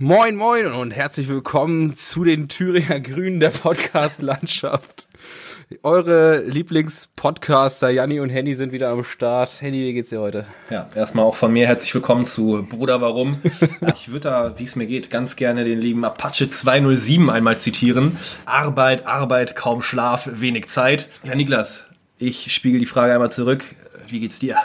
Moin, 0.00 0.36
moin 0.36 0.66
und 0.66 0.92
herzlich 0.92 1.26
willkommen 1.26 1.96
zu 1.96 2.22
den 2.22 2.46
Thüringer 2.48 3.00
Grünen 3.00 3.40
der 3.40 3.50
Podcast-Landschaft. 3.50 5.08
Eure 5.82 6.42
Lieblingspodcaster 6.42 7.90
Janni 7.90 8.20
und 8.20 8.30
Henny 8.30 8.54
sind 8.54 8.70
wieder 8.70 8.90
am 8.90 9.02
Start. 9.02 9.60
Henny, 9.60 9.80
wie 9.80 9.92
geht's 9.92 10.10
dir 10.10 10.20
heute? 10.20 10.46
Ja, 10.70 10.88
erstmal 10.94 11.24
auch 11.24 11.34
von 11.34 11.52
mir 11.52 11.66
herzlich 11.66 11.92
willkommen 11.96 12.26
zu 12.26 12.64
Bruder 12.68 13.00
Warum. 13.00 13.42
Ich 13.92 14.06
würde 14.12 14.28
da, 14.28 14.56
wie 14.56 14.62
es 14.62 14.76
mir 14.76 14.86
geht, 14.86 15.10
ganz 15.10 15.34
gerne 15.34 15.64
den 15.64 15.80
lieben 15.80 16.04
Apache 16.04 16.48
207 16.48 17.28
einmal 17.28 17.58
zitieren. 17.58 18.18
Arbeit, 18.46 19.04
Arbeit, 19.04 19.56
kaum 19.56 19.82
Schlaf, 19.82 20.30
wenig 20.32 20.68
Zeit. 20.68 21.08
Ja, 21.24 21.34
Niklas, 21.34 21.86
ich 22.18 22.54
spiegel 22.54 22.78
die 22.78 22.86
Frage 22.86 23.14
einmal 23.14 23.32
zurück. 23.32 23.64
Wie 24.06 24.20
geht's 24.20 24.38
dir? 24.38 24.58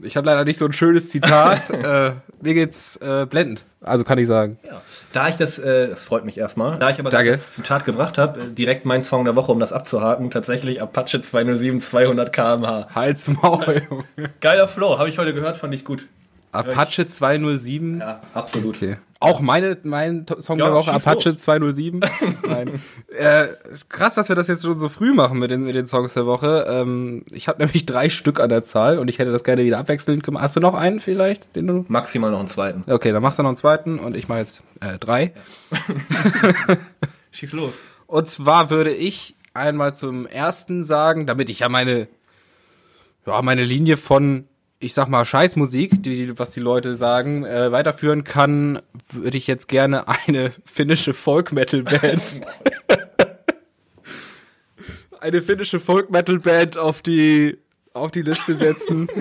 Ich 0.00 0.16
habe 0.16 0.26
leider 0.26 0.44
nicht 0.44 0.58
so 0.58 0.66
ein 0.66 0.72
schönes 0.72 1.08
Zitat. 1.08 1.70
äh, 1.70 2.12
mir 2.40 2.54
geht's 2.54 2.96
äh, 2.96 3.26
blendend. 3.26 3.64
Also 3.80 4.04
kann 4.04 4.18
ich 4.18 4.26
sagen. 4.26 4.58
Ja. 4.64 4.80
Da 5.12 5.28
ich 5.28 5.36
das, 5.36 5.58
äh, 5.58 5.88
das 5.88 6.04
freut 6.04 6.24
mich 6.24 6.38
erstmal. 6.38 6.78
Da 6.78 6.90
ich 6.90 6.98
aber 6.98 7.10
Danke. 7.10 7.32
das 7.32 7.52
Zitat 7.52 7.84
gebracht 7.84 8.18
habe, 8.18 8.40
äh, 8.40 8.48
direkt 8.48 8.86
mein 8.86 9.02
Song 9.02 9.24
der 9.24 9.36
Woche, 9.36 9.52
um 9.52 9.60
das 9.60 9.72
abzuhaken, 9.72 10.30
tatsächlich 10.30 10.82
Apache 10.82 11.20
207 11.20 11.80
200 11.80 12.32
km/h. 12.32 12.88
Hals 12.94 13.28
Maul. 13.28 13.82
Geiler 14.40 14.68
Flow, 14.68 14.98
habe 14.98 15.08
ich 15.08 15.18
heute 15.18 15.34
gehört, 15.34 15.56
fand 15.56 15.74
ich 15.74 15.84
gut. 15.84 16.06
Apache 16.54 17.06
207. 17.06 18.00
Ja, 18.00 18.20
absolut. 18.32 18.76
Okay. 18.76 18.96
Auch 19.20 19.40
meine, 19.40 19.78
mein 19.84 20.26
Song 20.40 20.58
Ja, 20.58 20.66
der 20.66 20.74
Woche, 20.74 20.92
Apache 20.92 21.30
los. 21.30 21.38
207. 21.42 22.00
Nein. 22.46 22.82
Äh, 23.08 23.46
krass, 23.88 24.14
dass 24.14 24.28
wir 24.28 24.36
das 24.36 24.48
jetzt 24.48 24.64
schon 24.64 24.74
so 24.74 24.88
früh 24.88 25.14
machen 25.14 25.38
mit 25.38 25.50
den, 25.50 25.64
mit 25.64 25.74
den 25.74 25.86
Songs 25.86 26.12
der 26.14 26.26
Woche. 26.26 26.66
Ähm, 26.68 27.24
ich 27.30 27.48
habe 27.48 27.62
nämlich 27.62 27.86
drei 27.86 28.08
Stück 28.10 28.38
an 28.38 28.50
der 28.50 28.64
Zahl 28.64 28.98
und 28.98 29.08
ich 29.08 29.18
hätte 29.18 29.32
das 29.32 29.42
gerne 29.42 29.64
wieder 29.64 29.78
abwechselnd 29.78 30.22
gemacht. 30.22 30.42
Hast 30.42 30.56
du 30.56 30.60
noch 30.60 30.74
einen 30.74 31.00
vielleicht? 31.00 31.56
Den 31.56 31.66
du 31.66 31.84
Maximal 31.88 32.30
noch 32.30 32.40
einen 32.40 32.48
zweiten. 32.48 32.90
okay, 32.90 33.12
dann 33.12 33.22
machst 33.22 33.38
du 33.38 33.42
noch 33.42 33.50
einen 33.50 33.56
zweiten 33.56 33.98
und 33.98 34.14
ich 34.16 34.28
mache 34.28 34.40
jetzt 34.40 34.62
äh, 34.80 34.98
drei. 34.98 35.32
Schieß 37.30 37.52
los. 37.52 37.80
Und 38.06 38.28
zwar 38.28 38.68
würde 38.68 38.92
ich 38.92 39.34
einmal 39.54 39.94
zum 39.94 40.26
ersten 40.26 40.84
sagen, 40.84 41.26
damit 41.26 41.48
ich 41.48 41.60
ja 41.60 41.68
meine, 41.68 42.08
ja, 43.26 43.40
meine 43.40 43.64
Linie 43.64 43.96
von, 43.96 44.46
ich 44.80 44.92
sag 44.94 45.08
mal, 45.08 45.24
Scheißmusik, 45.24 46.02
die, 46.02 46.38
was 46.38 46.50
die 46.50 46.60
Leute 46.60 46.94
sagen, 46.96 47.44
äh, 47.44 47.72
weiterführen 47.72 48.24
kann, 48.24 48.80
würde 49.12 49.38
ich 49.38 49.46
jetzt 49.46 49.68
gerne 49.68 50.06
eine 50.26 50.52
finnische 50.64 51.14
Folk-Metal-Band. 51.14 52.40
eine 55.20 55.42
finnische 55.42 55.80
Folk-Metal-Band 55.80 56.76
auf 56.76 57.00
die, 57.02 57.56
auf 57.94 58.10
die 58.10 58.22
Liste 58.22 58.56
setzen. 58.56 59.08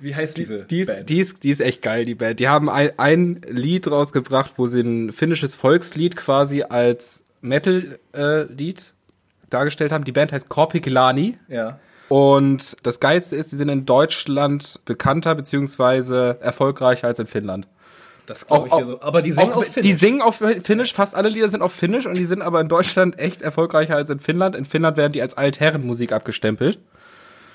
Wie 0.00 0.14
heißt 0.14 0.38
diese 0.38 0.64
Die 0.64 0.80
ist, 0.80 0.86
Band? 0.86 1.10
die, 1.10 1.18
ist, 1.18 1.42
die 1.44 1.50
ist 1.50 1.60
echt 1.60 1.82
geil, 1.82 2.04
die 2.04 2.14
Band. 2.14 2.38
Die 2.40 2.48
haben 2.48 2.70
ein, 2.70 2.92
ein 2.98 3.40
Lied 3.48 3.90
rausgebracht, 3.90 4.52
wo 4.56 4.66
sie 4.66 4.80
ein 4.80 5.12
finnisches 5.12 5.56
Volkslied 5.56 6.14
quasi 6.16 6.62
als 6.62 7.26
Metal-Lied 7.40 8.94
dargestellt 9.50 9.90
haben. 9.92 10.04
Die 10.04 10.12
Band 10.12 10.32
heißt 10.32 10.48
Korpiklani. 10.48 11.36
ja. 11.48 11.80
Und 12.08 12.76
das 12.86 13.00
Geilste 13.00 13.36
ist, 13.36 13.50
sie 13.50 13.56
sind 13.56 13.68
in 13.68 13.84
Deutschland 13.86 14.80
bekannter 14.84 15.34
beziehungsweise 15.34 16.38
erfolgreicher 16.40 17.06
als 17.08 17.18
in 17.18 17.26
Finnland. 17.26 17.66
Das 18.26 18.46
glaube 18.46 18.66
ich 18.68 18.72
Auch- 18.72 18.76
hier 18.78 18.86
so. 18.86 19.00
Aber 19.02 19.22
die 19.22 19.32
singen 19.32 19.52
Auch, 19.52 19.56
auf 19.56 19.64
Die 19.66 19.70
Finnisch. 19.72 19.98
singen 20.00 20.22
auf 20.22 20.42
Finnisch, 20.64 20.92
fast 20.94 21.14
alle 21.14 21.28
Lieder 21.28 21.48
sind 21.48 21.62
auf 21.62 21.72
Finnisch 21.72 22.06
und 22.06 22.16
die 22.18 22.26
sind 22.26 22.42
aber 22.42 22.60
in 22.60 22.68
Deutschland 22.68 23.18
echt 23.18 23.42
erfolgreicher 23.42 23.96
als 23.96 24.10
in 24.10 24.20
Finnland. 24.20 24.54
In 24.54 24.64
Finnland 24.64 24.96
werden 24.96 25.12
die 25.12 25.22
als 25.22 25.36
Altherrenmusik 25.36 26.12
abgestempelt. 26.12 26.78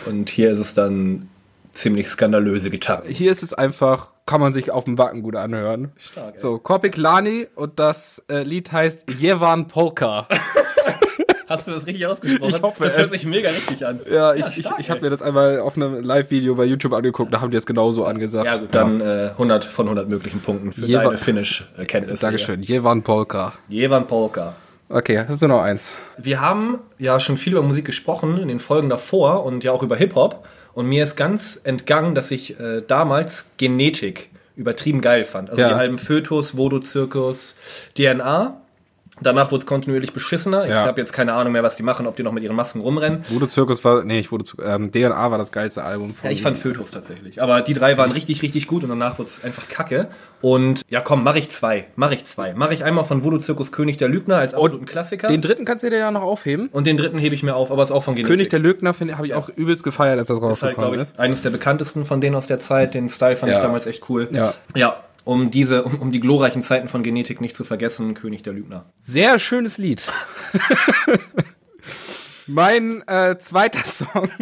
Und 0.06 0.30
hier 0.30 0.52
ist 0.52 0.60
es 0.60 0.74
dann 0.74 1.30
ziemlich 1.74 2.08
skandalöse 2.08 2.70
Gitarre. 2.70 3.08
Hier 3.08 3.32
ist 3.32 3.42
es 3.44 3.54
einfach, 3.54 4.10
kann 4.26 4.42
man 4.42 4.54
sich 4.54 4.70
auf 4.72 4.84
dem 4.86 4.98
Wacken 4.98 5.22
gut 5.24 5.36
anhören. 5.36 5.92
Stark, 5.98 6.36
ey. 6.36 6.40
So, 6.40 6.58
Korpik 6.60 6.98
Lani 6.98 7.48
und 7.56 7.80
das 7.80 8.24
äh, 8.30 8.44
Lied 8.44 8.72
heißt 8.72 9.10
Jevan 9.12 9.68
Polka. 9.68 10.28
Hast 11.54 11.68
du 11.68 11.72
das 11.72 11.86
richtig 11.88 12.06
ausgesprochen? 12.08 12.54
Ich 12.56 12.62
hoffe 12.62 12.84
das 12.86 12.98
hört 12.98 13.06
es. 13.06 13.12
sich 13.12 13.26
mega 13.26 13.50
richtig 13.50 13.86
an. 13.86 14.00
Ja, 14.10 14.34
ich, 14.34 14.46
ich, 14.48 14.60
stark, 14.66 14.80
ich 14.80 14.90
habe 14.90 15.00
ey. 15.00 15.04
mir 15.06 15.10
das 15.10 15.22
einmal 15.22 15.60
auf 15.60 15.76
einem 15.76 16.04
Live-Video 16.04 16.56
bei 16.56 16.66
YouTube 16.66 16.94
angeguckt, 16.94 17.34
da 17.34 17.42
haben 17.42 17.52
die 17.52 17.58
es 17.58 17.66
genauso 17.66 18.06
angesagt. 18.06 18.46
Ja 18.46 18.58
gut, 18.58 18.70
dann 18.74 19.02
äh, 19.02 19.30
100 19.32 19.66
von 19.66 19.86
100 19.88 20.10
möglichen 20.10 20.42
Punkten 20.42 20.72
für 20.72 20.82
Jewa- 20.86 21.04
deine 21.04 21.18
Finnisch-Kenntnisse. 21.18 22.22
Dankeschön, 22.22 22.62
Jevan 22.62 23.04
Polka. 23.04 23.54
Jevan 23.70 24.08
Polka. 24.08 24.56
Okay, 24.90 25.24
hast 25.28 25.42
du 25.42 25.48
noch 25.48 25.62
eins? 25.62 25.94
Wir 26.18 26.42
haben 26.42 26.80
ja 27.00 27.20
schon 27.20 27.38
viel 27.38 27.54
über 27.54 27.62
Musik 27.64 27.86
gesprochen 27.86 28.38
in 28.38 28.48
den 28.48 28.60
Folgen 28.60 28.90
davor 28.90 29.46
und 29.46 29.64
ja 29.64 29.72
auch 29.72 29.82
über 29.84 29.96
Hip-Hop. 29.96 30.46
Und 30.74 30.88
mir 30.88 31.04
ist 31.04 31.16
ganz 31.16 31.60
entgangen, 31.64 32.16
dass 32.16 32.32
ich 32.32 32.60
äh, 32.60 32.82
damals 32.88 33.52
Genetik 33.58 34.30
übertrieben 34.56 35.02
geil 35.02 35.24
fand. 35.24 35.50
Also 35.50 35.62
Ja. 35.62 35.70
die 35.70 35.74
Alben 35.76 35.98
Fötus, 35.98 36.58
Voodoo 36.58 36.80
Zirkus, 36.80 37.56
DNA. 37.98 38.58
Danach 39.24 39.52
wurde 39.52 39.62
es 39.62 39.66
kontinuierlich 39.66 40.14
beschissener. 40.14 40.66
Ich 40.66 40.70
Ja. 40.70 40.86
habe 40.86 41.00
jetzt 41.02 41.14
keine 41.14 41.34
Ahnung 41.34 41.54
mehr, 41.54 41.64
was 41.64 41.76
die 41.76 41.84
machen, 41.84 42.06
ob 42.08 42.16
die 42.16 42.24
noch 42.24 42.32
mit 42.32 42.44
ihren 42.44 42.56
Masken 42.56 42.82
rumrennen. 42.82 43.24
Voodoo 43.30 43.46
Zirkus 43.48 43.84
war, 43.84 44.04
nee, 44.04 44.20
ich 44.20 44.30
Zirkus, 44.30 44.56
ähm, 44.64 44.92
DNA 44.92 45.32
war 45.32 45.38
das 45.38 45.52
geilste 45.52 45.84
Album 45.84 46.14
von 46.14 46.30
Ja, 46.30 46.34
ich 46.34 46.42
fand 46.42 46.58
Fötus 46.58 46.92
tatsächlich. 46.92 47.42
Aber 47.42 47.62
die 47.62 47.74
drei 47.74 47.98
waren 47.98 48.12
richtig, 48.12 48.42
richtig 48.42 48.68
gut 48.68 48.84
und 48.84 48.90
danach 48.90 49.18
wurde 49.20 49.30
es 49.30 49.44
einfach 49.44 49.68
kacke. 49.70 50.08
Und 50.42 50.82
ja, 50.90 51.00
komm, 51.02 51.24
mach 51.24 51.36
ich 51.36 51.50
zwei. 51.50 51.86
Mach 51.96 52.12
ich 52.12 52.26
zwei. 52.26 52.54
Mach 52.54 52.72
ich 52.72 52.84
einmal 52.84 53.06
von 53.06 53.24
Voodoo 53.24 53.38
Zirkus 53.38 53.72
König 53.72 53.98
der 53.98 54.10
Lügner 54.10 54.38
als 54.38 54.54
absoluten 54.54 54.86
Klassiker. 54.86 55.28
Den 55.30 55.42
dritten 55.42 55.64
kannst 55.66 55.84
du 55.84 55.90
dir 55.90 55.98
ja 56.00 56.12
noch 56.12 56.22
aufheben. 56.24 56.68
und 56.72 56.86
den 56.86 56.98
dritten 56.98 57.18
hebe 57.18 57.34
ich 57.34 57.44
mir 57.44 57.56
auf, 57.56 57.72
aber 57.72 57.82
ist 57.84 57.92
auch 57.92 58.04
von 58.04 58.16
Genetik. 58.16 58.28
König 58.34 58.50
der 58.50 58.60
Lügner 58.60 58.94
finde 58.94 59.16
habe 59.18 59.26
ich 59.28 59.34
auch 59.34 59.50
übelst 59.50 59.84
gefeiert, 59.84 60.20
als 60.20 60.28
das 60.28 60.38
ist 60.38 60.44
halt, 60.44 60.52
rausgekommen 60.78 60.96
ich, 60.96 61.02
ist. 61.02 61.20
eines 61.20 61.42
der 61.44 61.50
bekanntesten 61.50 62.06
von 62.06 62.20
denen 62.20 62.36
aus 62.36 62.48
der 62.48 62.60
Zeit. 62.60 62.94
Den 62.94 63.08
Style 63.08 63.36
fand 63.38 63.52
Ja. 63.52 63.60
ich 63.60 63.64
damals 63.64 63.88
echt 63.88 64.10
cool. 64.10 64.28
Ja. 64.32 64.54
Ja, 64.76 64.98
um 65.24 65.52
diese, 65.52 65.84
um, 65.84 65.96
um 66.00 66.12
die 66.12 66.20
glorreichen 66.20 66.62
Zeiten 66.62 66.88
von 66.88 67.04
Genetik 67.04 67.42
nicht 67.42 67.56
zu 67.56 67.64
vergessen, 67.64 68.14
König 68.14 68.44
der 68.44 68.54
Lügner. 68.54 68.86
Sehr 68.96 69.40
schönes 69.40 69.78
Lied. 69.78 70.06
mein 72.48 73.02
äh, 73.08 73.38
zweiter 73.38 73.86
Song. 73.86 74.30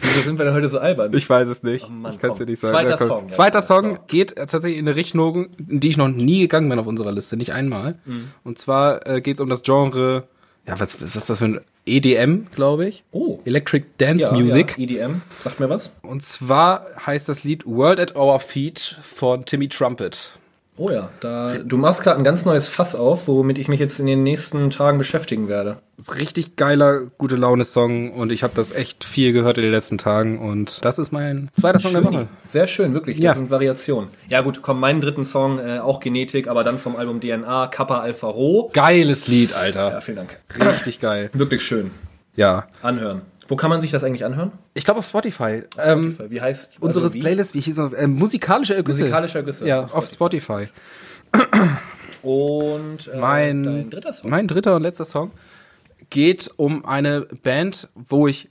Wieso 0.00 0.20
sind 0.20 0.38
wir 0.38 0.44
denn 0.44 0.54
heute 0.54 0.68
so 0.68 0.78
albern? 0.78 1.12
Ich 1.14 1.28
weiß 1.28 1.48
es 1.48 1.62
nicht. 1.62 1.88
Mann, 1.88 2.12
ich 2.12 2.18
kann 2.18 2.30
es 2.30 2.38
dir 2.38 2.46
nicht 2.46 2.60
sagen. 2.60 2.72
Zweiter 2.72 2.90
Ja. 2.90 2.96
Song, 2.96 3.24
ja. 3.24 3.28
Zweiter 3.30 3.62
Song 3.62 3.90
So. 3.96 3.98
geht 4.06 4.36
tatsächlich 4.36 4.78
in 4.78 4.86
eine 4.86 4.96
Richtung, 4.96 5.48
in 5.68 5.80
die 5.80 5.88
ich 5.88 5.96
noch 5.96 6.08
nie 6.08 6.40
gegangen 6.40 6.68
bin 6.68 6.78
auf 6.78 6.86
unserer 6.86 7.12
Liste, 7.12 7.36
nicht 7.36 7.52
einmal. 7.52 7.98
Mhm. 8.04 8.30
Und 8.44 8.58
zwar 8.58 9.06
äh, 9.06 9.20
geht 9.20 9.36
es 9.36 9.40
um 9.40 9.48
das 9.48 9.62
Genre, 9.62 10.28
ja, 10.66 10.80
was, 10.80 11.00
was 11.00 11.16
ist 11.16 11.28
das 11.28 11.38
für 11.38 11.44
ein 11.44 11.60
EDM, 11.86 12.46
glaube 12.54 12.86
ich? 12.86 13.04
Oh. 13.12 13.40
Electric 13.44 13.84
Dance 13.98 14.24
ja, 14.24 14.32
Music. 14.32 14.76
Ja, 14.78 14.84
EDM, 14.84 15.20
sagt 15.42 15.60
mir 15.60 15.68
was? 15.68 15.90
Und 16.02 16.22
zwar 16.22 16.86
heißt 17.04 17.28
das 17.28 17.44
Lied 17.44 17.66
World 17.66 18.00
at 18.00 18.16
Our 18.16 18.40
Feet 18.40 18.98
von 19.02 19.44
Timmy 19.44 19.68
Trumpet. 19.68 20.32
Oh 20.76 20.90
ja, 20.90 21.10
da, 21.20 21.58
du 21.58 21.76
machst 21.76 22.02
gerade 22.02 22.18
ein 22.18 22.24
ganz 22.24 22.44
neues 22.44 22.68
Fass 22.68 22.96
auf, 22.96 23.28
womit 23.28 23.58
ich 23.58 23.68
mich 23.68 23.78
jetzt 23.78 24.00
in 24.00 24.06
den 24.06 24.24
nächsten 24.24 24.70
Tagen 24.70 24.98
beschäftigen 24.98 25.46
werde. 25.46 25.76
Das 25.96 26.08
ist 26.08 26.14
ein 26.14 26.18
richtig 26.18 26.56
geiler, 26.56 27.02
gute 27.16 27.36
Laune-Song 27.36 28.12
und 28.12 28.32
ich 28.32 28.42
habe 28.42 28.54
das 28.56 28.72
echt 28.72 29.04
viel 29.04 29.32
gehört 29.32 29.56
in 29.56 29.62
den 29.62 29.70
letzten 29.70 29.98
Tagen 29.98 30.40
und 30.40 30.84
das 30.84 30.98
ist 30.98 31.12
mein 31.12 31.48
zweiter 31.58 31.78
Song 31.78 31.92
der 31.92 32.02
Woche. 32.02 32.26
Sehr 32.48 32.66
schön, 32.66 32.92
wirklich. 32.92 33.18
Ja. 33.18 33.30
Das 33.30 33.38
sind 33.38 33.50
Variationen. 33.50 34.10
Ja 34.28 34.40
gut, 34.40 34.62
komm, 34.62 34.80
meinen 34.80 35.00
dritten 35.00 35.24
Song, 35.24 35.60
äh, 35.60 35.78
auch 35.78 36.00
Genetik, 36.00 36.48
aber 36.48 36.64
dann 36.64 36.80
vom 36.80 36.96
Album 36.96 37.20
DNA, 37.20 37.68
Kappa 37.68 38.00
Alpha 38.00 38.26
Rho. 38.26 38.70
Geiles 38.72 39.28
Lied, 39.28 39.54
Alter. 39.54 39.92
Ja, 39.92 40.00
vielen 40.00 40.16
Dank. 40.16 40.40
Richtig 40.58 40.98
geil. 40.98 41.30
Wirklich 41.34 41.62
schön. 41.62 41.92
Ja. 42.34 42.66
Anhören. 42.82 43.22
Wo 43.48 43.56
kann 43.56 43.70
man 43.70 43.80
sich 43.80 43.90
das 43.90 44.02
eigentlich 44.04 44.24
anhören? 44.24 44.52
Ich 44.72 44.84
glaube 44.84 44.98
auf 45.00 45.06
Spotify. 45.06 45.62
Ähm, 45.78 46.18
Wie 46.28 46.40
heißt 46.40 46.74
unseres 46.80 47.04
also 47.04 47.14
wie? 47.14 47.20
Playlist, 47.20 47.54
wie 47.54 47.60
hieß 47.60 47.78
es? 47.78 47.92
Äh, 47.92 48.06
musikalische 48.06 48.74
Ergüsse. 48.74 49.00
Musikalischer 49.02 49.38
Ergüsse. 49.40 49.66
Ja, 49.68 49.82
Auf 49.84 49.94
auf 49.94 50.06
Spotify. 50.06 50.68
Und 52.22 53.08
äh, 53.12 53.16
Mein, 53.18 53.90
dritter 53.90 54.12
Song. 54.12 54.30
mein 54.30 54.46
dritter 54.48 54.76
und 54.76 54.82
letzter 54.82 55.04
Song 55.04 55.30
geht 56.10 56.50
um 56.56 56.84
eine 56.86 57.22
Band, 57.22 57.88
wo 57.94 58.26
ich 58.28 58.48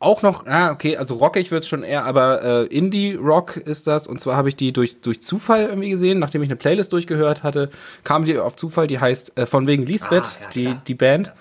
auch 0.00 0.22
noch, 0.22 0.46
ah, 0.46 0.72
okay, 0.72 0.96
also 0.96 1.14
rockig 1.14 1.52
wird's 1.52 1.68
schon 1.68 1.84
eher, 1.84 2.04
aber 2.04 2.42
äh, 2.42 2.64
Indie-Rock 2.66 3.56
ist 3.58 3.86
das. 3.86 4.08
Und 4.08 4.20
zwar 4.20 4.34
habe 4.36 4.48
ich 4.48 4.56
die 4.56 4.72
durch, 4.72 5.00
durch 5.00 5.22
Zufall 5.22 5.66
irgendwie 5.68 5.90
gesehen, 5.90 6.18
nachdem 6.18 6.42
ich 6.42 6.48
eine 6.48 6.56
Playlist 6.56 6.92
durchgehört 6.92 7.44
hatte, 7.44 7.70
kam 8.02 8.24
die 8.24 8.36
auf 8.38 8.56
Zufall, 8.56 8.88
die 8.88 8.98
heißt 8.98 9.38
äh, 9.38 9.46
von 9.46 9.68
wegen 9.68 9.86
Lisbeth, 9.86 10.24
Ah, 10.24 10.42
ja, 10.42 10.48
die, 10.54 10.64
klar. 10.64 10.82
die 10.88 10.94
Band, 10.94 11.32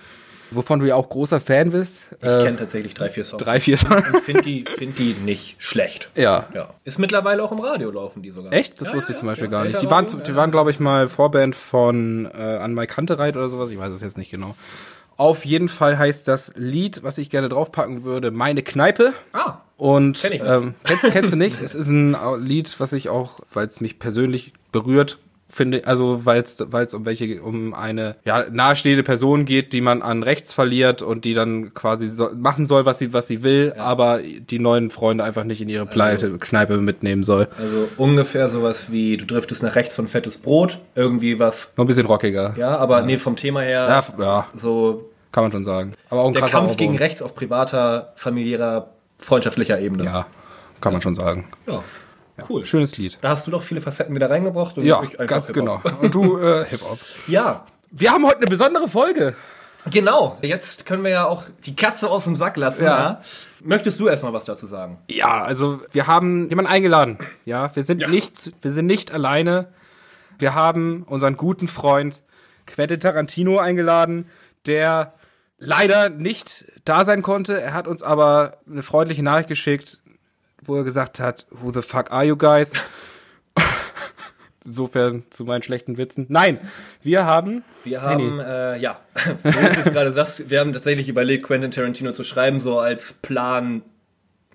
wovon 0.52 0.80
du 0.80 0.86
ja 0.88 0.96
auch 0.96 1.10
großer 1.10 1.40
Fan 1.40 1.72
bist. 1.72 2.10
Ich 2.22 2.28
Äh, 2.28 2.44
kenne 2.44 2.58
tatsächlich 2.58 2.94
drei, 2.94 3.10
vier 3.10 3.26
Songs. 3.26 3.44
drei, 3.44 3.60
vier 3.60 3.78
Songs. 3.78 4.04
Und 4.14 4.22
finde 4.22 4.42
die, 4.44 4.66
find 4.78 5.00
die 5.00 5.14
nicht 5.14 5.56
schlecht. 5.62 6.10
Ja. 6.16 6.48
Ja. 6.54 6.70
Ist 6.84 7.00
mittlerweile 7.00 7.44
auch 7.44 7.52
im 7.52 7.60
Radio 7.60 7.90
laufen, 7.92 8.22
die 8.22 8.32
sogar. 8.32 8.52
Echt? 8.54 8.80
Das 8.82 8.90
Ja, 8.90 8.94
wusste 8.96 9.12
ja, 9.12 9.16
ich 9.16 9.20
zum 9.20 9.28
Beispiel 9.28 9.48
gar 9.48 9.64
nicht. 9.66 9.82
Die 9.82 9.90
waren, 9.90 10.06
die 10.08 10.36
waren, 10.36 10.52
glaube 10.52 10.72
ich, 10.72 10.80
mal 10.80 11.08
Vorband 11.08 11.56
von 11.56 12.26
äh, 12.26 12.38
An 12.38 12.74
Mike 12.74 12.94
Kantereit 12.94 13.36
oder 13.38 13.50
sowas. 13.50 13.72
Ich 13.72 13.80
weiß 13.80 13.92
es 13.94 14.02
jetzt 14.02 14.18
nicht 14.18 14.30
genau. 14.32 14.56
Auf 15.18 15.46
jeden 15.46 15.70
Fall 15.70 15.98
heißt 16.00 16.28
das 16.28 16.52
Lied, 16.56 17.04
was 17.04 17.18
ich 17.18 17.30
gerne 17.30 17.48
draufpacken 17.50 18.04
würde, 18.04 18.32
Meine 18.32 18.64
Kneipe. 18.64 19.14
Ah, 19.34 19.58
Und 19.78 20.20
Kenn 20.22 20.42
ähm, 20.46 20.74
kennst, 20.84 21.04
kennst 21.12 21.34
du 21.34 21.38
nicht? 21.38 21.62
es 21.62 21.76
ist 21.76 21.88
ein 21.90 22.16
Lied, 22.40 22.80
was 22.80 22.92
ich 22.94 23.10
auch, 23.10 23.40
weil 23.54 23.68
es 23.68 23.82
mich 23.82 24.00
persönlich 24.00 24.54
berührt, 24.72 25.20
finde 25.52 25.86
also 25.86 26.26
weil 26.26 26.42
es 26.42 26.64
weil 26.68 26.86
es 26.86 26.94
um 26.94 27.06
welche 27.06 27.42
um 27.42 27.74
eine 27.74 28.16
ja 28.26 28.46
nahestehende 28.50 29.04
Person 29.04 29.46
geht, 29.46 29.74
die 29.74 29.82
man 29.82 30.02
an 30.02 30.24
rechts 30.24 30.54
verliert 30.54 31.02
und 31.02 31.26
die 31.26 31.34
dann 31.34 31.74
quasi 31.74 32.08
so, 32.08 32.30
machen 32.36 32.66
soll, 32.66 32.86
was 32.86 33.00
sie 33.00 33.14
was 33.14 33.28
sie 33.28 33.44
will, 33.44 33.74
aber 33.78 34.20
die 34.22 34.60
neuen 34.60 34.92
Freunde 34.92 35.24
einfach 35.24 35.44
nicht 35.44 35.62
in 35.62 35.70
ihre 35.70 35.86
Pleite 35.86 36.38
Kneipe 36.38 36.78
mitnehmen 36.78 37.24
soll. 37.24 37.48
Also 37.58 37.88
ungefähr 37.98 38.50
sowas 38.50 38.92
wie, 38.92 39.18
du 39.18 39.26
driftest 39.26 39.64
nach 39.64 39.76
rechts 39.76 39.96
von 39.96 40.08
fettes 40.08 40.38
Brot, 40.38 40.80
irgendwie 40.96 41.40
was, 41.40 41.74
Noch 41.78 41.86
ein 41.86 41.88
bisschen 41.88 42.06
rockiger. 42.06 42.54
ja, 42.58 42.78
aber 42.78 43.02
nee, 43.02 43.18
vom 43.18 43.36
Thema 43.36 43.62
her, 43.62 43.88
Ja, 43.88 44.24
ja, 44.24 44.48
so 44.56 45.10
kann 45.32 45.44
man 45.44 45.52
schon 45.52 45.64
sagen. 45.64 45.94
Aber 46.10 46.22
auch 46.22 46.28
ein 46.28 46.34
der 46.34 46.42
Kampf 46.42 46.56
Aufbau. 46.56 46.76
gegen 46.76 46.98
rechts 46.98 47.22
auf 47.22 47.36
privater, 47.36 48.14
familiärer, 48.16 48.90
freundschaftlicher 49.18 49.80
Ebene. 49.80 50.04
Ja, 50.04 50.26
kann 50.82 50.94
man 50.94 51.02
schon 51.02 51.16
sagen. 51.16 51.46
ja. 51.68 51.84
Cool. 52.50 52.66
Schönes 52.66 52.98
Lied. 52.98 53.18
Da 53.22 53.30
hast 53.30 53.48
du 53.48 53.52
doch 53.52 53.64
viele 53.64 53.82
Facetten 53.82 54.16
wieder 54.16 54.30
reingebracht. 54.30 54.78
Und 54.78 54.86
Ja, 54.86 55.02
ganz 55.26 55.48
Hip-Hop. 55.48 55.54
genau. 55.54 55.82
Und 56.02 56.14
du 56.14 56.38
äh, 56.40 56.66
Hip 56.66 56.82
Hop. 56.82 57.00
Ja, 57.28 57.66
Wir 57.92 58.12
haben 58.12 58.26
heute 58.26 58.38
eine 58.38 58.48
besondere 58.48 58.88
Folge. 58.88 59.36
genau. 59.90 60.38
Jetzt 60.42 60.86
können 60.86 61.04
wir 61.04 61.12
ja 61.12 61.26
auch 61.26 61.44
die 61.66 61.76
Katze 61.76 62.10
aus 62.10 62.24
dem 62.26 62.36
Sack 62.36 62.58
lassen. 62.58 62.84
Ja. 62.84 62.98
Ja. 63.00 63.22
Möchtest 63.64 64.00
du 64.00 64.08
erstmal 64.08 64.34
was 64.34 64.46
dazu 64.46 64.66
sagen? 64.66 64.98
Ja, 65.10 65.44
also 65.44 65.82
wir 65.92 66.08
haben 66.08 66.50
jemanden 66.50 66.72
eingeladen. 66.72 67.18
Ja, 67.46 67.76
wir 67.76 67.84
sind 67.84 68.02
Ja. 68.02 68.08
nicht, 68.08 68.52
wir 68.62 68.72
sind 68.72 68.86
nicht 68.88 69.12
alleine. 69.12 69.68
Wir 70.40 70.56
haben 70.56 71.04
unseren 71.04 71.38
guten 71.38 71.68
Freund 71.68 72.24
Quentin 72.66 73.00
Tarantino 73.00 73.60
eingeladen, 73.60 74.30
der 74.66 75.14
leider 75.60 76.10
nicht 76.10 76.66
da 76.86 77.06
sein 77.06 77.22
konnte. 77.22 77.60
Er 77.62 77.74
hat 77.74 77.88
uns 77.88 78.02
aber 78.02 78.58
eine 78.70 78.82
freundliche 78.82 79.22
Nachricht 79.22 79.50
geschickt, 79.50 80.00
wo 80.62 80.76
er 80.76 80.84
gesagt 80.84 81.20
hat, 81.20 81.46
who 81.50 81.72
the 81.72 81.82
fuck 81.82 82.12
are 82.12 82.24
you 82.24 82.38
guys? 82.38 82.74
Insofern 84.66 85.24
zu 85.32 85.44
meinen 85.44 85.64
schlechten 85.64 85.98
Witzen. 85.98 86.28
Nein, 86.30 86.60
wir 87.02 87.26
haben 87.26 87.64
Wir 87.84 88.04
haben, 88.04 88.40
äh, 88.40 88.78
ja, 88.78 89.00
du 89.44 89.50
es 89.50 89.76
jetzt 89.76 89.92
gerade 89.92 90.14
sagst, 90.14 90.50
wir 90.52 90.60
haben 90.60 90.72
tatsächlich 90.72 91.10
überlegt, 91.10 91.46
Quentin 91.48 91.72
Tarantino 91.72 92.12
zu 92.12 92.24
schreiben, 92.24 92.60
so 92.60 92.80
als 92.80 93.14
Plan 93.14 93.82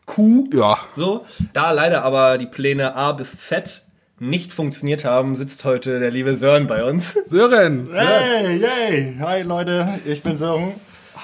Q. 0.06 0.48
ja, 0.54 0.78
So. 0.94 1.26
Da 1.52 1.72
leider 1.72 2.04
aber 2.04 2.38
die 2.38 2.46
Pläne 2.46 2.94
A 2.94 3.10
bis 3.12 3.48
Z 3.48 3.82
nicht 4.20 4.52
funktioniert 4.52 5.04
haben, 5.04 5.34
sitzt 5.34 5.64
heute 5.64 5.98
der 5.98 6.12
liebe 6.12 6.36
Sören 6.36 6.68
bei 6.68 6.84
uns. 6.84 7.12
Sören. 7.24 7.88
Hey, 7.92 8.58
yay! 8.58 9.16
Hi 9.18 9.42
Leute, 9.42 9.98
ich 10.06 10.22
bin 10.22 10.38
Sören. 10.38 10.74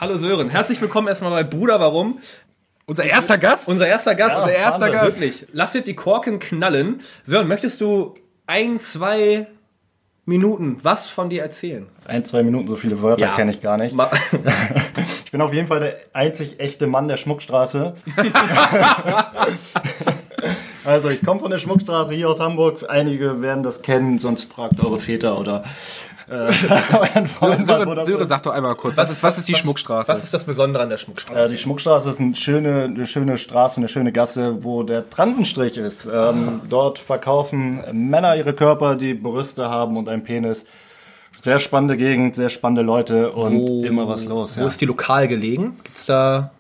Hallo 0.01 0.19
Sören, 0.19 0.51
herzlich 0.51 0.81
willkommen 0.81 1.07
erstmal 1.07 1.31
bei 1.31 1.45
Bruder 1.45 1.79
Warum. 1.79 2.19
Unser 2.93 3.05
erster 3.05 3.39
Gast. 3.39 3.69
Unser 3.69 3.87
erster 3.87 4.15
Gast. 4.15 4.37
Ja, 4.37 4.43
unser 4.43 4.55
erster 4.55 4.81
Wahnsinn. 4.83 5.01
Gast. 5.01 5.21
Wirklich. 5.21 5.47
Lasst 5.55 5.87
die 5.87 5.95
Korken 5.95 6.39
knallen. 6.39 7.01
Sören, 7.25 7.49
möchtest 7.49 7.81
du 7.81 8.13
ein, 8.47 8.79
zwei 8.79 9.47
Minuten 10.27 10.77
was 10.83 11.09
von 11.09 11.31
dir 11.31 11.41
erzählen? 11.41 11.87
Ein, 12.05 12.27
zwei 12.27 12.43
Minuten, 12.43 12.69
so 12.69 12.77
viele 12.77 13.01
Wörter 13.01 13.23
Ja. 13.23 13.35
kenne 13.35 13.51
ich 13.51 13.63
gar 13.63 13.79
nicht. 13.79 13.95
Ma 13.95 14.11
Ich 15.25 15.33
bin 15.33 15.41
auf 15.41 15.55
jeden 15.55 15.69
Fall 15.69 15.81
der 15.81 15.97
einzig 16.13 16.61
echte 16.61 16.87
Mann 16.87 17.09
der 17.09 17.17
Schmuckstraße. 17.17 17.95
also 20.85 21.09
ich 21.09 21.25
komme 21.25 21.41
von 21.41 21.51
der 21.51 21.59
Schmuckstraße 21.59 22.13
hier 22.13 22.29
aus 22.29 22.41
Hamburg. 22.41 22.85
Einige 22.91 23.41
werden 23.41 23.63
das 23.63 23.81
kennen, 23.81 24.19
sonst 24.19 24.53
fragt 24.53 24.85
eure 24.85 25.01
Väter 25.01 25.39
oder 25.41 25.65
äh, 26.29 26.53
Sören, 27.39 27.65
Sören, 27.65 28.05
Sören 28.05 28.29
sag 28.29 28.43
doch 28.43 28.53
einmal 28.53 28.75
kurz, 28.75 28.97
was 28.97 29.11
ist, 29.11 29.23
was 29.23 29.39
ist 29.39 29.49
die 29.49 29.55
Schmuckstraße? 29.55 30.09
was 30.09 30.23
ist 30.25 30.33
das 30.35 30.45
Besondere 30.45 30.83
an 30.83 30.89
der 30.91 30.99
Schmuckstraße? 30.99 31.41
Äh, 31.41 31.49
die 31.49 31.57
Schmuckstraße 31.59 32.11
ist 32.11 32.21
eine 32.21 32.35
schöne, 32.35 32.85
eine 32.85 33.07
schöne 33.07 33.39
Straße, 33.39 33.79
eine 33.79 33.89
schöne 33.89 34.13
Gasse, 34.13 34.63
wo 34.65 34.83
der 34.83 35.09
Transenstrich 35.11 35.77
ist. 35.79 36.09
Ähm, 36.13 36.63
dort 36.69 36.99
verkaufen 36.99 37.83
Männer 37.93 38.37
ihre 38.37 38.53
Körper, 38.55 38.97
die 38.97 39.15
Brüste 39.15 39.69
haben 39.69 39.97
und 39.97 40.09
einen 40.09 40.25
Penis. 40.25 40.65
Sehr 41.43 41.59
spannende 41.59 41.97
Gegend, 41.97 42.37
sehr 42.37 42.51
spannende 42.51 42.83
Leute 42.83 43.33
und 43.33 43.69
Wo- 43.69 43.85
immer 43.85 44.07
was 44.07 44.25
los. 44.27 44.57
Wo 44.57 44.61
Ja. 44.61 44.67
ist 44.67 44.81
die 44.81 44.87
lokal 44.87 45.27
gelegen? 45.29 45.79
Gibt's 45.83 46.07
da 46.07 46.53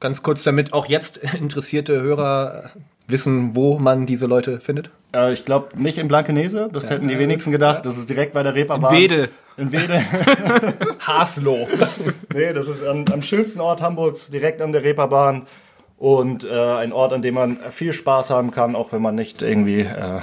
ganz 0.00 0.22
kurz 0.22 0.42
damit 0.42 0.72
auch 0.72 0.86
jetzt 0.86 1.18
interessierte 1.38 2.00
Hörer 2.00 2.70
wissen, 3.06 3.54
wo 3.54 3.78
man 3.78 4.06
diese 4.06 4.26
Leute 4.26 4.60
findet? 4.60 4.90
Äh, 5.14 5.32
ich 5.32 5.44
glaube 5.44 5.80
nicht 5.80 5.98
in 5.98 6.08
Blankenese, 6.08 6.68
das 6.72 6.90
hätten 6.90 7.08
die 7.08 7.18
wenigsten 7.18 7.52
gedacht. 7.52 7.86
Das 7.86 7.98
ist 7.98 8.08
direkt 8.10 8.32
bei 8.32 8.42
der 8.42 8.54
Reeperbahn. 8.54 8.94
Wedel. 8.94 9.28
In 9.56 9.70
Wedel. 9.70 10.02
Haslo. 10.98 11.68
nee, 12.34 12.52
das 12.52 12.66
ist 12.66 12.84
am, 12.84 13.04
am 13.12 13.22
schönsten 13.22 13.60
Ort 13.60 13.80
Hamburgs, 13.80 14.28
direkt 14.28 14.60
an 14.60 14.72
der 14.72 14.82
Reeperbahn. 14.82 15.42
Und 15.96 16.44
äh, 16.44 16.50
ein 16.52 16.92
Ort, 16.92 17.12
an 17.12 17.22
dem 17.22 17.34
man 17.34 17.56
viel 17.70 17.92
Spaß 17.92 18.28
haben 18.28 18.50
kann, 18.50 18.74
auch 18.74 18.92
wenn 18.92 19.00
man 19.00 19.14
nicht 19.14 19.42
irgendwie 19.42 19.82
äh, 19.82 20.20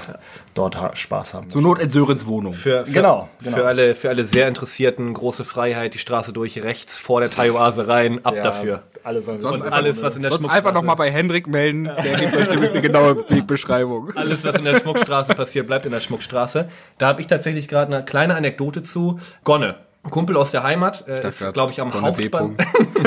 dort 0.54 0.80
ha 0.80 0.94
Spaß 0.94 1.34
haben 1.34 1.50
Zur 1.50 1.62
Not 1.62 1.80
in 1.80 1.90
Sörens 1.90 2.28
Wohnung. 2.28 2.54
Für, 2.54 2.86
für, 2.86 2.92
Genau, 2.92 3.30
genau. 3.42 3.58
Für, 3.58 3.66
alle, 3.66 3.96
für 3.96 4.10
alle 4.10 4.24
sehr 4.24 4.50
Interessierten, 4.50 5.14
große 5.14 5.46
Freiheit, 5.46 5.94
die 5.94 5.98
Straße 5.98 6.34
durch, 6.34 6.62
rechts 6.62 6.98
vor 6.98 7.22
der 7.22 7.32
Thai-Oase 7.32 7.88
rein, 7.88 8.20
ab 8.24 8.36
Ja, 8.36 8.44
dafür. 8.44 8.84
Alles, 9.04 9.28
alles, 9.28 9.44
Und 9.44 9.62
alles, 9.64 10.02
was 10.02 10.16
in 10.16 10.22
der 10.22 10.32
Sonst 10.32 10.42
Schmuckstraße 10.42 10.68
einfach 10.68 10.74
nochmal 10.74 10.96
bei 10.96 11.12
Hendrik 11.12 11.48
melden, 11.48 11.86
der 11.86 12.16
gibt 12.20 12.36
euch 12.36 12.50
eine, 12.50 12.70
eine 12.70 12.82
genaue 12.82 13.30
Wegbeschreibung. 13.30 14.16
Alles, 14.16 14.44
was 14.44 14.56
in 14.56 14.66
der 14.66 14.80
Schmuckstraße 14.80 15.36
passiert, 15.36 15.68
bleibt 15.68 15.86
in 15.86 15.92
der 15.92 16.00
Schmuckstraße. 16.00 16.70
Da 16.98 17.08
habe 17.08 17.22
ich 17.22 17.28
tatsächlich 17.28 17.68
gerade 17.68 17.94
eine 17.94 18.06
kleine 18.06 18.36
Anekdote 18.36 18.82
zu. 18.82 19.20
Gonne, 19.44 19.76
ein 20.04 20.10
Kumpel 20.10 20.36
aus 20.36 20.52
der 20.52 20.64
Heimat, 20.64 21.08
äh, 21.08 21.28
ist, 21.28 21.54
glaube 21.54 21.72
ich, 21.72 21.82
am, 21.82 21.92
Gonne 21.92 22.18
W. 22.18 22.24
Hauptbahn 22.24 22.58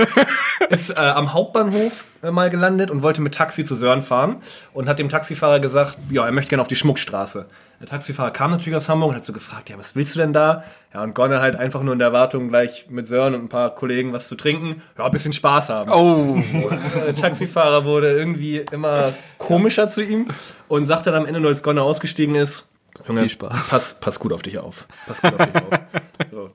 ist 0.71 0.91
äh, 0.91 0.95
am 0.95 1.33
Hauptbahnhof 1.33 2.07
äh, 2.23 2.31
mal 2.31 2.51
gelandet 2.51 2.91
und 2.91 3.03
wollte 3.03 3.21
mit 3.21 3.35
Taxi 3.35 3.65
zu 3.65 3.75
Sören 3.75 4.03
fahren 4.03 4.43
und 4.73 4.89
hat 4.89 4.99
dem 4.99 5.09
Taxifahrer 5.09 5.59
gesagt, 5.59 5.99
ja, 6.11 6.25
er 6.25 6.33
möchte 6.33 6.51
gerne 6.51 6.63
auf 6.63 6.69
die 6.69 6.77
Schmuckstraße. 6.77 7.47
Der 7.81 7.87
Taxifahrer 7.87 8.31
kam 8.31 8.51
natürlich 8.51 8.77
aus 8.77 8.89
Hamburg 8.89 9.11
und 9.11 9.17
hat 9.17 9.25
so 9.25 9.33
gefragt, 9.33 9.69
ja, 9.69 9.79
was 9.79 9.97
willst 9.97 10.15
du 10.15 10.21
denn 10.21 10.33
da? 10.33 10.65
Ja, 10.93 11.03
und 11.03 11.15
Gonne 11.15 11.41
halt 11.41 11.57
einfach 11.57 11.83
nur 11.83 11.93
in 11.93 11.99
der 11.99 12.09
Erwartung, 12.09 12.49
gleich 12.49 12.87
mit 12.89 13.07
Sören 13.07 13.35
und 13.35 13.43
ein 13.43 13.49
paar 13.49 13.75
Kollegen 13.75 14.13
was 14.13 14.29
zu 14.29 14.37
trinken, 14.37 14.83
ja, 14.97 15.05
ein 15.05 15.11
bisschen 15.11 15.33
Spaß 15.33 15.69
haben. 15.71 15.91
Oh, 15.91 16.41
Der 17.07 17.17
Taxifahrer 17.17 17.85
wurde 17.85 18.13
irgendwie 18.17 18.59
immer 18.71 19.13
komischer 19.39 19.89
zu 19.89 20.03
ihm 20.03 20.29
und 20.69 20.87
sagte 20.87 21.11
dann 21.11 21.23
am 21.23 21.27
Ende, 21.27 21.41
nur 21.41 21.51
als 21.51 21.63
Gonne 21.63 21.83
ausgestiegen 21.83 22.35
ist, 22.37 22.69
Junge, 23.09 23.21
Viel 23.21 23.29
Spaß. 23.31 23.69
Pass, 23.69 23.97
pass 24.01 24.21
gut 24.21 24.33
auf 24.33 24.43
dich 24.43 24.59
auf. 24.59 24.87
Pass 25.07 25.21
gut 25.21 25.35
auf 25.41 25.47
dich 25.47 25.63
auf. 25.63 26.03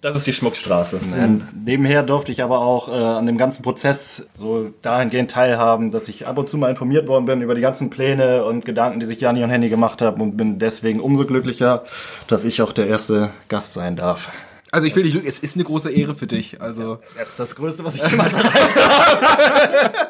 Das 0.01 0.15
ist 0.15 0.27
die 0.27 0.33
Schmuckstraße. 0.33 0.97
Und 0.97 1.65
nebenher 1.65 2.03
durfte 2.03 2.31
ich 2.31 2.41
aber 2.41 2.59
auch 2.59 2.87
äh, 2.87 2.91
an 2.91 3.25
dem 3.25 3.37
ganzen 3.37 3.63
Prozess 3.63 4.25
so 4.33 4.69
dahingehend 4.81 5.31
teilhaben, 5.31 5.91
dass 5.91 6.07
ich 6.07 6.25
ab 6.25 6.37
und 6.37 6.49
zu 6.49 6.57
mal 6.57 6.69
informiert 6.69 7.09
worden 7.09 7.25
bin 7.25 7.41
über 7.41 7.53
die 7.53 7.61
ganzen 7.61 7.89
Pläne 7.89 8.45
und 8.45 8.63
Gedanken, 8.63 9.01
die 9.01 9.05
sich 9.05 9.19
Jani 9.19 9.43
und 9.43 9.49
Henny 9.49 9.67
gemacht 9.67 10.01
haben 10.01 10.21
und 10.21 10.37
bin 10.37 10.57
deswegen 10.57 11.01
umso 11.01 11.25
glücklicher, 11.25 11.83
dass 12.27 12.45
ich 12.45 12.61
auch 12.61 12.71
der 12.71 12.87
erste 12.87 13.31
Gast 13.49 13.73
sein 13.73 13.97
darf. 13.97 14.31
also 14.71 14.87
ich 14.87 14.95
will 14.95 15.03
dich 15.03 15.15
es 15.15 15.39
ist 15.39 15.55
eine 15.55 15.65
große 15.65 15.91
Ehre 15.91 16.15
für 16.15 16.27
dich. 16.27 16.61
Also, 16.61 16.99
Das 17.17 17.29
ist 17.29 17.39
das 17.39 17.55
Größte, 17.55 17.83
was 17.83 17.95
ich 17.95 18.09
jemals 18.09 18.33
erreicht 18.33 18.53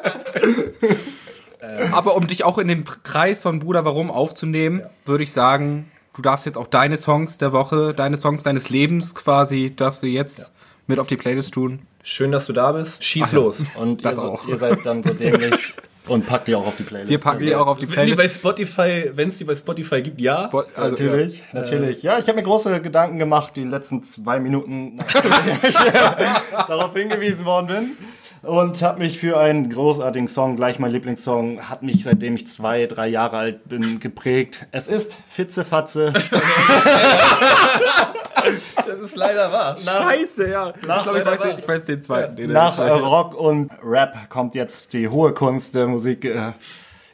aber 1.92 2.16
um 2.16 2.26
dich 2.26 2.44
auch 2.44 2.58
in 2.58 2.68
den 2.68 2.84
Kreis 2.84 3.42
von 3.42 3.58
Bruder 3.58 3.84
Warum 3.84 4.10
aufzunehmen, 4.10 4.82
würde 5.04 5.24
ich 5.24 5.32
sagen, 5.32 5.90
du 6.14 6.22
darfst 6.22 6.46
jetzt 6.46 6.56
auch 6.58 6.66
deine 6.66 6.96
Songs 6.96 7.38
der 7.38 7.52
Woche, 7.52 7.94
deine 7.94 8.16
Songs 8.16 8.42
deines 8.42 8.70
Lebens 8.70 9.14
quasi, 9.14 9.74
darfst 9.74 10.02
du 10.02 10.06
jetzt 10.06 10.52
mit 10.86 10.98
auf 10.98 11.06
die 11.06 11.16
Playlist 11.16 11.54
tun. 11.54 11.80
Schön, 12.02 12.32
dass 12.32 12.46
du 12.46 12.52
da 12.52 12.72
bist. 12.72 13.04
Schieß 13.04 13.32
los. 13.32 13.62
Und 13.76 14.04
Das 14.04 14.16
ihr, 14.16 14.22
auch. 14.24 14.48
ihr 14.48 14.56
seid 14.56 14.84
dann 14.86 15.02
so 15.02 15.10
dämlich 15.12 15.74
und 16.08 16.26
packt 16.26 16.48
die 16.48 16.54
auch 16.54 16.66
auf 16.66 16.76
die 16.76 16.82
Playlist. 16.82 17.10
Wir 17.10 17.18
packen 17.18 17.40
die 17.44 17.54
auch 17.54 17.66
auf 17.66 17.78
die 17.78 17.86
Wenn 17.94 18.06
die 18.06 18.12
bei 18.12 18.16
Playlist. 18.16 18.36
Spotify, 18.36 19.10
wenn 19.14 19.28
es 19.28 19.38
die 19.38 19.44
bei 19.44 19.54
Spotify 19.54 20.00
gibt, 20.02 20.20
ja. 20.20 20.38
Spot- 20.38 20.64
also, 20.74 20.90
Natürlich, 20.90 21.42
natürlich. 21.52 22.02
Ja, 22.02 22.18
ich 22.18 22.26
habe 22.26 22.36
mir 22.36 22.42
große 22.42 22.80
Gedanken 22.80 23.18
gemacht, 23.18 23.52
die 23.54 23.64
letzten 23.64 24.02
zwei 24.02 24.40
Minuten, 24.40 24.96
nachdem 24.96 25.30
ich 25.68 25.74
darauf 26.68 26.94
hingewiesen 26.94 27.44
worden 27.44 27.66
bin. 27.66 27.90
Und 28.42 28.80
habe 28.82 29.00
mich 29.00 29.18
für 29.18 29.38
einen 29.38 29.68
großartigen 29.68 30.26
Song, 30.26 30.56
gleich 30.56 30.78
mein 30.78 30.90
Lieblingssong, 30.92 31.68
hat 31.68 31.82
mich 31.82 32.04
seitdem 32.04 32.34
ich 32.36 32.46
zwei, 32.46 32.86
drei 32.86 33.06
Jahre 33.08 33.36
alt 33.36 33.68
bin 33.68 34.00
geprägt. 34.00 34.66
Es 34.72 34.88
ist 34.88 35.16
Fitzefatze. 35.28 36.12
Das 38.86 38.98
ist 39.00 39.16
leider 39.16 39.52
wahr. 39.52 39.76
Scheiße, 39.76 40.48
ja. 40.50 40.70
Ich, 40.70 40.80
glaub, 40.82 41.14
ich, 41.16 41.24
weiß, 41.26 41.40
den- 41.42 41.58
ich 41.58 41.68
weiß 41.68 41.84
den 41.84 42.02
zweiten. 42.02 42.36
Den 42.36 42.52
Nach 42.52 42.74
der- 42.74 42.94
Rock 42.94 43.34
und 43.34 43.70
Rap 43.84 44.28
kommt 44.30 44.54
jetzt 44.54 44.92
die 44.94 45.08
hohe 45.08 45.32
Kunst 45.34 45.74
der 45.74 45.86
Musikindustrie 45.86 46.48
äh, 46.48 46.52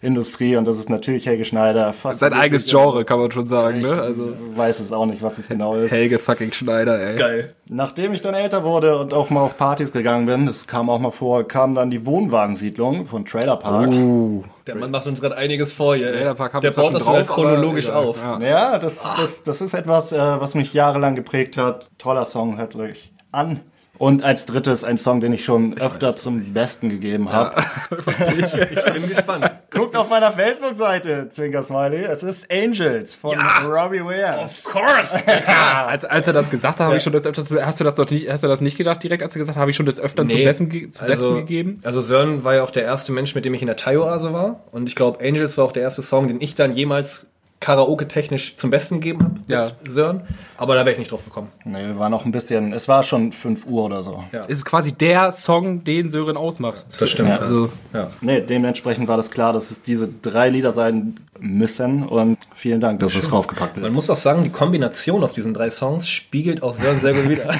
Industrie 0.07 0.57
und 0.57 0.65
das 0.67 0.79
ist 0.79 0.89
natürlich 0.89 1.27
Helge 1.27 1.45
Schneider. 1.45 1.93
Fast 1.93 2.21
sein 2.21 2.33
eigenes 2.33 2.67
Genre, 2.67 3.05
kann 3.05 3.19
man 3.19 3.31
schon 3.31 3.47
sagen, 3.47 3.81
ne? 3.81 4.01
Also, 4.01 4.33
weiß 4.55 4.81
es 4.81 4.93
auch 4.93 5.07
nicht, 5.07 5.23
was 5.23 5.39
es 5.39 5.49
genau 5.49 5.75
ist. 5.77 5.91
Helge 5.91 6.19
fucking 6.19 6.53
Schneider, 6.53 6.99
ey. 6.99 7.17
Geil. 7.17 7.55
Nachdem 7.69 8.13
ich 8.13 8.23
dann 8.23 8.35
älter 8.35 8.65
wurde 8.65 8.99
und 8.99 9.13
auch 9.13 9.29
mal 9.31 9.41
auf 9.43 9.59
Partys 9.59 9.93
gegangen 9.93 10.27
bin, 10.27 10.47
das 10.47 10.67
kam 10.67 10.89
auch 10.89 11.01
mal 11.01 11.11
vor, 11.11 11.47
kam 11.47 11.75
dann 11.75 11.91
die 11.91 12.07
Wohnwagensiedlung 12.07 13.07
von 13.07 13.25
Trailer 13.25 13.57
Park. 13.57 13.89
Uh. 13.89 14.45
Der 14.67 14.77
Mann 14.77 14.91
macht 14.91 15.07
uns 15.07 15.21
gerade 15.21 15.37
einiges 15.37 15.73
vor 15.73 15.97
hier. 15.97 16.13
ey. 16.13 16.23
Der 16.25 16.35
baut 16.35 16.95
das 16.95 17.05
drauf, 17.05 17.27
chronologisch 17.27 17.89
aber 17.89 18.09
auf. 18.09 18.23
Ja. 18.23 18.41
Ja, 18.41 18.79
das, 18.79 19.03
das, 19.17 19.43
das 19.43 19.61
ist 19.61 19.75
etwas, 19.75 20.13
äh, 20.13 20.19
was 20.19 20.55
mich 20.55 20.73
jahrelang 20.73 21.15
geprägt 21.15 21.57
hat. 21.57 21.91
Toller 21.99 22.27
Song, 22.27 22.59
hört 22.59 22.75
euch 22.77 23.13
an. 23.33 23.61
Und 23.99 24.23
als 24.23 24.45
drittes 24.47 24.85
ein 24.85 24.99
Song, 24.99 25.21
den 25.21 25.33
ich 25.33 25.45
schon 25.45 25.79
öfter 25.79 26.15
zum 26.17 26.53
Besten 26.53 26.89
gegeben 26.89 27.33
habe. 27.33 27.63
Ich 27.91 28.85
bin 28.93 29.09
gespannt. 29.09 29.51
Guckt 29.71 29.97
auf 29.97 30.09
meiner 30.09 30.31
Facebook-Seite, 30.33 31.29
Zwinker 31.31 31.63
Smiley. 31.65 32.05
Es 32.05 32.23
ist 32.23 32.47
Angels 32.53 33.15
von 33.15 33.37
Robbie 33.67 34.05
Williams. 34.05 34.63
course! 34.65 35.23
Als, 35.87 36.05
als 36.05 36.27
er 36.27 36.33
das 36.33 36.51
gesagt 36.51 36.81
hat, 36.81 36.87
habe 36.87 36.97
ich 36.97 37.03
schon 37.03 37.13
das 37.13 37.27
öfters, 37.27 37.51
hast 37.65 37.81
du 37.81 37.85
das 37.85 37.95
doch 37.95 38.09
nicht, 38.11 38.31
hast 38.31 38.43
du 38.43 38.49
das 38.49 38.61
nicht 38.61 38.77
gedacht 38.77 39.03
direkt, 39.03 39.23
als 39.23 39.35
er 39.35 39.39
gesagt 39.41 39.57
hat, 39.57 39.61
habe 39.61 39.71
ich 39.71 39.77
schon 39.77 39.87
das 39.87 40.01
öfter 40.01 40.27
zum, 40.27 40.39
Nee. 40.39 40.45
Besten, 40.45 40.69
ge- 40.69 40.91
zum 40.91 41.07
Also, 41.07 41.31
Besten 41.31 41.47
gegeben? 41.47 41.81
also 41.85 42.01
Sören 42.03 42.45
war 42.45 42.55
ja 42.55 42.63
auch 42.63 42.71
der 42.71 42.85
erste 42.85 43.13
Mensch, 43.13 43.35
mit 43.35 43.45
dem 43.45 43.55
ich 43.55 43.63
in 43.63 43.67
der 43.67 43.77
Thai-Oase 43.77 44.33
war. 44.33 44.65
Und 44.73 44.89
ich 44.89 44.95
glaube, 44.97 45.25
Angels 45.25 45.57
war 45.59 45.65
auch 45.65 45.73
der 45.73 45.83
erste 45.83 46.03
Song, 46.03 46.29
den 46.29 46.41
ich 46.41 46.55
dann 46.55 46.75
jemals 46.75 47.27
Karaoke-technisch 47.61 48.57
zum 48.57 48.71
Besten 48.71 48.97
gegeben 48.97 49.23
habe. 49.25 49.35
Ja. 49.49 49.73
Mit 49.83 49.93
Sören. 49.93 50.23
Aber 50.59 50.75
da 50.75 50.81
wäre 50.81 50.93
ich 50.93 50.99
nicht 50.99 51.11
drauf 51.11 51.25
gekommen. 51.25 51.49
Nee, 51.65 51.87
wir 51.87 51.99
waren 51.99 52.11
noch 52.11 52.25
ein 52.25 52.33
bisschen, 52.33 52.73
es 52.73 52.87
war 52.87 53.03
schon 53.03 53.33
5 53.33 53.67
Uhr 53.67 53.85
oder 53.85 54.03
so. 54.03 54.25
Ja. 54.33 54.43
Es 54.43 54.59
ist 54.59 54.65
quasi 54.65 54.93
der 54.93 55.33
Song, 55.33 55.83
den 55.83 56.11
Sören 56.11 56.37
ausmacht. 56.37 56.85
Das 56.99 57.11
stimmt. 57.11 57.31
Ja. 57.31 57.39
Also, 57.39 57.71
Ja. 57.93 58.11
Nee, 58.21 58.41
dementsprechend 58.43 59.09
war 59.09 59.17
das 59.17 59.31
klar, 59.31 59.53
dass 59.53 59.71
es 59.71 59.83
diese 59.83 60.09
drei 60.09 60.51
Lieder 60.51 60.73
sein 60.73 61.17
müssen. 61.41 62.05
Und 62.07 62.39
vielen 62.55 62.81
Dank, 62.81 63.01
dass 63.01 63.15
es 63.15 63.29
draufgepackt 63.29 63.77
Man 63.77 63.85
wird. 63.85 63.93
muss 63.95 64.11
auch 64.11 64.17
sagen, 64.17 64.45
die 64.45 64.51
Kombination 64.51 65.23
aus 65.25 65.35
diesen 65.35 65.55
drei 65.55 65.71
Songs 65.71 66.09
spiegelt 66.09 66.63
auch 66.63 66.73
Sören 66.73 67.01
sehr 67.01 67.15
gut 67.15 67.29
wieder. 67.29 67.51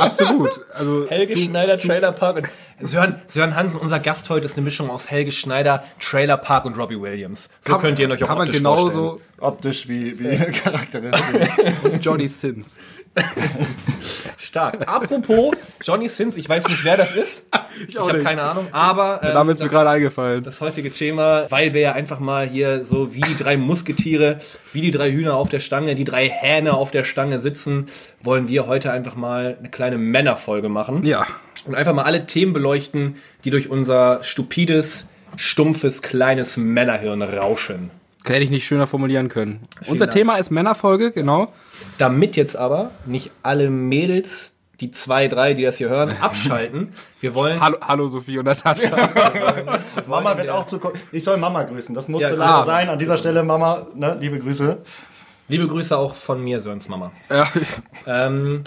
absolut. 0.00 0.60
Also, 0.74 1.06
Helge 1.08 1.32
zu- 1.32 1.38
Schneider, 1.40 1.76
Trailer 1.76 2.12
Park 2.12 2.36
und 2.80 2.88
Sören, 2.88 3.16
Sören 3.26 3.56
Hansen, 3.56 3.78
unser 3.80 3.98
Gast 4.00 4.30
heute, 4.30 4.46
ist 4.46 4.56
eine 4.56 4.64
Mischung 4.64 4.88
aus 4.90 5.10
Helge 5.10 5.32
Schneider, 5.32 5.84
Trailer 6.00 6.36
Park 6.38 6.64
und 6.64 6.78
Robbie 6.78 7.00
Williams. 7.00 7.48
So 7.60 7.72
kann, 7.72 7.80
könnt 7.82 7.98
ihr 7.98 8.06
ihn 8.06 8.12
euch 8.12 8.22
auch 8.24 8.28
Kann 8.28 8.38
man 8.38 8.50
genauso 8.50 8.90
vorstellen. 9.02 9.29
Optisch 9.40 9.88
wie, 9.88 10.18
wie 10.18 10.36
Charakteristik. 10.52 11.50
Johnny 12.00 12.28
Sins. 12.28 12.78
Stark. 14.38 14.86
Apropos 14.88 15.52
Johnny 15.82 16.08
Sins, 16.08 16.36
ich 16.36 16.48
weiß 16.48 16.68
nicht, 16.68 16.84
wer 16.84 16.96
das 16.96 17.14
ist. 17.16 17.46
Ich, 17.88 17.98
auch 17.98 18.08
habe 18.08 18.18
nicht. 18.18 18.26
keine 18.26 18.42
Ahnung, 18.42 18.66
aber 18.72 19.20
Der 19.22 19.30
ähm, 19.30 19.34
Name 19.36 19.52
ist 19.52 19.62
mir 19.62 19.68
gerade 19.68 19.88
eingefallen. 19.88 20.42
das 20.42 20.60
heutige 20.60 20.90
Thema, 20.90 21.46
weil 21.50 21.72
wir 21.72 21.80
ja 21.80 21.92
einfach 21.92 22.18
mal 22.18 22.46
hier 22.46 22.84
so 22.84 23.14
wie 23.14 23.20
die 23.22 23.36
drei 23.36 23.56
Musketiere, 23.56 24.40
wie 24.74 24.82
die 24.82 24.90
drei 24.90 25.10
Hühner 25.10 25.36
auf 25.36 25.48
der 25.48 25.60
Stange, 25.60 25.94
die 25.94 26.04
drei 26.04 26.28
Hähne 26.28 26.74
auf 26.74 26.90
der 26.90 27.04
Stange 27.04 27.38
sitzen, 27.38 27.86
wollen 28.22 28.48
wir 28.48 28.66
heute 28.66 28.90
einfach 28.90 29.14
mal 29.14 29.56
eine 29.58 29.70
kleine 29.70 29.96
Männerfolge 29.98 30.68
machen. 30.68 31.04
Ja. 31.04 31.26
Und 31.64 31.74
einfach 31.74 31.94
mal 31.94 32.02
alle 32.02 32.26
Themen 32.26 32.52
beleuchten, 32.52 33.16
die 33.44 33.50
durch 33.50 33.70
unser 33.70 34.22
stupides, 34.24 35.08
stumpfes, 35.36 36.02
kleines 36.02 36.56
Männerhirn 36.58 37.22
rauschen. 37.22 37.90
Hätte 38.26 38.42
ich 38.42 38.50
nicht 38.50 38.66
schöner 38.66 38.86
formulieren 38.86 39.28
können. 39.28 39.60
Unser 39.86 40.06
Dank. 40.06 40.12
Thema 40.12 40.36
ist 40.36 40.50
Männerfolge, 40.50 41.10
genau. 41.10 41.52
Damit 41.98 42.36
jetzt 42.36 42.56
aber 42.56 42.90
nicht 43.06 43.30
alle 43.42 43.70
Mädels, 43.70 44.54
die 44.80 44.90
zwei, 44.90 45.26
drei, 45.28 45.54
die 45.54 45.62
das 45.62 45.78
hier 45.78 45.88
hören, 45.88 46.14
abschalten. 46.20 46.92
Wir 47.20 47.34
wollen 47.34 47.60
Hallo, 47.60 47.78
hallo 47.80 48.08
Sophie 48.08 48.38
und 48.38 48.44
Natascha. 48.46 49.10
Mama 50.06 50.36
wird 50.36 50.50
auch 50.50 50.66
zu. 50.66 50.78
Ich 51.12 51.24
soll 51.24 51.36
Mama 51.38 51.62
grüßen. 51.64 51.94
Das 51.94 52.08
musste 52.08 52.28
Ja, 52.28 52.34
leider 52.34 52.64
sein. 52.64 52.88
An 52.88 52.98
dieser 52.98 53.16
Stelle, 53.16 53.42
Mama, 53.42 53.86
ne, 53.94 54.16
liebe 54.20 54.38
Grüße. 54.38 54.78
liebe 55.48 55.66
Grüße 55.68 55.96
auch 55.96 56.14
von 56.14 56.42
mir, 56.42 56.60
Sörens 56.60 56.88
Mama. 56.88 57.12
ja, 57.30 57.46
Ähm, 58.06 58.62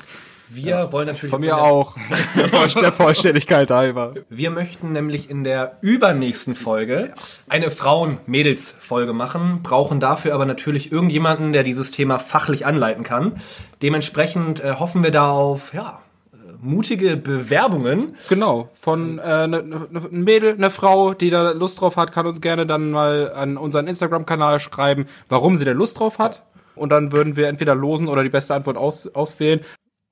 wir 0.56 0.92
wollen 0.92 1.08
natürlich 1.08 1.32
von 1.32 1.42
mir 1.42 1.58
auch. 1.58 1.96
Der 2.36 2.48
Voll- 2.50 2.82
Der 2.82 2.92
Vollständigkeit 2.92 3.70
halber. 3.72 4.14
Wir 4.30 4.50
möchten 4.52 4.92
nämlich 4.94 5.30
in 5.30 5.44
der 5.44 5.78
übernächsten 5.82 6.56
Folge 6.56 7.14
eine 7.50 7.72
Frauen-Mädels-Folge 7.72 9.14
machen, 9.14 9.62
brauchen 9.64 10.00
dafür 10.00 10.34
aber 10.34 10.46
natürlich 10.46 10.92
irgendjemanden, 10.92 11.54
der 11.54 11.64
dieses 11.64 11.92
Thema 11.92 12.20
fachlich 12.20 12.66
anleiten 12.66 13.04
kann. 13.04 13.34
Dementsprechend 13.82 14.64
äh, 14.64 14.74
hoffen 14.80 15.04
wir 15.04 15.12
da 15.12 15.30
auf 15.30 15.74
ja, 15.74 16.00
äh, 16.34 16.38
mutige 16.62 17.18
Bewerbungen. 17.18 18.16
Genau, 18.30 18.70
von 18.74 19.20
äh, 19.20 19.48
ne, 19.48 19.64
ne, 19.64 19.88
ein 20.12 20.24
Mädel, 20.24 20.54
eine 20.54 20.70
Frau, 20.70 21.14
die 21.14 21.30
da 21.30 21.52
Lust 21.52 21.82
drauf 21.82 21.98
hat, 21.98 22.12
kann 22.12 22.26
uns 22.26 22.42
gerne 22.42 22.66
dann 22.66 22.92
mal 22.92 23.32
an 23.34 23.58
unseren 23.58 23.88
Instagram-Kanal 23.88 24.60
schreiben, 24.60 25.06
warum 25.30 25.56
sie 25.58 25.66
da 25.66 25.72
Lust 25.72 26.00
drauf 26.00 26.20
hat. 26.20 26.44
Und 26.76 26.90
dann 26.90 27.12
würden 27.12 27.36
wir 27.36 27.50
entweder 27.50 27.76
losen 27.76 28.08
oder 28.08 28.24
die 28.24 28.30
beste 28.30 28.56
Antwort 28.56 28.78
aus, 28.78 29.08
auswählen. 29.14 29.60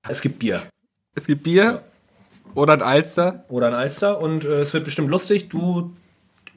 Es 0.08 0.22
gibt 0.22 0.40
Bier 0.40 0.64
Es 1.16 1.28
gibt 1.28 1.44
Bier 1.44 1.84
oder 2.56 2.74
ein 2.74 2.82
Alster. 2.82 3.46
oder 3.50 3.68
ein 3.68 3.74
Alster 3.74 4.20
und 4.20 4.44
äh, 4.44 4.62
es 4.62 4.74
wird 4.74 4.84
bestimmt 4.86 5.10
lustig. 5.10 5.50
Du, 5.50 5.94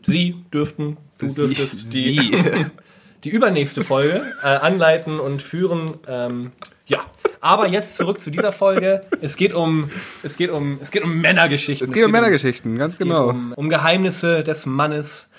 sie 0.02 0.36
dürften, 0.52 0.96
du 1.18 1.28
Sie- 1.28 1.46
dürftest 1.54 1.92
die, 1.92 2.14
sie. 2.16 2.66
die 3.24 3.28
übernächste 3.30 3.84
Folge 3.84 4.22
äh, 4.42 4.46
anleiten 4.46 5.20
und 5.20 5.40
führen. 5.42 5.92
Ähm, 6.08 6.52
ja, 6.86 7.00
aber 7.40 7.68
jetzt 7.68 7.96
zurück 7.96 8.20
zu 8.20 8.30
dieser 8.30 8.52
Folge. 8.52 9.02
Es 9.20 9.36
geht 9.36 9.52
um, 9.54 9.88
es 10.22 10.36
geht 10.36 10.50
um, 10.50 10.78
es 10.82 10.90
geht 10.90 11.02
um 11.04 11.20
Männergeschichten. 11.20 11.86
Es 11.86 11.92
geht 11.92 12.04
um 12.04 12.10
Männergeschichten, 12.10 12.76
ganz 12.78 12.94
Es 12.94 12.98
geht 12.98 13.06
genau. 13.08 13.28
um, 13.28 13.52
um 13.54 13.68
Geheimnisse 13.68 14.42
des 14.42 14.66
Mannes. 14.66 15.30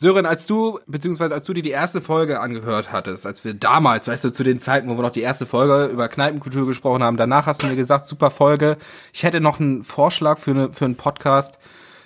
Sören, 0.00 0.24
als 0.24 0.46
du, 0.46 0.78
beziehungsweise 0.86 1.34
als 1.34 1.44
du 1.44 1.52
dir 1.52 1.62
die 1.62 1.72
erste 1.72 2.00
Folge 2.00 2.40
angehört 2.40 2.90
hattest, 2.90 3.26
als 3.26 3.44
wir 3.44 3.52
damals, 3.52 4.08
weißt 4.08 4.24
du, 4.24 4.30
zu 4.30 4.42
den 4.42 4.58
Zeiten, 4.58 4.88
wo 4.88 4.96
wir 4.96 5.02
noch 5.02 5.10
die 5.10 5.20
erste 5.20 5.44
Folge 5.44 5.92
über 5.92 6.08
Kneipenkultur 6.08 6.66
gesprochen 6.66 7.02
haben, 7.02 7.18
danach 7.18 7.44
hast 7.44 7.62
du 7.62 7.66
mir 7.66 7.76
gesagt, 7.76 8.06
super 8.06 8.30
Folge. 8.30 8.78
Ich 9.12 9.24
hätte 9.24 9.42
noch 9.42 9.60
einen 9.60 9.84
Vorschlag 9.84 10.38
für, 10.38 10.52
eine, 10.52 10.72
für 10.72 10.86
einen 10.86 10.94
Podcast. 10.94 11.58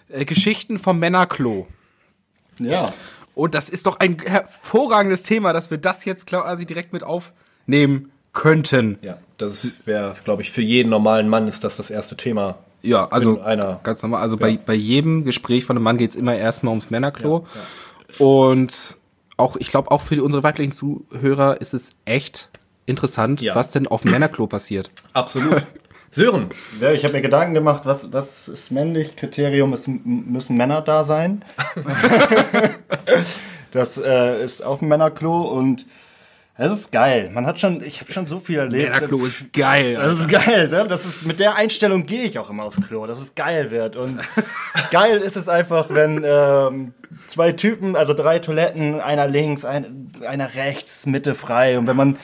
Äh, 0.08 0.24
Geschichten 0.24 0.80
vom 0.80 0.98
Männerklo. 0.98 1.68
Ja. 2.58 2.92
Und 3.36 3.54
das 3.54 3.68
ist 3.68 3.86
doch 3.86 4.00
ein 4.00 4.18
hervorragendes 4.18 5.22
Thema, 5.22 5.52
dass 5.52 5.70
wir 5.70 5.78
das 5.78 6.04
jetzt 6.04 6.26
quasi 6.26 6.66
direkt 6.66 6.92
mit 6.92 7.04
aufnehmen 7.04 8.10
könnten. 8.32 8.98
Ja, 9.02 9.18
das 9.38 9.86
wäre, 9.86 10.16
glaube 10.24 10.42
ich, 10.42 10.50
für 10.50 10.62
jeden 10.62 10.90
normalen 10.90 11.28
Mann 11.28 11.46
ist 11.46 11.62
das 11.62 11.76
das 11.76 11.90
erste 11.90 12.16
Thema. 12.16 12.58
Ja, 12.84 13.06
also 13.08 13.40
ganz 13.82 14.02
normal. 14.02 14.20
Also 14.20 14.36
bei, 14.36 14.58
bei 14.58 14.74
jedem 14.74 15.24
Gespräch 15.24 15.64
von 15.64 15.76
einem 15.76 15.84
Mann 15.84 15.96
geht's 15.96 16.16
immer 16.16 16.36
erstmal 16.36 16.70
ums 16.72 16.90
Männerklo. 16.90 17.46
Und 18.18 18.98
auch, 19.38 19.56
ich 19.56 19.68
glaube, 19.70 19.90
auch 19.90 20.02
für 20.02 20.22
unsere 20.22 20.42
weiblichen 20.42 20.72
Zuhörer 20.72 21.60
ist 21.60 21.72
es 21.74 21.92
echt 22.04 22.50
interessant, 22.86 23.40
Ja. 23.40 23.54
was 23.54 23.72
denn 23.72 23.86
auf 23.86 24.02
dem 24.02 24.10
Männerklo 24.10 24.46
passiert. 24.46 24.90
Absolut. 25.14 25.62
Sören, 26.10 26.50
Ja, 26.80 26.92
ich 26.92 27.02
habe 27.02 27.14
mir 27.14 27.22
Gedanken 27.22 27.54
gemacht, 27.54 27.86
was, 27.86 28.12
was 28.12 28.46
ist 28.46 28.70
männlich? 28.70 29.16
Kriterium 29.16 29.72
ist, 29.72 29.88
müssen 29.88 30.56
Männer 30.56 30.80
da 30.82 31.02
sein. 31.02 31.42
das 33.72 33.96
äh, 33.98 34.44
ist 34.44 34.62
auf 34.62 34.78
dem 34.80 34.88
Männerklo 34.88 35.42
und 35.42 35.86
es 36.56 36.72
ist 36.72 36.92
geil. 36.92 37.30
Man 37.32 37.46
hat 37.46 37.58
schon, 37.58 37.82
ich 37.82 38.00
habe 38.00 38.12
schon 38.12 38.26
so 38.26 38.38
viel 38.38 38.58
erlebt. 38.58 38.92
Männerklo 38.92 39.24
ist 39.24 39.52
geil. 39.52 39.94
Das 39.94 40.20
ist 40.20 40.28
geil, 40.28 40.68
das 40.68 41.04
ist 41.04 41.26
mit 41.26 41.40
der 41.40 41.56
Einstellung 41.56 42.06
gehe 42.06 42.24
ich 42.24 42.38
auch 42.38 42.48
immer 42.48 42.64
aufs 42.64 42.80
Klo, 42.80 43.06
dass 43.06 43.20
es 43.20 43.34
geil 43.34 43.72
wird. 43.72 43.96
Und 43.96 44.20
geil 44.92 45.18
ist 45.18 45.36
es 45.36 45.48
einfach, 45.48 45.86
wenn 45.90 46.22
ähm, 46.24 46.94
zwei 47.26 47.52
Typen, 47.52 47.96
also 47.96 48.14
drei 48.14 48.38
Toiletten, 48.38 49.00
einer 49.00 49.26
links, 49.26 49.64
ein, 49.64 50.12
einer 50.26 50.54
rechts, 50.54 51.06
Mitte 51.06 51.34
frei. 51.34 51.76
Und 51.76 51.88
wenn 51.88 51.96
man 51.96 52.18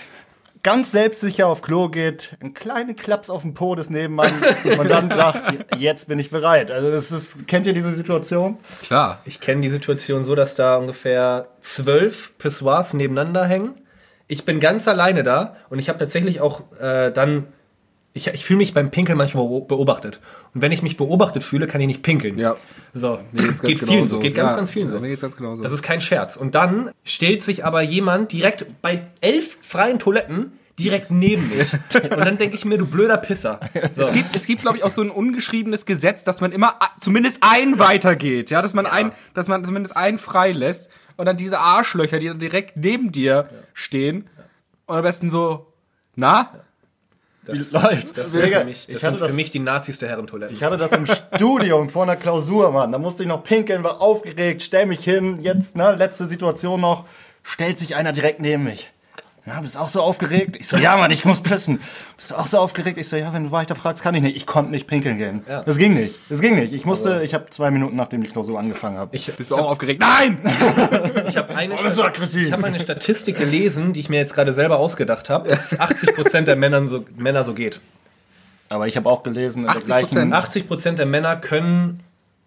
ganz 0.62 0.92
selbstsicher 0.92 1.48
auf 1.48 1.62
Klo 1.62 1.88
geht, 1.88 2.36
einen 2.40 2.54
kleinen 2.54 2.94
Klaps 2.94 3.30
auf 3.30 3.42
den 3.42 3.54
Po 3.54 3.74
des 3.74 3.90
Nebenmann 3.90 4.32
und 4.78 4.88
dann 4.88 5.10
sagt, 5.10 5.74
jetzt 5.76 6.06
bin 6.06 6.20
ich 6.20 6.30
bereit. 6.30 6.70
Also 6.70 6.90
das 6.90 7.10
ist, 7.10 7.48
kennt 7.48 7.66
ihr 7.66 7.72
diese 7.72 7.94
Situation? 7.94 8.58
Klar. 8.82 9.20
ich 9.24 9.40
kenne 9.40 9.62
die 9.62 9.70
Situation 9.70 10.22
so, 10.22 10.36
dass 10.36 10.54
da 10.54 10.76
ungefähr 10.76 11.48
zwölf 11.60 12.36
Pissoirs 12.38 12.94
nebeneinander 12.94 13.44
hängen. 13.46 13.74
Ich 14.30 14.44
bin 14.44 14.60
ganz 14.60 14.86
alleine 14.86 15.22
da 15.22 15.56
und 15.70 15.78
ich 15.78 15.88
habe 15.88 15.98
tatsächlich 15.98 16.40
auch 16.40 16.62
äh, 16.80 17.10
dann, 17.10 17.46
ich, 18.12 18.28
ich 18.28 18.44
fühle 18.44 18.58
mich 18.58 18.74
beim 18.74 18.90
Pinkeln 18.90 19.18
manchmal 19.18 19.44
beo- 19.44 19.66
beobachtet. 19.66 20.20
Und 20.54 20.62
wenn 20.62 20.70
ich 20.72 20.82
mich 20.82 20.96
beobachtet 20.96 21.42
fühle, 21.42 21.66
kann 21.66 21.80
ich 21.80 21.88
nicht 21.88 22.02
pinkeln. 22.02 22.38
Ja. 22.38 22.54
So, 22.94 23.18
Mir 23.32 23.42
geht's 23.42 23.60
ganz 23.60 23.80
geht 23.80 23.88
vielen 23.88 24.06
so, 24.06 24.18
geht 24.20 24.34
ganz, 24.36 24.52
Ja, 24.52 24.56
ganz 24.56 24.70
vielen 24.70 24.88
so. 24.88 25.00
Mir 25.00 25.08
geht's 25.08 25.22
ganz 25.22 25.36
genauso. 25.36 25.62
Das 25.62 25.72
ist 25.72 25.82
kein 25.82 26.00
Scherz. 26.00 26.36
Und 26.36 26.54
dann 26.54 26.90
stellt 27.04 27.42
sich 27.42 27.64
aber 27.64 27.82
jemand 27.82 28.32
direkt 28.32 28.66
bei 28.82 29.02
elf 29.20 29.58
freien 29.62 29.98
Toiletten 29.98 30.52
direkt 30.82 31.10
neben 31.10 31.48
mich. 31.50 31.72
Und 31.94 32.24
dann 32.24 32.38
denke 32.38 32.56
ich 32.56 32.64
mir, 32.64 32.78
du 32.78 32.86
blöder 32.86 33.16
Pisser. 33.16 33.60
So. 33.94 34.02
Es 34.02 34.12
gibt, 34.12 34.34
es 34.36 34.46
gibt, 34.46 34.62
glaube 34.62 34.78
ich, 34.78 34.84
auch 34.84 34.90
so 34.90 35.02
ein 35.02 35.10
ungeschriebenes 35.10 35.86
Gesetz, 35.86 36.24
dass 36.24 36.40
man 36.40 36.52
immer 36.52 36.78
zumindest 37.00 37.38
ein 37.42 37.78
weitergeht, 37.78 38.50
ja, 38.50 38.62
dass 38.62 38.74
man 38.74 38.86
ein, 38.86 39.12
dass 39.34 39.46
man 39.48 39.64
zumindest 39.64 39.96
einen 39.96 40.18
freilässt 40.18 40.90
und 41.16 41.26
dann 41.26 41.36
diese 41.36 41.58
Arschlöcher, 41.58 42.18
die 42.18 42.28
dann 42.28 42.38
direkt 42.38 42.76
neben 42.76 43.12
dir 43.12 43.48
stehen 43.74 44.28
und 44.86 44.96
am 44.96 45.02
besten 45.02 45.30
so, 45.30 45.66
na, 46.16 46.50
das, 47.44 47.72
Läuft. 47.72 48.16
das, 48.18 48.32
sind 48.32 48.46
für 48.48 48.64
mich, 48.64 48.88
ich 48.88 48.94
das 48.94 49.00
sind 49.02 49.18
für 49.18 49.26
das- 49.26 49.32
mich 49.32 49.50
die 49.50 49.58
Nazis 49.60 49.98
der 49.98 50.08
Herrentoiletten. 50.10 50.54
Ich 50.54 50.62
hatte 50.62 50.76
das 50.76 50.92
im 50.92 51.06
Studium 51.06 51.88
vor 51.88 52.02
einer 52.04 52.16
Klausur, 52.16 52.70
Mann. 52.70 52.92
Da 52.92 52.98
musste 52.98 53.22
ich 53.22 53.28
noch 53.28 53.42
pinkeln, 53.42 53.82
war 53.82 54.00
aufgeregt, 54.00 54.62
stell 54.62 54.86
mich 54.86 55.02
hin, 55.02 55.40
jetzt, 55.42 55.74
ne, 55.74 55.94
letzte 55.96 56.26
Situation 56.26 56.80
noch, 56.80 57.06
stellt 57.42 57.78
sich 57.78 57.96
einer 57.96 58.12
direkt 58.12 58.40
neben 58.40 58.64
mich. 58.64 58.92
Ja, 59.46 59.60
bist 59.60 59.76
auch 59.76 59.88
so 59.88 60.02
aufgeregt? 60.02 60.56
Ich 60.58 60.68
so, 60.68 60.76
ja, 60.76 60.96
Mann, 60.96 61.10
ich 61.10 61.24
muss 61.24 61.40
pissen. 61.40 61.80
Bist 62.16 62.30
du 62.30 62.34
auch 62.34 62.46
so 62.46 62.58
aufgeregt? 62.58 62.98
Ich 62.98 63.08
so, 63.08 63.16
ja, 63.16 63.32
wenn 63.32 63.44
du 63.44 63.50
weiter 63.50 63.74
fragst, 63.74 64.02
kann 64.02 64.14
ich 64.14 64.22
nicht. 64.22 64.36
Ich 64.36 64.46
konnte 64.46 64.70
nicht 64.70 64.86
pinkeln 64.86 65.16
gehen. 65.18 65.42
Ja. 65.48 65.62
Das 65.62 65.78
ging 65.78 65.94
nicht. 65.94 66.18
Das 66.28 66.40
ging 66.40 66.56
nicht. 66.56 66.72
Ich 66.74 66.84
musste, 66.84 67.22
ich 67.22 67.32
habe 67.32 67.46
zwei 67.50 67.70
Minuten, 67.70 67.96
nachdem 67.96 68.22
die 68.22 68.28
Klausur 68.28 68.58
angefangen 68.58 68.98
habe. 68.98 69.16
Ich, 69.16 69.32
bist 69.34 69.50
du 69.50 69.56
auch 69.56 69.70
aufgeregt? 69.70 70.00
Nein! 70.00 70.38
ich 71.28 71.36
habe 71.36 71.54
eine, 71.54 71.74
das 71.76 71.84
ist 71.84 71.96
so 71.96 72.04
aggressiv. 72.04 72.48
ich 72.48 72.52
hab 72.52 72.62
eine 72.62 72.78
Statistik 72.78 73.38
gelesen, 73.38 73.94
die 73.94 74.00
ich 74.00 74.08
mir 74.10 74.18
jetzt 74.18 74.34
gerade 74.34 74.52
selber 74.52 74.78
ausgedacht 74.78 75.30
habe, 75.30 75.48
dass 75.48 75.78
80% 75.78 76.42
der 76.42 76.56
Männern 76.56 76.88
so, 76.88 77.04
Männer 77.16 77.44
so 77.44 77.54
geht. 77.54 77.80
Aber 78.68 78.86
ich 78.86 78.96
habe 78.96 79.08
auch 79.08 79.22
gelesen, 79.22 79.60
in 79.60 79.66
der 79.66 79.76
80%? 79.76 79.84
gleichen 79.84 80.32
80 80.32 80.68
Prozent 80.68 80.98
der 80.98 81.06
Männer 81.06 81.36
können 81.36 82.00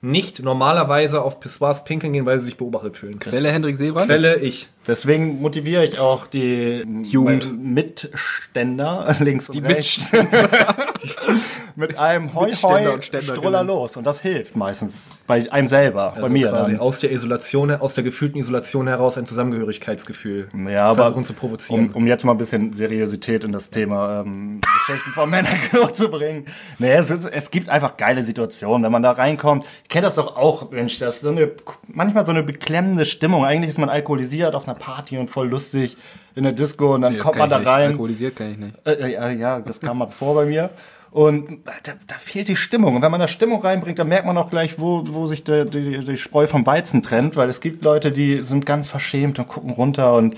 nicht 0.03 0.43
normalerweise 0.43 1.21
auf 1.21 1.39
Pissoirs 1.39 1.85
pinkeln 1.85 2.13
gehen, 2.13 2.25
weil 2.25 2.37
sie 2.37 2.45
sich 2.45 2.57
beobachtet 2.57 2.97
fühlen. 2.97 3.19
Quelle 3.19 3.51
Hendrik 3.51 3.77
Seebrand? 3.77 4.07
Quelle 4.07 4.37
ich. 4.39 4.69
Deswegen 4.85 5.41
motiviere 5.41 5.85
ich 5.85 5.97
auch 5.97 6.27
die 6.27 6.85
Jugend. 7.03 7.57
Mitständer 7.57 9.15
links 9.19 9.47
Die 9.47 9.59
und 9.59 9.65
rechts 9.65 10.11
mit 11.75 11.97
einem 11.97 12.33
Hoi 12.33 12.51
Hoi. 12.51 13.01
Struller 13.01 13.63
los. 13.63 13.97
Und 13.97 14.05
das 14.05 14.21
hilft 14.21 14.55
meistens 14.55 15.09
bei 15.25 15.49
einem 15.51 15.67
selber, 15.67 16.13
bei 16.19 16.29
mir. 16.29 16.47
Also 16.47 16.57
quasi 16.57 16.71
Dann. 16.73 16.81
aus 16.81 16.99
der 16.99 17.11
Isolation, 17.11 17.71
aus 17.71 17.93
der 17.93 18.03
gefühlten 18.03 18.39
Isolation 18.39 18.87
heraus 18.87 19.17
ein 19.17 19.25
Zusammengehörigkeitsgefühl. 19.25 20.49
Ja, 20.69 20.89
aber 20.89 21.03
versuchen 21.03 21.23
zu 21.23 21.33
provozieren. 21.33 21.89
Um, 21.89 21.95
um 21.95 22.07
jetzt 22.07 22.25
mal 22.25 22.33
ein 22.33 22.37
bisschen 22.37 22.73
Seriosität 22.73 23.43
in 23.43 23.51
das 23.51 23.69
Thema 23.69 24.21
ähm, 24.21 24.59
Geschichten 24.61 25.11
von 25.11 25.29
Männern 25.29 25.53
zu 25.93 26.09
bringen. 26.09 26.45
Nee, 26.79 26.93
es, 26.93 27.09
ist, 27.09 27.25
es 27.25 27.51
gibt 27.51 27.69
einfach 27.69 27.97
geile 27.97 28.23
Situationen, 28.23 28.83
wenn 28.83 28.91
man 28.91 29.03
da 29.03 29.11
reinkommt. 29.11 29.65
Ich 29.83 29.89
kenne 29.89 30.03
das 30.03 30.15
doch 30.15 30.35
auch, 30.35 30.71
Mensch, 30.71 30.99
das 30.99 31.15
ist 31.15 31.21
so 31.21 31.29
eine, 31.29 31.51
manchmal 31.87 32.25
so 32.25 32.31
eine 32.31 32.43
beklemmende 32.43 33.05
Stimmung. 33.05 33.45
Eigentlich 33.45 33.69
ist 33.69 33.79
man 33.79 33.89
alkoholisiert 33.89 34.55
auf 34.55 34.67
einer 34.67 34.72
Party 34.73 35.17
und 35.17 35.29
voll 35.29 35.49
lustig 35.49 35.97
in 36.35 36.43
der 36.43 36.53
Disco 36.53 36.93
und 36.95 37.01
dann 37.01 37.13
Nee, 37.13 37.19
kommt 37.19 37.37
man 37.37 37.49
da 37.49 37.57
ich 37.57 37.61
nicht. 37.65 37.71
rein. 37.73 37.87
Alkoholisiert 37.91 38.35
kann 38.35 38.51
ich 38.51 38.57
nicht. 38.57 38.75
Äh, 38.85 39.13
äh, 39.13 39.35
ja, 39.37 39.59
das 39.59 39.79
kam 39.79 39.99
mal 39.99 40.07
vor 40.11 40.35
bei 40.35 40.45
mir. 40.45 40.69
Und 41.11 41.59
da, 41.83 41.91
da 42.07 42.15
fehlt 42.15 42.47
die 42.47 42.55
Stimmung. 42.55 42.95
Und 42.95 43.03
wenn 43.03 43.11
man 43.11 43.19
da 43.19 43.27
Stimmung 43.27 43.61
reinbringt, 43.61 43.99
dann 43.99 44.07
merkt 44.07 44.25
man 44.25 44.35
auch 44.35 44.49
gleich, 44.49 44.79
wo, 44.79 45.03
wo 45.05 45.27
sich 45.27 45.43
der, 45.43 45.65
die, 45.65 45.99
die 46.03 46.17
Spreu 46.17 46.47
vom 46.47 46.65
Weizen 46.65 47.03
trennt. 47.03 47.35
Weil 47.35 47.49
es 47.49 47.61
gibt 47.61 47.83
Leute, 47.83 48.11
die 48.11 48.43
sind 48.43 48.65
ganz 48.65 48.87
verschämt 48.89 49.37
und 49.37 49.47
gucken 49.47 49.69
runter 49.69 50.15
und 50.15 50.35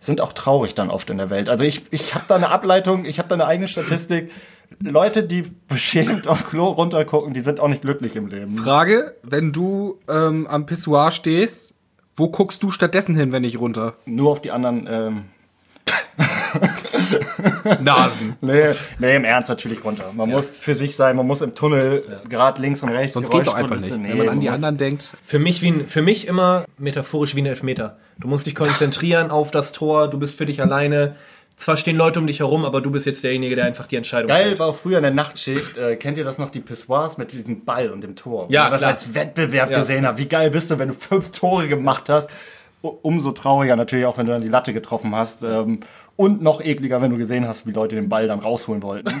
sind 0.00 0.20
auch 0.20 0.34
traurig 0.34 0.74
dann 0.74 0.90
oft 0.90 1.08
in 1.08 1.16
der 1.16 1.30
Welt. 1.30 1.48
Also 1.48 1.64
ich, 1.64 1.82
ich 1.90 2.14
habe 2.14 2.26
da 2.28 2.36
eine 2.36 2.50
Ableitung, 2.50 3.06
ich 3.06 3.18
habe 3.18 3.28
da 3.30 3.36
eine 3.36 3.46
eigene 3.46 3.68
Statistik. 3.68 4.30
Leute, 4.80 5.22
die 5.24 5.44
beschämt 5.66 6.28
auf 6.28 6.46
Klo 6.46 6.66
runtergucken, 6.66 7.32
die 7.32 7.40
sind 7.40 7.58
auch 7.58 7.68
nicht 7.68 7.80
glücklich 7.80 8.14
im 8.14 8.26
Leben. 8.28 8.58
Frage, 8.58 9.16
wenn 9.22 9.50
du 9.50 9.98
ähm, 10.10 10.46
am 10.46 10.66
Pissoir 10.66 11.10
stehst, 11.10 11.74
wo 12.18 12.28
guckst 12.28 12.62
du 12.62 12.70
stattdessen 12.70 13.14
hin, 13.14 13.32
wenn 13.32 13.44
ich 13.44 13.58
runter? 13.58 13.94
Nur 14.06 14.30
auf 14.32 14.40
die 14.40 14.50
anderen... 14.50 14.86
Ähm, 14.90 15.24
Nasen. 17.80 18.36
nee, 18.40 18.70
nee, 18.98 19.16
im 19.16 19.24
Ernst 19.24 19.48
natürlich 19.48 19.84
runter. 19.84 20.10
Man 20.14 20.30
muss 20.30 20.58
für 20.58 20.74
sich 20.74 20.96
sein, 20.96 21.16
man 21.16 21.26
muss 21.26 21.42
im 21.42 21.54
Tunnel 21.54 22.20
gerade 22.28 22.60
links 22.60 22.82
und 22.82 22.88
rechts. 22.88 23.14
Sonst 23.14 23.30
geht's 23.30 23.48
auch 23.48 23.54
einfach 23.54 23.76
nicht. 23.76 23.96
Nee, 23.96 24.10
wenn 24.10 24.18
man 24.18 24.28
an 24.30 24.40
die 24.40 24.50
anderen 24.50 24.76
denkt. 24.76 25.14
Für 25.22 25.38
mich, 25.38 25.62
wie 25.62 25.68
ein, 25.68 25.86
für 25.86 26.02
mich 26.02 26.26
immer 26.26 26.64
metaphorisch 26.76 27.34
wie 27.36 27.42
ein 27.42 27.46
Elfmeter. 27.46 27.98
Du 28.18 28.28
musst 28.28 28.46
dich 28.46 28.54
konzentrieren 28.54 29.30
auf 29.30 29.50
das 29.50 29.72
Tor, 29.72 30.08
du 30.08 30.18
bist 30.18 30.36
für 30.36 30.46
dich 30.46 30.60
alleine. 30.60 31.16
Zwar 31.58 31.76
stehen 31.76 31.96
Leute 31.96 32.20
um 32.20 32.26
dich 32.28 32.38
herum, 32.38 32.64
aber 32.64 32.80
du 32.80 32.90
bist 32.90 33.04
jetzt 33.04 33.22
derjenige, 33.24 33.56
der 33.56 33.64
einfach 33.64 33.86
die 33.88 33.96
Entscheidung 33.96 34.28
Geil 34.28 34.44
fällt. 34.44 34.58
war 34.60 34.68
auch 34.68 34.76
früher 34.76 34.98
in 34.98 35.02
der 35.02 35.10
Nachtschicht. 35.12 35.76
Äh, 35.76 35.96
kennt 35.96 36.16
ihr 36.16 36.22
das 36.24 36.38
noch, 36.38 36.50
die 36.50 36.60
Pissoirs 36.60 37.18
mit 37.18 37.32
diesem 37.32 37.64
Ball 37.64 37.90
und 37.90 38.00
dem 38.02 38.14
Tor? 38.14 38.46
Ja, 38.48 38.62
man 38.64 38.70
das 38.72 38.80
klar. 38.82 38.92
als 38.92 39.14
Wettbewerb 39.14 39.70
Ja. 39.70 39.78
gesehen 39.80 40.06
hat. 40.06 40.18
Wie 40.18 40.26
geil 40.26 40.50
bist 40.50 40.70
du, 40.70 40.78
wenn 40.78 40.88
du 40.88 40.94
fünf 40.94 41.30
Tore 41.32 41.66
gemacht 41.68 42.08
hast? 42.08 42.30
Umso 42.80 43.32
trauriger 43.32 43.74
natürlich 43.74 44.06
auch, 44.06 44.16
wenn 44.18 44.26
du 44.26 44.32
dann 44.32 44.40
die 44.40 44.46
Latte 44.48 44.72
getroffen 44.72 45.12
hast. 45.16 45.42
Ähm, 45.42 45.80
und 46.14 46.42
noch 46.42 46.60
ekliger, 46.62 47.02
wenn 47.02 47.10
du 47.10 47.16
gesehen 47.18 47.46
hast, 47.48 47.66
wie 47.66 47.72
Leute 47.72 47.96
den 47.96 48.08
Ball 48.08 48.28
dann 48.28 48.38
rausholen 48.38 48.82
wollten. 48.84 49.10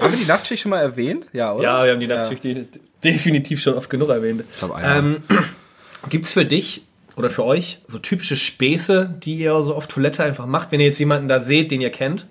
Haben 0.00 0.12
wir 0.12 0.18
die 0.18 0.24
Nachtschicht 0.26 0.62
schon 0.62 0.70
mal 0.70 0.80
erwähnt? 0.80 1.28
Ja, 1.32 1.52
oder? 1.52 1.62
Ja, 1.62 1.84
wir 1.84 1.92
haben 1.92 2.00
die 2.00 2.06
Nachtschicht 2.06 2.44
de- 2.44 2.64
definitiv 3.04 3.60
schon 3.60 3.74
oft 3.74 3.90
genug 3.90 4.08
erwähnt. 4.08 4.44
glaub, 4.58 4.72
einmal. 4.74 4.98
ähm, 4.98 5.16
gibt's 6.08 6.32
für 6.32 6.44
dich 6.46 6.86
oder 7.16 7.30
für 7.30 7.44
euch 7.44 7.80
so 7.86 7.98
typische 7.98 8.36
Späße, 8.36 9.14
die 9.22 9.36
ihr 9.36 9.62
so 9.62 9.74
auf 9.74 9.86
Toilette 9.86 10.24
einfach 10.24 10.46
macht, 10.46 10.72
wenn 10.72 10.80
ihr 10.80 10.86
jetzt 10.86 10.98
jemanden 10.98 11.28
da 11.28 11.40
seht, 11.40 11.70
den 11.70 11.80
ihr 11.80 11.90
kennt? 11.90 12.26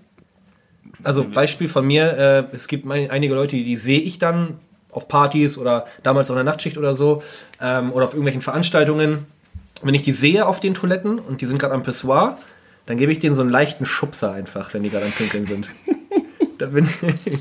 Also 1.04 1.24
Beispiel 1.28 1.68
von 1.68 1.86
mir, 1.86 2.18
äh, 2.52 2.56
es 2.56 2.68
gibt 2.68 2.90
einige 2.90 3.34
Leute, 3.34 3.56
die, 3.56 3.64
die 3.64 3.78
sehe 3.78 4.00
ich 4.00 4.20
dann 4.20 4.60
auf 4.92 5.08
Partys 5.08 5.58
oder 5.58 5.88
damals 6.04 6.30
auf 6.30 6.38
einer 6.38 6.44
Nachtschicht 6.44 6.78
oder 6.78 6.94
so 6.94 7.24
ähm, 7.60 7.92
oder 7.92 8.06
auf 8.06 8.12
irgendwelchen 8.12 8.42
Veranstaltungen. 8.42 9.26
Wenn 9.82 9.94
ich 9.94 10.04
die 10.04 10.12
sehe 10.12 10.46
auf 10.46 10.60
den 10.60 10.74
Toiletten 10.74 11.18
und 11.18 11.42
die 11.42 11.46
sind 11.46 11.58
gerade 11.58 11.74
am 11.74 11.84
Pissoir, 11.84 12.38
dann 12.86 12.98
gebe 12.98 13.12
ich 13.12 13.20
denen 13.20 13.36
so 13.36 13.42
einen 13.42 13.50
leichten 13.50 13.86
Schubser 13.86 14.34
einfach, 14.34 14.74
wenn 14.74 14.84
die 14.84 14.90
gerade 14.90 15.06
am 15.06 15.12
Pinkeln 15.12 15.48
sind. 15.48 15.70
da 16.58 16.68
bin 16.68 16.88
ich, 17.26 17.40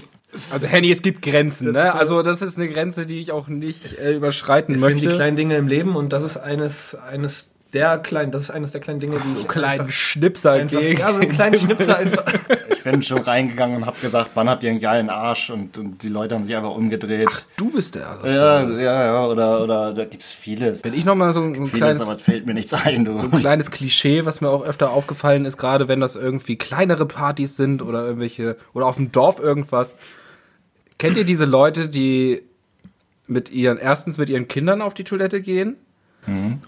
Also 0.52 0.68
Henny, 0.68 0.90
es 0.90 1.02
gibt 1.02 1.22
Grenzen, 1.22 1.72
Das 1.72 1.84
ne? 1.86 1.90
so- 1.92 1.98
Also 1.98 2.22
das 2.22 2.42
ist 2.42 2.56
eine 2.58 2.68
Grenze, 2.68 3.06
die 3.06 3.20
ich 3.20 3.32
auch 3.32 3.48
nicht 3.48 3.98
äh, 3.98 4.14
überschreiten 4.16 4.74
Das 4.74 4.82
sind 4.84 4.94
möchte. 4.94 5.08
die 5.08 5.14
kleinen 5.14 5.36
Dinge 5.36 5.56
im 5.56 5.66
Leben 5.68 5.96
und 5.96 6.12
das 6.12 6.22
ist 6.22 6.36
eines, 6.36 6.94
eines 6.94 7.50
der 7.72 7.98
kleinen, 7.98 8.32
das 8.32 8.42
ist 8.42 8.50
eines 8.50 8.72
der 8.72 8.80
kleinen 8.80 8.98
Dinge, 8.98 9.20
die 9.20 9.40
ich 9.42 9.46
kleinen 9.48 9.80
einfach, 9.82 9.92
Schnipser 9.92 10.52
einfach, 10.52 10.80
gegen. 10.80 10.98
ja, 10.98 11.12
so 11.12 11.20
einen 11.20 11.30
kleinen 11.30 11.54
Schnipsel 11.60 11.94
einfach. 11.94 12.24
ich 12.68 12.82
bin 12.82 13.00
schon 13.04 13.18
reingegangen 13.18 13.76
und 13.76 13.86
hab 13.86 14.00
gesagt, 14.00 14.30
wann 14.34 14.48
habt 14.48 14.64
ihr 14.64 14.70
einen 14.70 14.80
geilen 14.80 15.08
Arsch? 15.08 15.50
Und, 15.50 15.78
und 15.78 16.02
die 16.02 16.08
Leute 16.08 16.34
haben 16.34 16.42
sich 16.42 16.56
einfach 16.56 16.74
umgedreht. 16.74 17.28
Du 17.56 17.70
bist 17.70 17.94
der. 17.94 18.08
Also. 18.22 18.26
ja, 18.28 18.62
ja, 18.70 19.04
ja, 19.04 19.26
oder, 19.26 19.62
oder 19.62 19.92
da 19.94 20.04
gibt's 20.04 20.32
vieles. 20.32 20.82
Wenn 20.82 20.94
ich 20.94 21.04
noch 21.04 21.14
mal 21.14 21.32
so 21.32 21.42
ein, 21.42 21.54
Vieles, 21.54 21.72
kleines, 21.72 22.02
aber 22.02 22.14
es 22.14 22.22
fällt 22.22 22.44
mir 22.46 22.54
nichts 22.54 22.72
ein, 22.74 23.04
du. 23.04 23.16
ein 23.16 23.30
kleines 23.30 23.70
Klischee, 23.70 24.24
was 24.24 24.40
mir 24.40 24.48
auch 24.48 24.64
öfter 24.64 24.90
aufgefallen 24.90 25.44
ist, 25.44 25.56
gerade 25.56 25.86
wenn 25.86 26.00
das 26.00 26.16
irgendwie 26.16 26.56
kleinere 26.56 27.06
Partys 27.06 27.56
sind 27.56 27.82
oder 27.82 28.04
irgendwelche 28.04 28.56
oder 28.74 28.86
auf 28.86 28.96
dem 28.96 29.12
Dorf 29.12 29.38
irgendwas. 29.38 29.94
Kennt 31.00 31.16
ihr 31.16 31.24
diese 31.24 31.44
Leute, 31.46 31.88
die 31.88 32.42
mit 33.26 33.50
ihren 33.50 33.78
erstens 33.78 34.18
mit 34.18 34.28
ihren 34.30 34.46
Kindern 34.48 34.82
auf 34.82 34.94
die 34.94 35.04
Toilette 35.04 35.40
gehen 35.40 35.76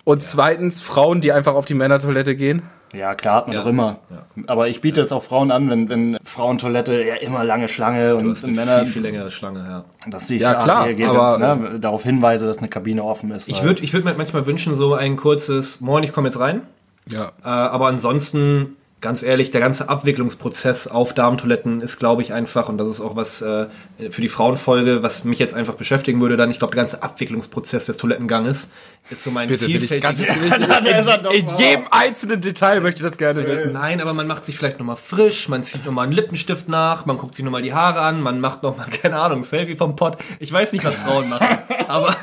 und 0.05 0.23
zweitens 0.23 0.81
Frauen, 0.81 1.21
die 1.21 1.31
einfach 1.33 1.55
auf 1.55 1.67
die 1.67 1.75
Männertoilette 1.75 2.35
gehen? 2.35 2.63
Ja, 2.95 3.15
klar, 3.15 3.37
hat 3.37 3.47
man 3.49 3.57
Ja. 3.57 3.63
doch 3.63 3.69
immer. 3.71 3.99
Aber 4.47 4.69
ich 4.69 4.81
biete 4.81 5.01
es 5.01 5.13
auch 5.13 5.23
Frauen 5.23 5.51
an, 5.51 5.71
wenn, 5.71 5.89
wenn 5.89 6.19
Frauentoilette 6.25 7.05
ja 7.05 7.15
immer 7.17 7.43
lange 7.45 7.69
Schlange 7.69 8.17
und 8.17 8.25
Du 8.25 8.31
hast 8.31 8.45
eine 8.45 8.53
Männer, 8.55 8.81
viel, 8.85 8.93
viel 8.95 9.03
längere 9.03 9.31
Schlange, 9.31 9.61
ja. 9.61 9.85
dass 10.11 10.29
ich 10.31 10.41
Ja, 10.43 10.55
klar, 10.55 10.85
hier 10.87 10.95
geht 10.95 11.07
aber- 11.09 11.31
jetzt, 11.31 11.41
ne, 11.73 11.79
darauf 11.81 12.03
hinweise, 12.03 12.47
dass 12.47 12.59
eine 12.59 12.69
Kabine 12.69 13.03
offen 13.05 13.31
ist. 13.31 13.49
Ich 13.49 13.63
würde 13.63 13.83
ich 13.83 13.93
würd 13.95 14.05
mir 14.05 14.15
manchmal 14.15 14.47
wünschen, 14.47 14.75
so 14.77 14.95
ein 14.95 15.17
kurzes 15.17 15.81
Moin, 15.81 16.03
ich 16.05 16.13
komme 16.13 16.29
jetzt 16.29 16.39
rein. 16.41 16.63
Ja. 17.09 17.29
Äh, 17.43 17.49
aber 17.49 17.87
ansonsten, 17.89 18.77
ganz 19.03 19.23
ehrlich, 19.23 19.51
der 19.51 19.61
ganze 19.61 19.89
Abwicklungsprozess 19.89 20.87
auf 20.87 21.13
Darmtoiletten 21.13 21.83
ist, 21.83 21.99
glaube 21.99 22.23
ich, 22.23 22.33
einfach, 22.33 22.69
und 22.69 22.79
das 22.79 22.87
ist 22.87 23.01
auch 23.01 23.17
was 23.17 23.43
äh, 23.43 23.67
für 24.11 24.23
die 24.23 24.29
Frauenfolge, 24.29 25.03
was 25.03 25.25
mich 25.25 25.41
jetzt 25.41 25.55
einfach 25.55 25.75
beschäftigen 25.75 26.21
würde, 26.21 26.37
dann, 26.37 26.51
ich 26.51 26.59
glaube, 26.61 26.75
der 26.75 26.83
ganze 26.83 27.03
Abwicklungsprozess 27.03 27.87
des 27.87 27.97
Toilettenganges 27.97 28.71
ist 29.11 29.25
so 29.25 29.33
mein 29.33 29.49
Bitte, 29.49 29.67
will 29.67 29.83
ich 29.83 30.01
ganz 30.01 30.23
vielfältiges- 30.23 31.33
in, 31.33 31.47
in 31.49 31.59
jedem 31.59 31.85
einzelnen 31.91 32.41
Detail 32.41 32.81
möchte 32.81 33.03
ich 33.03 33.09
das 33.09 33.19
gerne 33.19 33.47
wissen. 33.47 33.73
Nein, 33.73 34.01
aber 34.01 34.15
man 34.15 34.29
macht 34.29 34.45
sich 34.45 34.57
vielleicht 34.57 34.79
nochmal 34.79 34.97
frisch, 34.97 35.49
man 35.49 35.65
zieht 35.65 35.85
nochmal 35.85 36.05
einen 36.05 36.13
Lippenstift 36.13 36.69
nach, 36.69 37.05
man 37.05 37.19
guckt 37.19 37.35
sich 37.35 37.45
nochmal 37.45 37.63
die 37.63 37.75
Haare 37.75 38.01
an, 38.01 38.23
man 38.23 38.39
macht 38.41 38.63
nochmal, 38.63 38.87
keine 39.03 39.19
Ahnung, 39.19 39.41
ein 39.41 39.45
Selfie 39.45 39.75
vom 39.75 39.97
Pott. 39.97 40.17
Ich 40.39 40.53
weiß 40.53 40.73
nicht, 40.73 40.85
was 40.85 40.95
Frauen 40.95 41.29
machen, 41.29 41.59
aber, 41.89 42.15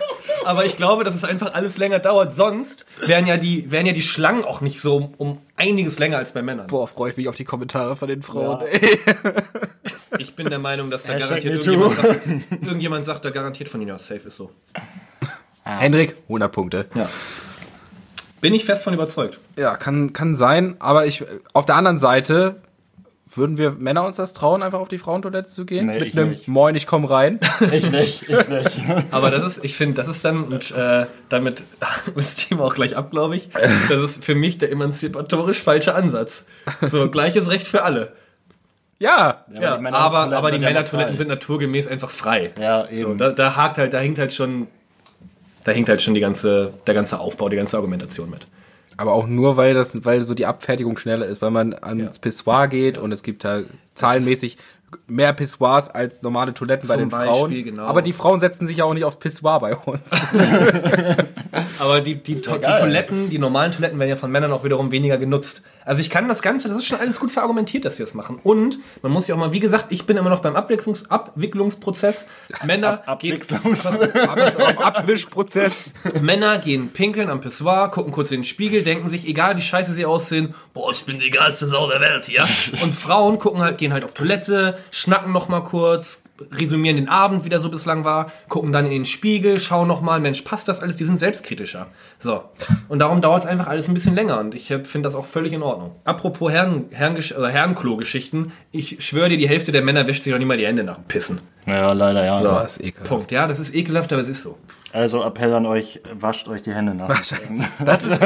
aber 0.45 0.65
ich 0.65 0.77
glaube, 0.77 1.03
dass 1.03 1.15
es 1.15 1.23
einfach 1.23 1.53
alles 1.53 1.77
länger 1.77 1.99
dauert. 1.99 2.33
Sonst 2.33 2.85
wären 3.05 3.27
ja 3.27 3.37
die, 3.37 3.71
wären 3.71 3.85
ja 3.85 3.93
die 3.93 4.01
Schlangen 4.01 4.43
auch 4.43 4.61
nicht 4.61 4.81
so 4.81 5.11
um, 5.17 5.39
einiges 5.55 5.99
länger 5.99 6.17
als 6.17 6.33
bei 6.33 6.41
Männern. 6.41 6.67
Boah, 6.67 6.87
freue 6.87 7.11
ich 7.11 7.17
mich 7.17 7.27
auf 7.27 7.35
die 7.35 7.45
Kommentare 7.45 7.95
von 7.95 8.07
den 8.07 8.23
Frauen. 8.23 8.61
Ja. 8.61 9.33
Ich 10.17 10.35
bin 10.35 10.49
der 10.49 10.59
Meinung, 10.59 10.89
dass 10.89 11.03
da 11.03 11.13
Hashtag 11.13 11.41
garantiert 11.41 11.67
irgendjemand 11.67 11.95
sagt, 11.95 12.27
irgendjemand 12.51 13.05
sagt 13.05 13.25
da 13.25 13.29
garantiert 13.29 13.69
von 13.69 13.81
ihnen, 13.81 13.89
ja, 13.89 13.99
safe 13.99 14.27
ist 14.27 14.37
so. 14.37 14.51
Hendrik, 15.63 16.15
100 16.23 16.51
Punkte. 16.51 16.85
Bin 18.41 18.53
ich 18.53 18.65
fest 18.65 18.83
von 18.83 18.93
überzeugt. 18.93 19.39
Ja, 19.55 19.75
kann, 19.75 20.13
kann 20.13 20.35
sein, 20.35 20.75
aber 20.79 21.05
ich, 21.05 21.23
auf 21.53 21.65
der 21.65 21.75
anderen 21.75 21.97
Seite, 21.97 22.61
würden 23.31 23.57
wir 23.57 23.71
Männer 23.71 24.05
uns 24.05 24.15
das 24.17 24.33
trauen, 24.33 24.63
einfach 24.63 24.79
auf 24.79 24.87
die 24.87 24.97
Frauentoilette 24.97 25.47
zu 25.47 25.65
gehen? 25.65 25.85
Nee, 25.85 25.99
Mit 25.99 26.07
ich 26.09 26.17
einem 26.17 26.31
nicht. 26.31 26.47
Moin, 26.47 26.75
ich 26.75 26.87
komm 26.87 27.05
rein. 27.05 27.39
Ich 27.71 27.91
nicht, 27.91 28.27
ich 28.27 28.47
nicht. 28.47 28.77
Aber 29.11 29.29
das 29.29 29.43
ist, 29.57 29.63
ich 29.65 29.75
finde, 29.75 29.95
das 29.95 30.07
ist 30.07 30.25
dann, 30.25 30.45
und 30.45 30.71
äh, 30.71 31.05
damit 31.29 31.63
ist 32.15 32.39
das 32.39 32.47
Thema 32.47 32.63
auch 32.63 32.73
gleich 32.73 32.97
ab, 32.97 33.11
glaube 33.11 33.35
ich, 33.35 33.49
das 33.89 33.97
ist 34.11 34.25
für 34.25 34.35
mich 34.35 34.57
der 34.57 34.71
emanzipatorisch 34.71 35.61
falsche 35.61 35.93
Ansatz. 35.93 36.47
So, 36.81 37.07
gleiches 37.11 37.49
Recht 37.49 37.67
für 37.67 37.83
alle. 37.83 38.13
ja. 38.97 39.45
Ja, 39.53 39.77
die 39.77 39.85
aber, 39.87 40.35
aber 40.35 40.51
die 40.51 40.59
Männertoiletten 40.59 41.15
sind 41.15 41.27
naturgemäß 41.27 41.87
einfach 41.87 42.09
frei. 42.09 42.51
Ja, 42.59 42.85
So, 42.87 42.93
eben. 42.93 43.17
da, 43.17 43.31
da 43.31 43.55
hakt 43.55 43.77
halt, 43.77 43.93
da 43.93 43.99
hinkt 43.99 44.17
halt 44.19 44.33
schon, 44.33 44.67
da 45.65 45.71
hinkt 45.71 45.89
halt 45.89 46.01
schon 46.01 46.13
die 46.15 46.19
ganze, 46.21 46.73
der 46.87 46.95
ganze 46.95 47.19
Aufbau, 47.19 47.49
die 47.49 47.57
ganze 47.57 47.77
Argumentation 47.77 48.29
mit. 48.29 48.47
Aber 48.99 49.13
auch 49.13 49.27
nur, 49.27 49.55
weil 49.55 49.73
das, 49.73 50.03
weil 50.03 50.23
so 50.23 50.33
die 50.33 50.45
Abfertigung 50.45 50.97
schneller 50.97 51.25
ist, 51.25 51.41
weil 51.41 51.51
man 51.51 51.73
ans 51.73 52.17
Ja. 52.17 52.21
Pissoir 52.21 52.67
geht 52.67 52.97
und 52.97 53.13
es 53.13 53.23
gibt 53.23 53.45
da 53.45 53.61
zahlenmäßig 53.93 54.57
mehr 55.07 55.31
Pissoirs 55.31 55.89
als 55.89 56.21
normale 56.21 56.53
Toiletten 56.53 56.89
bei 56.89 56.95
Zum 56.95 57.03
den 57.03 57.11
Frauen. 57.11 57.43
Beispiel, 57.43 57.63
genau. 57.63 57.83
Aber 57.83 58.01
die 58.01 58.11
Frauen 58.11 58.41
setzen 58.41 58.67
sich 58.67 58.75
ja 58.75 58.83
auch 58.83 58.93
nicht 58.93 59.05
aufs 59.05 59.15
Pissoir 59.15 59.61
bei 59.61 59.73
uns. 59.73 60.01
Aber 61.79 62.01
die, 62.01 62.15
die, 62.15 62.41
to 62.41 62.57
die. 62.57 62.65
Toiletten, 62.65 63.29
die 63.29 63.39
normalen 63.39 63.71
Toiletten 63.71 63.99
werden 63.99 64.09
ja 64.09 64.15
von 64.15 64.31
Männern 64.31 64.51
auch 64.51 64.63
wiederum 64.63 64.91
weniger 64.91 65.17
genutzt. 65.17 65.63
Also 65.85 66.01
ich 66.01 66.11
kann 66.11 66.27
das 66.27 66.41
Ganze, 66.41 66.67
das 66.67 66.77
ist 66.77 66.85
schon 66.85 66.99
alles 66.99 67.19
gut 67.19 67.31
verargumentiert, 67.31 67.83
dass 67.83 67.97
sie 67.97 68.03
das 68.03 68.13
machen. 68.13 68.39
Und 68.43 68.77
man 69.01 69.11
muss 69.11 69.27
ja 69.27 69.33
auch 69.33 69.39
mal, 69.39 69.53
wie 69.53 69.59
gesagt, 69.59 69.87
ich 69.89 70.05
bin 70.05 70.17
immer 70.17 70.29
noch 70.29 70.41
beim 70.41 70.55
Abwicklungs 70.55 71.09
Abwicklungsprozess. 71.09 72.27
Männer 72.63 72.97
gehen, 73.19 73.33
Abwechslungs. 73.33 73.85
Abwischprozess. 74.77 75.91
Männer 76.21 76.59
gehen 76.59 76.89
pinkeln 76.89 77.29
am 77.29 77.41
Pissoir, 77.41 77.89
gucken 77.89 78.11
kurz 78.11 78.29
in 78.31 78.41
den 78.41 78.43
Spiegel, 78.43 78.83
denken 78.83 79.09
sich, 79.09 79.27
egal 79.27 79.57
wie 79.57 79.61
scheiße 79.61 79.93
sie 79.93 80.05
aussehen, 80.05 80.53
boah, 80.73 80.91
ich 80.91 81.03
bin 81.05 81.19
die 81.19 81.31
geilste 81.31 81.65
Sau 81.65 81.89
der 81.89 82.01
Welt 82.01 82.25
hier. 82.25 82.41
Und 82.83 82.93
Frauen 82.93 83.39
gucken 83.39 83.61
halt, 83.61 83.77
gehen 83.77 83.93
halt 83.93 84.03
auf 84.03 84.13
Toilette, 84.13 84.77
schnacken 84.91 85.31
noch 85.31 85.49
mal 85.49 85.61
kurz, 85.61 86.23
resümieren 86.51 86.97
den 86.97 87.09
Abend, 87.09 87.45
wie 87.45 87.49
der 87.49 87.59
so 87.59 87.69
bislang 87.69 88.03
war, 88.03 88.31
gucken 88.47 88.71
dann 88.71 88.85
in 88.85 88.91
den 88.91 89.05
Spiegel, 89.05 89.59
schauen 89.59 89.87
noch 89.87 90.01
mal, 90.01 90.19
Mensch, 90.19 90.41
passt 90.41 90.67
das 90.67 90.81
alles? 90.81 90.97
Die 90.97 91.05
sind 91.05 91.19
selbstkritischer. 91.19 91.87
So. 92.19 92.43
Und 92.87 92.99
darum 92.99 93.21
dauert 93.21 93.43
es 93.43 93.47
einfach 93.47 93.67
alles 93.67 93.87
ein 93.87 93.93
bisschen 93.93 94.15
länger 94.15 94.39
und 94.39 94.55
ich 94.55 94.69
äh, 94.71 94.83
finde 94.83 95.07
das 95.07 95.15
auch 95.15 95.25
völlig 95.25 95.53
in 95.53 95.63
Ordnung. 95.63 95.95
Apropos 96.03 96.51
Herren, 96.51 96.85
Herren, 96.91 97.15
oder 97.15 97.49
Herrenklo-Geschichten, 97.49 98.51
ich 98.71 99.03
schwöre 99.05 99.29
dir, 99.29 99.37
die 99.37 99.49
Hälfte 99.49 99.71
der 99.71 99.81
Männer 99.81 100.07
wäscht 100.07 100.23
sich 100.23 100.31
noch 100.31 100.39
nicht 100.39 100.47
mal 100.47 100.57
die 100.57 100.65
Hände 100.65 100.83
nach 100.83 100.95
dem 100.95 101.05
Pissen. 101.05 101.41
Ja, 101.65 101.91
leider 101.93 102.25
ja. 102.25 102.41
Das 102.41 102.77
ist 102.77 102.85
ekelhaft. 102.85 103.09
Punkt. 103.09 103.31
Ja, 103.31 103.47
das 103.47 103.59
ist 103.59 103.75
ekelhaft, 103.75 104.11
aber 104.11 104.21
es 104.21 104.29
ist 104.29 104.43
so. 104.43 104.57
Also 104.91 105.23
Appell 105.23 105.53
an 105.53 105.67
euch, 105.67 106.01
wascht 106.13 106.47
euch 106.47 106.63
die 106.63 106.73
Hände 106.73 106.95
nach. 106.95 107.07
Das 107.85 108.03
ist, 108.03 108.19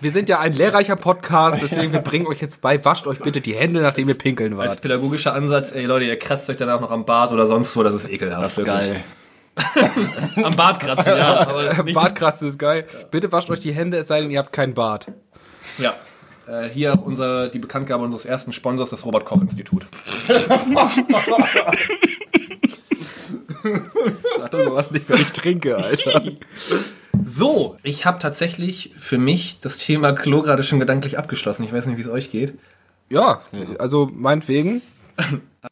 wir 0.00 0.12
sind 0.12 0.28
ja 0.28 0.40
ein 0.40 0.52
lehrreicher 0.52 0.96
Podcast, 0.96 1.62
deswegen 1.62 1.92
wir 1.92 2.00
bringen 2.00 2.26
euch 2.26 2.40
jetzt 2.42 2.60
bei, 2.60 2.84
wascht 2.84 3.06
euch 3.06 3.18
bitte 3.18 3.40
die 3.40 3.54
Hände, 3.54 3.80
nachdem 3.80 4.08
ihr 4.08 4.18
pinkeln 4.18 4.52
Als 4.58 4.72
wart. 4.72 4.82
pädagogischer 4.82 5.32
Ansatz, 5.32 5.72
ey 5.72 5.86
Leute, 5.86 6.04
ihr 6.04 6.18
kratzt 6.18 6.50
euch 6.50 6.58
danach 6.58 6.80
noch 6.80 6.90
am 6.90 7.06
Bart 7.06 7.32
oder 7.32 7.46
sonst 7.46 7.74
wo, 7.76 7.82
das 7.82 7.94
ist 7.94 8.10
ekelhaft. 8.10 8.44
Das 8.44 8.58
ist 8.58 8.64
geil. 8.64 8.96
Am 10.42 10.56
Bart 10.56 10.80
kratzen, 10.80 11.16
ja. 11.16 11.46
Aber 11.46 11.74
nicht, 11.84 11.94
Bartkratzen 11.94 12.48
ist 12.48 12.58
geil. 12.58 12.86
Bitte 13.10 13.30
wascht 13.32 13.50
euch 13.50 13.60
die 13.60 13.72
Hände, 13.72 13.98
es 13.98 14.08
sei 14.08 14.20
denn, 14.22 14.30
ihr 14.30 14.38
habt 14.38 14.52
keinen 14.52 14.74
Bart. 14.74 15.08
ja. 15.78 15.94
Äh, 16.48 16.68
hier 16.70 16.94
auch 16.94 17.02
unser, 17.02 17.48
die 17.50 17.60
Bekanntgabe 17.60 18.02
unseres 18.02 18.24
ersten 18.24 18.52
Sponsors, 18.52 18.90
das 18.90 19.04
Robert-Koch-Institut. 19.06 19.86
Sag 24.38 24.50
doch 24.50 24.64
sowas 24.64 24.90
nicht, 24.90 25.08
wenn 25.08 25.20
ich 25.20 25.32
trinke, 25.32 25.76
Alter. 25.76 26.22
So, 27.24 27.76
ich 27.82 28.04
habe 28.06 28.18
tatsächlich 28.18 28.94
für 28.98 29.18
mich 29.18 29.60
das 29.60 29.78
Thema 29.78 30.12
Klo 30.12 30.42
gerade 30.42 30.62
schon 30.62 30.80
gedanklich 30.80 31.18
abgeschlossen. 31.18 31.64
Ich 31.64 31.72
weiß 31.72 31.86
nicht, 31.86 31.96
wie 31.96 32.02
es 32.02 32.08
euch 32.08 32.30
geht. 32.30 32.54
Ja, 33.10 33.42
also 33.78 34.10
meinetwegen. 34.12 34.82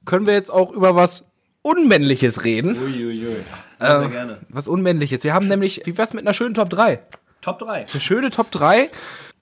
Können 0.04 0.26
wir 0.26 0.34
jetzt 0.34 0.50
auch 0.50 0.70
über 0.72 0.94
was 0.94 1.24
Unmännliches 1.62 2.44
reden? 2.44 2.76
Uiuiui. 2.80 3.36
Sehr, 3.78 3.98
sehr 3.98 4.02
Äh, 4.02 4.08
gerne. 4.08 4.38
Was 4.48 4.68
Unmännliches. 4.68 5.24
Wir 5.24 5.34
haben 5.34 5.48
nämlich, 5.48 5.82
wie 5.84 5.96
wär's 5.98 6.12
mit 6.14 6.24
einer 6.24 6.34
schönen 6.34 6.54
Top 6.54 6.70
3? 6.70 7.00
Top 7.40 7.58
3. 7.58 7.86
Eine 7.90 8.00
schöne 8.00 8.30
Top 8.30 8.50
3. 8.50 8.90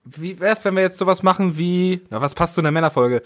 Wie 0.05 0.41
wär's, 0.41 0.65
wenn 0.65 0.75
wir 0.75 0.83
jetzt 0.83 0.99
sowas 0.99 1.23
machen 1.23 1.59
wie, 1.59 2.01
na, 2.11 2.21
was 2.21 2.35
passt 2.35 2.55
zu 2.55 2.61
einer 2.61 2.71
Männerfolge? 2.71 3.23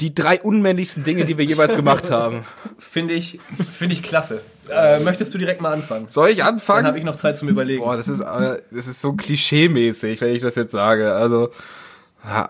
Die 0.00 0.14
drei 0.14 0.40
unmännlichsten 0.40 1.04
Dinge, 1.04 1.24
die 1.24 1.38
wir 1.38 1.44
jeweils 1.44 1.76
gemacht 1.76 2.10
haben. 2.10 2.44
Finde 2.78 3.14
ich, 3.14 3.38
finde 3.78 3.92
ich 3.94 4.02
klasse. 4.02 4.42
Äh, 4.70 5.00
möchtest 5.00 5.32
du 5.34 5.38
direkt 5.38 5.60
mal 5.60 5.72
anfangen? 5.72 6.08
Soll 6.08 6.30
ich 6.30 6.38
Dann 6.38 6.54
anfangen? 6.54 6.86
habe 6.86 6.98
ich 6.98 7.04
noch 7.04 7.16
Zeit 7.16 7.36
zum 7.36 7.48
Überlegen. 7.48 7.82
Boah, 7.82 7.96
das 7.96 8.08
ist, 8.08 8.20
äh, 8.20 8.62
das 8.70 8.86
ist 8.88 9.00
so 9.00 9.12
klischee-mäßig, 9.12 10.20
wenn 10.20 10.34
ich 10.34 10.42
das 10.42 10.54
jetzt 10.54 10.72
sage. 10.72 11.14
Also, 11.14 11.50
ja, 12.24 12.48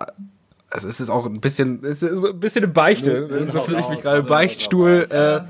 also 0.71 0.89
es 0.89 1.01
ist 1.01 1.11
auch 1.11 1.27
ein 1.27 1.41
bisschen, 1.41 1.85
es 1.85 2.03
ist 2.03 2.25
ein 2.25 2.41
bisschen 2.41 2.65
eine 2.65 2.73
Beichte. 2.73 3.49
So 3.51 3.61
fühle 3.61 3.81
ich 3.81 3.89
mich 3.89 4.01
gerade 4.01 4.23
Beichtstuhl. 4.23 5.07
Äh, 5.11 5.41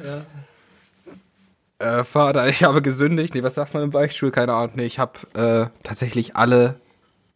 äh, 1.79 2.05
Vater, 2.05 2.49
ich 2.49 2.65
habe 2.65 2.83
gesündigt. 2.83 3.35
Nee, 3.35 3.43
was 3.43 3.55
sagt 3.55 3.75
man 3.75 3.83
im 3.83 3.91
Beichtstuhl? 3.91 4.31
Keine 4.31 4.53
Ahnung. 4.53 4.73
Nee, 4.77 4.87
ich 4.87 4.99
habe 4.99 5.13
äh, 5.35 5.67
tatsächlich 5.83 6.37
alle, 6.37 6.77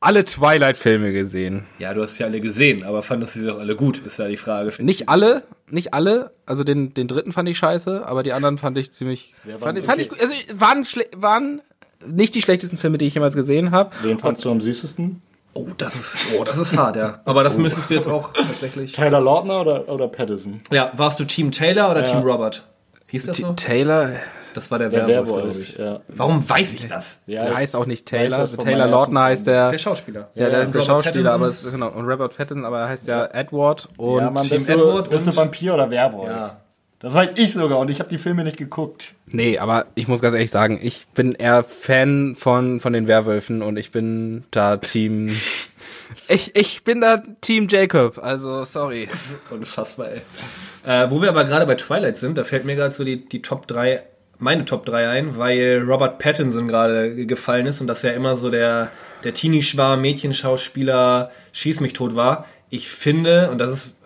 alle 0.01 0.25
Twilight-Filme 0.25 1.13
gesehen. 1.13 1.65
Ja, 1.79 1.93
du 1.95 2.03
hast 2.03 2.17
sie 2.17 2.25
alle 2.25 2.41
gesehen, 2.41 2.85
aber 2.85 3.03
fandest 3.03 3.37
du 3.37 3.41
sie 3.41 3.51
auch 3.51 3.59
alle 3.59 3.77
gut, 3.77 3.99
ist 3.99 4.19
ja 4.19 4.29
die 4.29 4.37
Frage. 4.39 4.73
Nicht 4.83 5.09
alle, 5.09 5.43
nicht 5.69 5.93
alle. 5.95 6.33
Also 6.47 6.65
den, 6.65 6.95
den 6.95 7.07
dritten 7.07 7.33
fand 7.33 7.49
ich 7.49 7.59
scheiße, 7.59 8.07
aber 8.07 8.23
die 8.23 8.33
anderen 8.33 8.57
fand 8.59 8.79
ich 8.79 8.93
ziemlich. 8.93 9.35
Fand, 9.45 9.61
waren 9.63 9.77
ich- 9.77 9.85
fand 9.85 10.01
ich 10.01 10.09
gut. 10.09 10.21
Also 10.21 10.35
waren, 10.55 10.85
waren 11.17 11.63
nicht 12.07 12.35
die 12.35 12.41
schlechtesten 12.43 12.79
Filme, 12.79 12.97
die 12.99 13.07
ich 13.07 13.15
jemals 13.15 13.35
gesehen 13.35 13.71
habe. 13.73 13.91
Wen 14.03 14.19
fandst 14.19 14.45
du 14.45 14.51
am 14.51 14.61
süßesten? 14.61 15.21
Oh, 15.53 15.67
das 15.77 15.97
ist, 15.97 16.29
oh, 16.39 16.45
das 16.45 16.57
ist 16.57 16.77
hart, 16.77 16.95
ja. 16.97 17.21
Aber 17.25 17.43
das 17.43 17.59
müsstest 17.59 17.91
du 17.91 17.95
jetzt 17.95 18.07
auch 18.07 18.33
tatsächlich. 18.33 18.93
Tyler 18.93 19.21
Lautner 19.21 19.61
oder, 19.61 19.89
oder 19.89 20.07
Patterson? 20.09 20.59
Ja, 20.71 20.93
warst 20.97 21.19
du 21.21 21.25
Team 21.25 21.51
Taylor 21.51 21.91
oder 21.91 22.05
Ja. 22.07 22.11
Team 22.11 22.21
Robert? 22.23 22.63
Hieß 23.09 23.27
das 23.27 23.37
so? 23.39 23.53
Taylor, 23.55 24.11
Das 24.55 24.71
war 24.71 24.79
der 24.79 24.89
Der 24.89 25.07
Werwolf, 25.07 25.29
Werwolf, 25.29 25.45
glaube 25.45 25.61
ich. 25.61 25.77
ja. 25.77 26.01
Warum 26.09 26.49
weiß 26.49 26.75
ich 26.75 26.87
das? 26.87 27.21
Ja, 27.27 27.45
der 27.45 27.57
heißt 27.57 27.77
auch 27.77 27.87
nicht 27.87 28.07
Taylor. 28.07 28.49
Taylor 28.57 28.87
Lautner 28.87 29.25
heißt 29.25 29.47
der. 29.47 29.71
Der 29.71 29.79
Schauspieler. 29.79 30.31
ja, 30.35 30.51
der 30.51 30.63
ist 30.63 30.75
der 30.75 30.83
Schauspieler, 30.83 31.33
aber 31.33 31.47
es, 31.47 31.71
genau. 31.71 31.89
Und 31.89 32.07
Robert 32.09 32.37
Pattinson, 32.37 32.65
aber 32.65 32.81
er 32.81 32.89
heißt 32.89 33.07
ja 33.07 33.27
Edward 33.27 33.89
und 33.97 34.19
ja, 34.21 34.31
man, 34.31 34.43
Team 34.43 34.57
bist 34.57 34.69
du, 34.69 34.73
Edward 34.73 35.11
bist 35.11 35.27
du 35.27 35.37
Vampir 35.37 35.75
oder 35.75 35.91
Werwolf? 35.91 36.29
Ja. 36.29 36.61
Das 37.03 37.15
weiß 37.15 37.33
ich 37.37 37.53
sogar 37.55 37.79
und 37.79 37.89
ich 37.91 37.99
habe 37.99 38.11
die 38.11 38.19
Filme 38.19 38.45
nicht 38.45 38.59
geguckt. 38.59 39.15
Nee, 39.27 39.57
aber 39.59 39.87
ich 39.95 40.07
muss 40.07 40.21
ganz 40.21 40.35
ehrlich 40.35 40.51
sagen, 40.51 40.79
ich 40.83 41.07
bin 41.15 41.33
eher 41.33 41.63
Fan 41.65 42.35
von, 42.37 42.79
von 42.81 42.93
den 42.93 43.07
Werwölfen 43.07 43.63
und 43.63 43.79
ich 43.79 43.91
bin 43.91 44.45
da 44.51 44.77
Team. 44.77 45.31
Ich, 46.27 46.57
ich 46.57 46.83
bin 46.83 47.01
da 47.01 47.23
Team 47.41 47.67
Jacob, 47.69 48.19
also 48.23 48.65
sorry. 48.65 49.09
Unfassbar, 49.51 50.09
ey. 50.11 50.21
Äh, 50.85 51.09
wo 51.11 51.23
wir 51.23 51.29
aber 51.29 51.45
gerade 51.45 51.67
bei 51.67 51.77
Twilight 51.77 52.17
sind, 52.17 52.37
da 52.37 52.43
fällt 52.45 52.65
mir 52.65 52.75
gerade 52.75 52.91
so 52.93 53.05
die, 53.05 53.29
die 53.29 53.43
Top 53.43 53.67
3, 53.69 54.03
meine 54.40 54.64
Top 54.64 54.85
3 54.87 55.09
ein, 55.09 55.37
weil 55.37 55.83
Robert 55.87 56.18
Pattinson 56.18 56.68
gerade 56.68 57.26
gefallen 57.26 57.66
ist 57.66 57.81
und 57.81 57.87
das 57.87 58.03
ja 58.03 58.11
immer 58.11 58.37
so 58.37 58.50
der, 58.50 58.90
der 59.24 59.35
Teenie-Schwarm, 59.35 60.00
Mädchenschauspieler, 60.00 61.31
Schieß 61.53 61.81
mich 61.81 61.92
tot 61.92 62.14
war. 62.16 62.46
Ich 62.70 62.88
finde, 62.88 63.50
und 63.50 63.59
das 63.59 63.72
ist, 63.72 63.96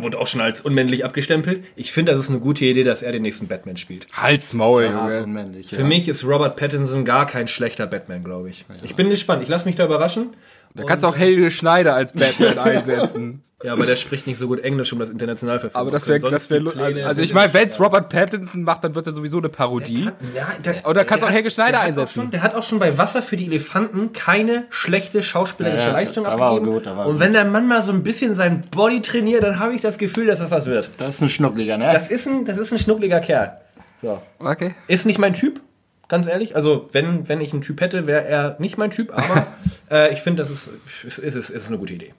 wurde 0.00 0.18
auch 0.18 0.26
schon 0.26 0.40
als 0.40 0.60
unmännlich 0.60 1.04
abgestempelt, 1.04 1.64
ich 1.76 1.92
finde, 1.92 2.12
das 2.12 2.20
ist 2.20 2.30
eine 2.30 2.40
gute 2.40 2.64
Idee, 2.64 2.84
dass 2.84 3.02
er 3.02 3.12
den 3.12 3.22
nächsten 3.22 3.46
Batman 3.48 3.76
spielt. 3.76 4.06
Halt's 4.14 4.52
Maul, 4.52 4.84
Das 4.84 5.10
ist 5.10 5.22
unmännlich. 5.22 5.68
Für 5.68 5.84
mich 5.84 6.08
ist 6.08 6.24
Robert 6.24 6.56
Pattinson 6.56 7.04
gar 7.04 7.26
kein 7.26 7.48
schlechter 7.48 7.86
Batman, 7.86 8.24
glaube 8.24 8.50
ich. 8.50 8.64
Ich 8.82 8.96
bin 8.96 9.10
gespannt, 9.10 9.42
ich 9.42 9.48
lasse 9.48 9.66
mich 9.66 9.76
da 9.76 9.84
überraschen. 9.84 10.34
Da 10.74 10.84
kannst 10.84 11.04
du 11.04 11.08
auch 11.08 11.16
Helge 11.16 11.50
Schneider 11.50 11.94
als 11.94 12.12
Batman 12.12 12.58
einsetzen. 12.58 13.42
Ja, 13.64 13.72
aber 13.72 13.86
der 13.86 13.96
spricht 13.96 14.28
nicht 14.28 14.38
so 14.38 14.46
gut 14.46 14.60
Englisch, 14.60 14.92
um 14.92 15.00
das 15.00 15.10
international 15.10 15.58
verfolgen 15.58 15.80
Aber 15.80 15.90
das 15.90 16.04
zu 16.04 16.10
wäre, 16.10 16.20
das 16.20 16.46
Sonst 16.46 16.50
wäre, 16.76 17.06
also 17.06 17.22
ich 17.22 17.34
meine, 17.34 17.52
ja 17.52 17.54
wenn's 17.54 17.80
Robert 17.80 18.08
Pattinson 18.08 18.62
macht, 18.62 18.84
dann 18.84 18.94
wird 18.94 19.08
er 19.08 19.12
sowieso 19.12 19.38
eine 19.38 19.48
Parodie. 19.48 20.08
Ja, 20.32 20.48
der, 20.64 20.86
Oder 20.86 21.04
kannst 21.04 21.22
der 21.22 21.28
auch 21.28 21.32
Helge 21.32 21.50
Schneider 21.50 21.72
der 21.72 21.78
hat 21.80 21.84
auch 21.84 21.88
einsetzen. 21.88 22.14
Schon, 22.14 22.30
der 22.30 22.42
hat 22.42 22.54
auch 22.54 22.62
schon 22.62 22.78
bei 22.78 22.96
Wasser 22.98 23.20
für 23.20 23.36
die 23.36 23.46
Elefanten 23.46 24.12
keine 24.12 24.66
schlechte 24.70 25.24
schauspielerische 25.24 25.86
Ja, 25.86 25.88
ja, 25.88 25.92
Leistung 25.92 26.22
da 26.22 26.38
war 26.38 26.50
abgegeben. 26.52 26.72
gut, 26.72 26.86
da 26.86 26.96
war 26.96 27.06
Und 27.06 27.14
gut. 27.14 27.20
wenn 27.20 27.32
der 27.32 27.46
Mann 27.46 27.66
mal 27.66 27.82
so 27.82 27.90
ein 27.90 28.04
bisschen 28.04 28.36
sein 28.36 28.62
Body 28.70 29.02
trainiert, 29.02 29.42
dann 29.42 29.58
habe 29.58 29.74
ich 29.74 29.80
das 29.80 29.98
Gefühl, 29.98 30.26
dass 30.26 30.38
das 30.38 30.52
was 30.52 30.66
wird. 30.66 30.90
Das 30.98 31.16
ist 31.16 31.22
ein 31.22 31.28
Schnuckliger, 31.28 31.76
ne? 31.78 31.90
Das 31.92 32.10
ist 32.10 32.28
ein, 32.28 32.44
das 32.44 32.58
ist 32.58 32.72
ein 32.72 32.78
schnuckliger 32.78 33.18
Kerl. 33.18 33.58
So. 34.00 34.22
Okay. 34.38 34.76
Ist 34.86 35.04
nicht 35.04 35.18
mein 35.18 35.32
Typ, 35.32 35.60
ganz 36.06 36.28
ehrlich. 36.28 36.54
Also, 36.54 36.88
wenn, 36.92 37.28
wenn 37.28 37.40
ich 37.40 37.52
einen 37.52 37.62
Typ 37.62 37.80
hätte, 37.80 38.06
wäre 38.06 38.24
er 38.24 38.54
nicht 38.60 38.78
mein 38.78 38.92
Typ, 38.92 39.10
aber 39.12 39.48
äh, 39.90 40.12
ich 40.12 40.20
finde, 40.20 40.44
das 40.44 40.50
ist, 40.50 40.70
ist, 41.04 41.18
ist, 41.18 41.34
ist, 41.34 41.50
ist 41.50 41.66
eine 41.66 41.78
gute 41.78 41.94
Idee. 41.94 42.14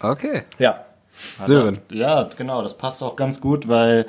Okay. 0.00 0.42
Ja. 0.58 0.84
Sören. 1.38 1.78
Ja, 1.90 2.28
genau, 2.36 2.62
das 2.62 2.76
passt 2.78 3.02
auch 3.02 3.14
ganz 3.16 3.40
gut, 3.40 3.68
weil 3.68 4.06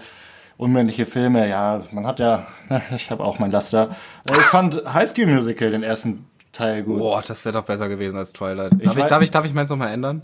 unmännliche 0.57 1.05
Filme, 1.05 1.47
ja, 1.49 1.81
man 1.91 2.07
hat 2.07 2.19
ja, 2.19 2.47
ich 2.95 3.11
habe 3.11 3.23
auch 3.23 3.39
mein 3.39 3.51
Laster. 3.51 3.89
Äh, 4.29 4.33
Ich 4.33 4.45
fand 4.45 4.81
High 4.93 5.09
School 5.09 5.25
Musical 5.27 5.71
den 5.71 5.83
ersten 5.83 6.25
Teil 6.53 6.83
gut. 6.83 6.99
Boah, 6.99 7.23
das 7.25 7.43
wäre 7.45 7.53
doch 7.53 7.65
besser 7.65 7.89
gewesen 7.89 8.17
als 8.17 8.31
Twilight. 8.33 8.71
Darf 8.73 8.81
ich, 8.97 9.03
weiß- 9.03 9.07
darf 9.07 9.21
ich, 9.23 9.31
darf 9.31 9.45
ich 9.45 9.53
meins 9.53 9.69
nochmal 9.69 9.91
ändern? 9.91 10.23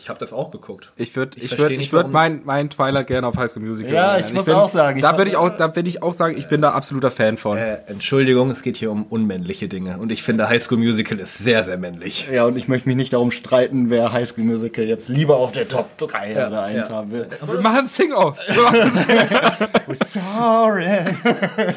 Ich 0.00 0.08
habe 0.08 0.18
das 0.20 0.32
auch 0.32 0.50
geguckt. 0.50 0.92
Ich 0.96 1.14
würde, 1.16 1.38
Ich 1.38 1.52
ich, 1.52 1.58
würde, 1.58 1.74
ich 1.74 1.92
warum- 1.92 2.12
mein, 2.12 2.42
mein 2.44 2.70
Twilight 2.70 3.08
gerne 3.08 3.26
auf 3.26 3.36
High 3.36 3.50
School 3.50 3.62
Musical. 3.64 3.92
Ja, 3.92 4.18
ich 4.18 4.32
muss 4.32 4.44
bin, 4.44 4.54
auch 4.54 4.68
sagen, 4.68 4.98
ich 4.98 5.02
Da 5.02 5.18
würde 5.18 5.30
ich 5.30 5.36
auch, 5.36 5.50
da 5.50 5.74
würde 5.74 5.88
ich 5.88 6.02
auch 6.02 6.12
sagen, 6.12 6.36
ich 6.38 6.46
bin 6.46 6.62
da 6.62 6.70
absoluter 6.70 7.10
Fan 7.10 7.36
von. 7.36 7.58
Äh, 7.58 7.78
Entschuldigung, 7.88 8.50
es 8.50 8.62
geht 8.62 8.76
hier 8.76 8.90
um 8.92 9.04
unmännliche 9.04 9.66
Dinge. 9.68 9.98
Und 9.98 10.12
ich 10.12 10.22
finde, 10.22 10.48
High 10.48 10.62
School 10.62 10.78
Musical 10.78 11.18
ist 11.18 11.38
sehr, 11.38 11.64
sehr 11.64 11.78
männlich. 11.78 12.28
Ja, 12.32 12.44
und 12.44 12.56
ich 12.56 12.68
möchte 12.68 12.88
mich 12.88 12.96
nicht 12.96 13.12
darum 13.12 13.30
streiten, 13.30 13.90
wer 13.90 14.12
High 14.12 14.28
School 14.28 14.44
Musical 14.44 14.84
jetzt 14.84 15.08
lieber 15.08 15.36
auf 15.36 15.52
der 15.52 15.66
Top 15.68 15.96
3 15.98 16.32
oder 16.32 16.62
1 16.62 16.88
ja. 16.88 16.94
haben 16.94 17.10
will. 17.10 17.26
Wir 17.44 17.60
machen 17.60 17.78
ein 17.78 17.88
Sing-Off. 17.88 18.38
Wir 18.48 18.62
machen 18.62 18.80
ein 18.80 18.92
Sing-Off. 18.92 19.98
Sorry. 20.08 20.98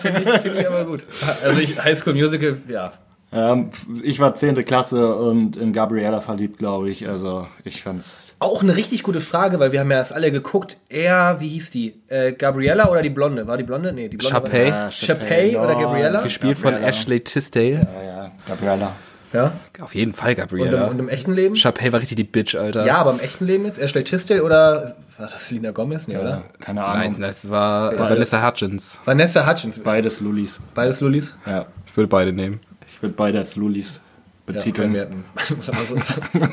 Finde 0.02 0.42
ich 0.60 0.68
aber 0.68 0.86
gut. 0.86 1.04
Also 1.44 1.60
ich, 1.60 1.82
High 1.84 1.98
School 1.98 2.14
Musical, 2.14 2.58
ja. 2.68 2.94
Ähm, 3.34 3.70
ich 4.04 4.20
war 4.20 4.36
10. 4.36 4.63
Klasse 4.65 5.15
und 5.15 5.56
in 5.58 5.72
Gabriella 5.74 6.20
verliebt, 6.22 6.58
glaube 6.58 6.89
ich. 6.89 7.08
Also 7.08 7.48
ich 7.63 7.82
fand's. 7.82 8.36
Auch 8.39 8.62
eine 8.62 8.76
richtig 8.76 9.04
gute 9.04 9.22
Frage, 9.22 9.60
weil 9.60 9.72
wir 9.72 9.80
haben 9.80 9.89
ja 9.91 9.98
erst 9.98 10.13
alle 10.13 10.32
geguckt. 10.32 10.78
Er, 10.89 11.39
wie 11.39 11.48
hieß 11.48 11.72
die? 11.72 11.96
Äh, 12.08 12.34
Gabriella 12.34 12.89
oder 12.89 13.02
die 13.02 13.10
Blonde? 13.10 13.48
War 13.48 13.58
die 13.58 13.63
Blonde? 13.63 13.94
Nee, 13.94 14.10
die 14.10 14.17
Blonde. 14.17 14.34
Chapey. 14.41 14.72
War, 14.72 14.89
Chapey 14.89 15.56
oder 15.58 15.76
Gabriella? 15.76 16.22
Gespielt 16.22 16.58
von 16.58 16.72
Gabriella. 16.72 16.89
Ashley 16.89 17.20
Tisdale. 17.22 17.88
Ja, 17.96 18.04
ja, 18.04 18.32
Gabriella. 18.48 18.91
Ja. 19.34 19.54
Auf 19.80 19.96
jeden 19.96 20.12
Fall 20.12 20.32
Und, 20.32 20.38
im, 20.38 20.41
Gabriella. 20.41 20.88
und 20.88 21.00
im 21.00 21.08
echten 21.08 21.34
Leben? 21.34 21.56
Chapey 21.56 21.94
war 21.94 22.02
richtig 22.02 22.17
die 22.17 22.26
Bitch, 22.26 22.56
Alter. 22.56 22.86
Ja, 22.86 22.98
aber 22.98 23.12
im 23.12 23.22
echten 23.22 23.46
Leben 23.46 23.63
jetzt? 23.63 23.80
Ashley 23.80 24.04
Tisdale 24.04 24.44
oder 24.44 24.96
war 25.17 25.28
das 25.30 25.48
Selena 25.48 25.72
Gomez? 25.72 26.08
Nee, 26.10 26.15
Ja, 26.15 26.20
oder? 26.22 26.44
keine 26.60 26.84
Ahnung. 26.84 27.13
Nein, 27.13 27.22
das 27.22 27.50
war 27.50 27.98
Vanessa 27.98 28.46
Hutchins. 28.46 29.00
Vanessa 29.06 29.48
Hutchins. 29.50 29.80
Beides 29.80 30.20
Lulis. 30.20 30.60
Beides 30.76 31.00
Lulis. 31.00 31.34
Ja. 31.46 31.65
Ich 31.86 31.96
würde 31.96 32.10
beide 32.10 32.34
nehmen. 32.34 32.60
Ich 32.88 33.02
würde 33.02 33.15
beide 33.15 33.39
als 33.39 33.56
Lulis. 33.56 34.02
betiteln. 34.46 34.94
wir, 34.94 35.02
hatten- 35.04 35.24
also, 35.72 35.96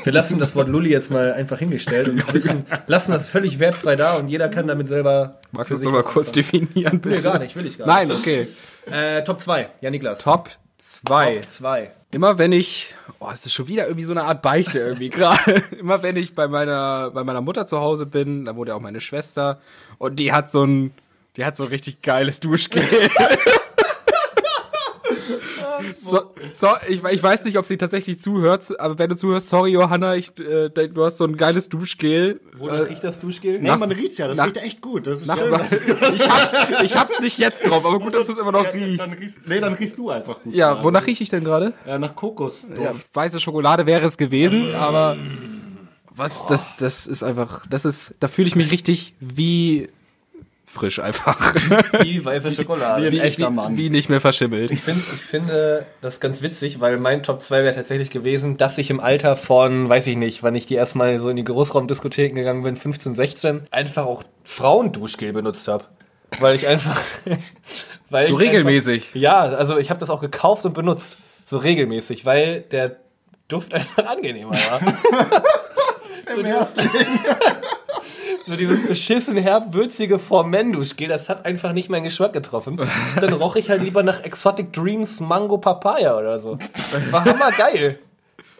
wir 0.05 0.13
lassen 0.13 0.39
das 0.39 0.55
Wort 0.55 0.67
Lulli 0.69 0.89
jetzt 0.91 1.11
mal 1.11 1.33
einfach 1.33 1.59
hingestellt 1.59 2.07
und 2.07 2.33
wissen, 2.33 2.65
lassen 2.87 3.11
das 3.11 3.27
völlig 3.27 3.59
wertfrei 3.59 3.95
da 3.95 4.13
und 4.17 4.27
jeder 4.29 4.47
kann 4.49 4.67
damit 4.67 4.87
selber. 4.87 5.39
Magst 5.51 5.71
du 5.71 5.73
das 5.73 5.79
sich 5.79 5.85
nochmal 5.85 6.03
kurz 6.03 6.31
definieren, 6.31 6.99
bitte? 7.01 7.15
Nee, 7.15 7.21
gar 7.21 7.39
nicht, 7.39 7.55
will 7.55 7.65
ich 7.65 7.77
gar 7.77 7.87
Nein, 7.87 8.11
okay. 8.11 8.47
nicht. 8.85 8.93
Äh, 8.95 9.23
Top 9.23 9.39
2, 9.41 9.69
ja 9.81 9.89
Niklas. 9.89 10.19
Top 10.23 10.49
2. 10.77 11.35
Top 11.39 11.49
2. 11.49 11.91
Immer 12.11 12.37
wenn 12.39 12.53
ich, 12.53 12.95
oh, 13.19 13.27
es 13.33 13.45
ist 13.45 13.53
schon 13.53 13.67
wieder 13.67 13.85
irgendwie 13.85 14.05
so 14.05 14.13
eine 14.13 14.23
Art 14.23 14.41
Beichte 14.41 14.79
irgendwie 14.79 15.09
gerade. 15.11 15.61
Immer 15.77 16.01
wenn 16.01 16.15
ich 16.15 16.33
bei 16.35 16.47
meiner, 16.47 17.11
bei 17.11 17.23
meiner 17.23 17.41
Mutter 17.41 17.65
zu 17.65 17.79
Hause 17.79 18.05
bin, 18.05 18.45
da 18.45 18.55
wohnt 18.55 18.69
ja 18.69 18.75
auch 18.75 18.79
meine 18.81 19.01
Schwester 19.01 19.59
und 19.97 20.17
die 20.19 20.31
hat 20.31 20.49
so 20.49 20.63
ein, 20.63 20.91
die 21.35 21.43
hat 21.45 21.55
so 21.55 21.63
ein 21.63 21.69
richtig 21.69 22.01
geiles 22.01 22.39
Duschgel. 22.39 22.83
So, 26.09 26.21
so, 26.51 26.67
ich, 26.87 27.03
ich 27.03 27.23
weiß 27.23 27.43
nicht, 27.45 27.57
ob 27.57 27.65
sie 27.65 27.77
tatsächlich 27.77 28.19
zuhört, 28.19 28.79
aber 28.79 28.97
wenn 28.99 29.09
du 29.09 29.15
zuhörst, 29.15 29.49
sorry 29.49 29.71
Johanna, 29.71 30.15
ich, 30.15 30.31
äh, 30.39 30.69
du 30.69 31.03
hast 31.05 31.17
so 31.17 31.25
ein 31.25 31.37
geiles 31.37 31.69
Duschgel. 31.69 32.41
Wonach 32.57 32.89
riecht 32.89 33.03
das 33.03 33.19
Duschgel? 33.19 33.59
Nee, 33.59 33.75
man 33.75 33.91
riecht's 33.91 34.17
ja, 34.17 34.27
das 34.27 34.37
nach- 34.37 34.45
riecht 34.47 34.57
echt 34.57 34.81
gut. 34.81 35.07
Das 35.07 35.21
ist 35.21 35.27
Nach, 35.27 35.37
schön. 35.37 35.53
ich, 36.15 36.29
hab's, 36.29 36.83
ich 36.83 36.95
hab's 36.97 37.19
nicht 37.19 37.37
jetzt 37.37 37.65
drauf, 37.67 37.85
aber 37.85 37.99
gut, 37.99 38.13
dass 38.13 38.27
du 38.27 38.33
es 38.33 38.37
immer 38.37 38.51
noch 38.51 38.63
Ja, 38.65 38.69
riechst. 38.71 39.05
Dann 39.07 39.13
riechst, 39.13 39.39
nee, 39.47 39.59
dann 39.59 39.73
riechst 39.73 39.97
du 39.97 40.09
einfach 40.09 40.41
gut. 40.41 40.53
Ja, 40.53 40.83
wonach 40.83 41.05
rieche 41.07 41.23
ich 41.23 41.29
denn 41.29 41.43
gerade? 41.43 41.73
Ja, 41.85 41.97
nach 41.99 42.15
Kokos. 42.15 42.65
Ja, 42.81 42.93
weiße 43.13 43.39
Schokolade 43.39 43.85
wäre 43.85 44.05
es 44.05 44.17
gewesen, 44.17 44.73
aber 44.75 45.17
was, 46.15 46.45
das, 46.47 46.77
das 46.77 47.07
ist 47.07 47.23
einfach, 47.23 47.65
das 47.67 47.85
ist, 47.85 48.15
da 48.19 48.27
fühle 48.27 48.47
ich 48.47 48.55
mich 48.55 48.71
richtig 48.71 49.15
wie 49.19 49.89
frisch 50.71 50.99
einfach. 50.99 51.53
Wie 52.01 52.23
weiße 52.23 52.51
Schokolade. 52.51 53.07
Wie- 53.07 53.11
Wie, 53.13 53.19
echter 53.21 53.47
wie, 53.49 53.53
Mann. 53.53 53.75
wie 53.77 53.89
nicht 53.89 54.07
mehr 54.09 54.21
verschimmelt. 54.21 54.69
Ich, 54.71 54.81
find, 54.81 54.99
ich 55.13 55.21
finde 55.21 55.85
das 56.01 56.19
ganz 56.19 56.41
witzig, 56.43 56.79
weil 56.79 56.97
mein 56.97 57.23
Top 57.23 57.41
2 57.41 57.63
wäre 57.63 57.73
tatsächlich 57.75 58.11
gewesen, 58.11 58.57
dass 58.57 58.77
ich 58.77 58.89
im 58.91 58.99
Alter 58.99 59.35
von, 59.35 59.89
weiß 59.89 60.05
ich 60.07 60.15
nicht, 60.15 60.43
wann 60.43 60.53
ich 60.55 60.67
die 60.67 60.75
erstmal 60.75 61.19
so 61.19 61.29
in 61.29 61.35
die 61.37 61.43
Großraumdiskotheken 61.43 62.35
gegangen 62.35 62.61
bin, 62.63 62.75
15, 62.75 63.15
16, 63.15 63.67
einfach 63.71 64.05
auch 64.05 64.23
Frauenduschgel 64.43 65.33
benutzt 65.33 65.67
habe. 65.67 65.85
Weil 66.39 66.55
ich 66.55 66.67
einfach. 66.67 67.01
weil 68.11 68.27
So 68.27 68.39
ich 68.39 68.45
regelmäßig. 68.47 69.03
Einfach, 69.07 69.15
ja, 69.15 69.39
also 69.39 69.77
ich 69.79 69.89
habe 69.89 69.99
das 69.99 70.09
auch 70.11 70.21
gekauft 70.21 70.65
und 70.65 70.73
benutzt. 70.75 71.17
So 71.47 71.57
regelmäßig, 71.57 72.25
weil 72.25 72.61
der 72.61 72.97
Duft 73.47 73.73
einfach 73.73 74.05
angenehmer 74.05 74.51
war. 74.51 74.81
So 78.49 78.55
dieses 78.55 78.87
beschissen 78.87 79.37
herb-würzige 79.37 80.17
Formenduschgel, 80.17 81.07
das 81.07 81.29
hat 81.29 81.45
einfach 81.45 81.71
nicht 81.71 81.91
meinen 81.91 82.05
Geschmack 82.05 82.33
getroffen. 82.33 82.79
Und 82.79 82.89
dann 83.21 83.33
roch 83.33 83.55
ich 83.55 83.69
halt 83.69 83.83
lieber 83.83 84.01
nach 84.01 84.23
Exotic 84.23 84.73
Dreams 84.73 85.19
Mango 85.19 85.59
Papaya 85.59 86.17
oder 86.17 86.39
so. 86.39 86.57
War 87.11 87.25
hammergeil. 87.25 87.99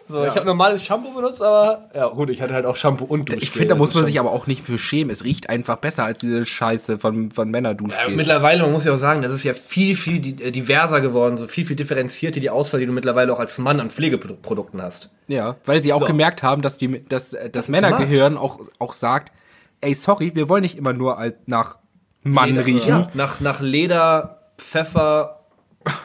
So, 0.07 0.23
ich 0.23 0.35
habe 0.35 0.45
normales 0.45 0.83
Shampoo 0.85 1.11
benutzt, 1.11 1.41
aber 1.41 1.89
ja 1.95 2.07
gut, 2.07 2.29
ich 2.29 2.39
hatte 2.39 2.53
halt 2.53 2.67
auch 2.67 2.75
Shampoo 2.75 3.05
und 3.05 3.29
Duschgel. 3.29 3.41
Ich 3.41 3.49
finde, 3.49 3.69
da 3.69 3.75
muss 3.75 3.89
Das 3.89 3.95
man 3.95 4.05
sich 4.05 4.19
aber 4.19 4.31
auch 4.31 4.45
nicht 4.45 4.67
für 4.67 4.77
schämen. 4.77 5.09
Es 5.09 5.23
riecht 5.23 5.49
einfach 5.49 5.77
besser 5.77 6.03
als 6.03 6.19
diese 6.19 6.45
Scheiße 6.45 6.99
von, 6.99 7.31
von 7.31 7.47
ja, 7.47 7.51
Männerduschgel. 7.51 8.15
mittlerweile, 8.15 8.61
man 8.61 8.71
muss 8.71 8.85
ja 8.85 8.93
auch 8.93 8.97
sagen, 8.97 9.23
das 9.23 9.31
ist 9.31 9.43
ja 9.43 9.55
viel, 9.55 9.95
viel 9.95 10.17
äh, 10.39 10.51
diverser 10.51 11.01
geworden, 11.01 11.35
so 11.35 11.47
viel, 11.47 11.65
viel 11.65 11.75
differenzierter 11.75 12.39
die 12.39 12.51
Auswahl, 12.51 12.79
die 12.79 12.85
du 12.85 12.91
mittlerweile 12.91 13.33
auch 13.33 13.39
als 13.39 13.57
Mann 13.57 13.79
an 13.79 13.89
Pflegeprodukten 13.89 14.83
hast. 14.83 15.09
Ja, 15.27 15.55
weil 15.65 15.81
sie 15.81 15.93
auch 15.93 16.01
So. 16.01 16.05
gemerkt 16.05 16.43
haben, 16.43 16.61
dass 16.61 16.77
die, 16.77 17.03
dass 17.07 17.33
äh, 17.33 17.49
das, 17.49 17.69
Männergehirn 17.69 18.37
auch, 18.37 18.59
auch 18.77 18.93
sagt, 18.93 19.31
ey, 19.81 19.93
sorry, 19.93 20.31
wir 20.35 20.49
wollen 20.49 20.61
nicht 20.61 20.77
immer 20.77 20.93
nur 20.93 21.17
nach 21.45 21.77
Mann 22.23 22.49
Leder- 22.49 22.65
riechen 22.65 22.89
Ja, 22.89 23.09
nach, 23.13 23.39
nach 23.39 23.61
Leder, 23.61 24.39
Pfeffer 24.57 25.39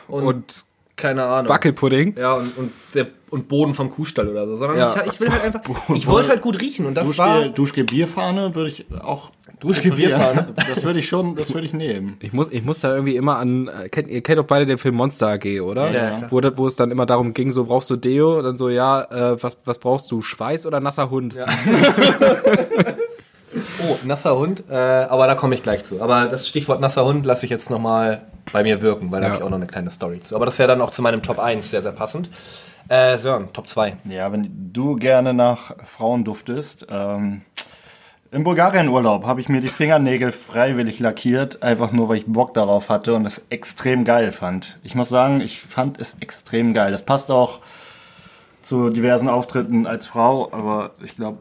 und, 0.08 0.22
und 0.24 0.64
keine 0.96 1.24
Ahnung. 1.24 1.48
Wackelpudding. 1.48 2.16
Ja, 2.16 2.34
und, 2.34 2.56
und, 2.56 2.72
der, 2.94 3.08
und 3.30 3.48
Boden 3.48 3.74
vom 3.74 3.90
Kuhstall 3.90 4.28
oder 4.28 4.46
so. 4.46 4.54
Sondern 4.54 4.78
Ja. 4.78 4.94
ich, 5.04 5.14
ich 5.14 5.20
will 5.20 5.28
halt 5.28 5.42
einfach, 5.42 5.60
ich 5.94 6.06
wollte 6.06 6.28
halt 6.28 6.40
gut 6.40 6.60
riechen 6.60 6.87
und 6.87 6.94
das 6.94 7.08
Duschgel, 7.08 7.24
war... 7.24 7.48
Duschgel 7.48 7.82
Bierfahne 7.84 8.54
würde 8.54 8.70
ich 8.70 8.87
auch. 9.02 9.32
Duschgel 9.58 9.90
präferieren. 9.90 10.20
Bierfahne? 10.20 10.54
Das 10.68 10.84
würde 10.84 11.00
ich 11.00 11.08
schon, 11.08 11.34
das 11.34 11.52
würde 11.52 11.66
ich 11.66 11.72
nehmen. 11.72 12.16
Ich 12.20 12.32
muss, 12.32 12.46
ich 12.52 12.62
muss 12.64 12.78
da 12.78 12.92
irgendwie 12.94 13.16
immer 13.16 13.38
an, 13.38 13.66
äh, 13.66 13.88
kennt, 13.88 14.08
ihr 14.08 14.22
kennt 14.22 14.38
doch 14.38 14.44
beide 14.46 14.66
den 14.66 14.78
Film 14.78 14.94
Monster 14.94 15.30
AG, 15.30 15.60
oder? 15.62 15.90
Ja, 15.90 16.18
ja, 16.20 16.30
wo, 16.30 16.40
wo 16.56 16.66
es 16.68 16.76
dann 16.76 16.92
immer 16.92 17.06
darum 17.06 17.34
ging, 17.34 17.50
so 17.50 17.64
brauchst 17.64 17.90
du 17.90 17.96
Deo, 17.96 18.38
und 18.38 18.44
dann 18.44 18.56
so, 18.56 18.68
ja, 18.68 19.02
äh, 19.02 19.42
was, 19.42 19.56
was 19.64 19.78
brauchst 19.78 20.10
du, 20.12 20.22
Schweiß 20.22 20.64
oder 20.66 20.78
nasser 20.78 21.10
Hund? 21.10 21.37
Oh, 23.88 23.97
nasser 24.05 24.37
Hund, 24.37 24.64
äh, 24.71 24.75
aber 24.75 25.27
da 25.27 25.35
komme 25.35 25.55
ich 25.55 25.62
gleich 25.62 25.85
zu. 25.85 26.03
Aber 26.03 26.27
das 26.27 26.49
Stichwort 26.49 26.81
nasser 26.81 27.05
Hund 27.05 27.25
lasse 27.25 27.45
ich 27.47 27.51
jetzt 27.51 27.71
nochmal 27.71 28.23
bei 28.53 28.62
mir 28.62 28.81
wirken, 28.83 29.11
weil 29.11 29.21
da 29.21 29.27
Ja. 29.27 29.33
habe 29.33 29.40
ich 29.40 29.45
auch 29.47 29.51
noch 29.51 29.57
eine 29.59 29.67
kleine 29.67 29.90
Story 29.90 30.21
zu. 30.21 30.37
Aber 30.37 30.47
das 30.47 30.59
wäre 30.59 30.69
dann 30.69 30.81
auch 30.81 30.90
zu 30.90 31.03
meinem 31.03 31.23
Top 31.23 31.38
1 31.38 31.71
sehr, 31.71 31.83
sehr 31.83 31.93
passend. 31.93 32.31
Äh, 32.88 33.17
Sören, 33.19 33.53
Top 33.53 33.67
2. 33.69 33.97
Ja, 34.11 34.31
wenn 34.33 34.71
du 34.73 34.97
gerne 34.97 35.33
nach 35.33 35.75
Frauen 35.85 36.25
duftest, 36.25 36.87
ähm, 36.90 37.43
im 38.31 38.43
Bulgarien-Urlaub 38.45 39.25
habe 39.27 39.40
ich 39.40 39.49
mir 39.49 39.61
die 39.61 39.69
Fingernägel 39.69 40.33
freiwillig 40.33 40.99
lackiert, 40.99 41.62
einfach 41.62 41.93
nur, 41.93 42.09
weil 42.09 42.17
ich 42.19 42.27
Bock 42.27 42.53
darauf 42.53 42.90
hatte 42.90 43.14
und 43.14 43.25
es 43.25 43.43
extrem 43.49 44.05
geil 44.05 44.33
fand. 44.33 44.79
Ich 44.83 44.95
muss 44.97 45.09
sagen, 45.09 45.40
ich 45.40 45.61
fand 45.61 46.01
es 46.01 46.17
extrem 46.21 46.75
geil. 46.75 46.90
Das 46.90 47.05
passt 47.05 47.31
auch 47.31 47.61
zu 48.61 48.90
diversen 48.90 49.29
Auftritten 49.29 49.87
als 49.87 50.07
Frau, 50.09 50.49
aber 50.53 50.90
ich 51.03 51.17
glaube, 51.17 51.38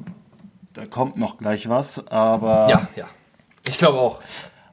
da 0.73 0.86
kommt 0.86 1.17
noch 1.17 1.38
gleich 1.38 1.69
was. 1.69 2.05
Aber, 2.07 2.67
Ja, 2.69 2.88
ja. 2.95 3.05
Ich 3.67 3.77
glaube 3.77 3.97
auch. 3.99 4.19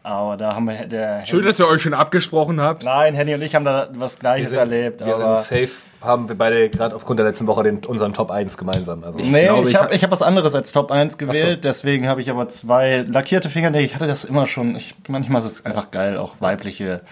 aber 0.02 0.36
da 0.36 0.54
haben 0.54 0.64
wir 0.66 0.86
der 0.86 1.24
Schön, 1.26 1.44
dass 1.44 1.58
ihr 1.60 1.68
euch 1.68 1.82
schon 1.82 1.94
abgesprochen 1.94 2.60
habt. 2.60 2.84
Nein, 2.84 3.14
Henny 3.14 3.34
und 3.34 3.42
ich 3.42 3.54
haben 3.54 3.64
da 3.64 3.88
was 3.92 4.18
Gleiches 4.18 4.52
erlebt. 4.52 5.00
wir 5.04 5.14
aber 5.14 5.36
sind 5.42 5.60
safe, 5.66 5.72
haben 6.00 6.28
wir 6.28 6.36
beide 6.36 6.70
gerade 6.70 6.96
aufgrund 6.96 7.18
der 7.18 7.26
letzten 7.26 7.46
Woche 7.46 7.62
den, 7.62 7.84
unseren 7.84 8.14
Top 8.14 8.30
1 8.30 8.56
gemeinsam. 8.56 9.04
Also, 9.04 9.18
Nee, 9.18 9.44
glaube, 9.44 9.62
ich 9.64 9.68
ich 9.70 9.76
habe 9.76 9.84
hab- 9.88 9.92
ich 9.94 10.02
hab 10.02 10.10
was 10.10 10.22
anderes 10.22 10.54
als 10.54 10.72
Top 10.72 10.90
1 10.90 11.18
gewählt, 11.18 11.58
Ach 11.58 11.62
deswegen 11.62 12.08
habe 12.08 12.20
ich 12.22 12.30
aber 12.30 12.48
zwei 12.48 13.04
lackierte 13.06 13.50
Fingernägel. 13.50 13.84
Ich 13.86 13.94
hatte 13.94 14.06
das 14.06 14.24
immer 14.24 14.46
schon. 14.46 14.74
Ich, 14.76 14.94
manchmal 15.08 15.40
ist 15.42 15.46
es 15.46 15.66
einfach 15.66 15.90
geil, 15.90 16.16
auch 16.16 16.36
weibliche 16.40 17.02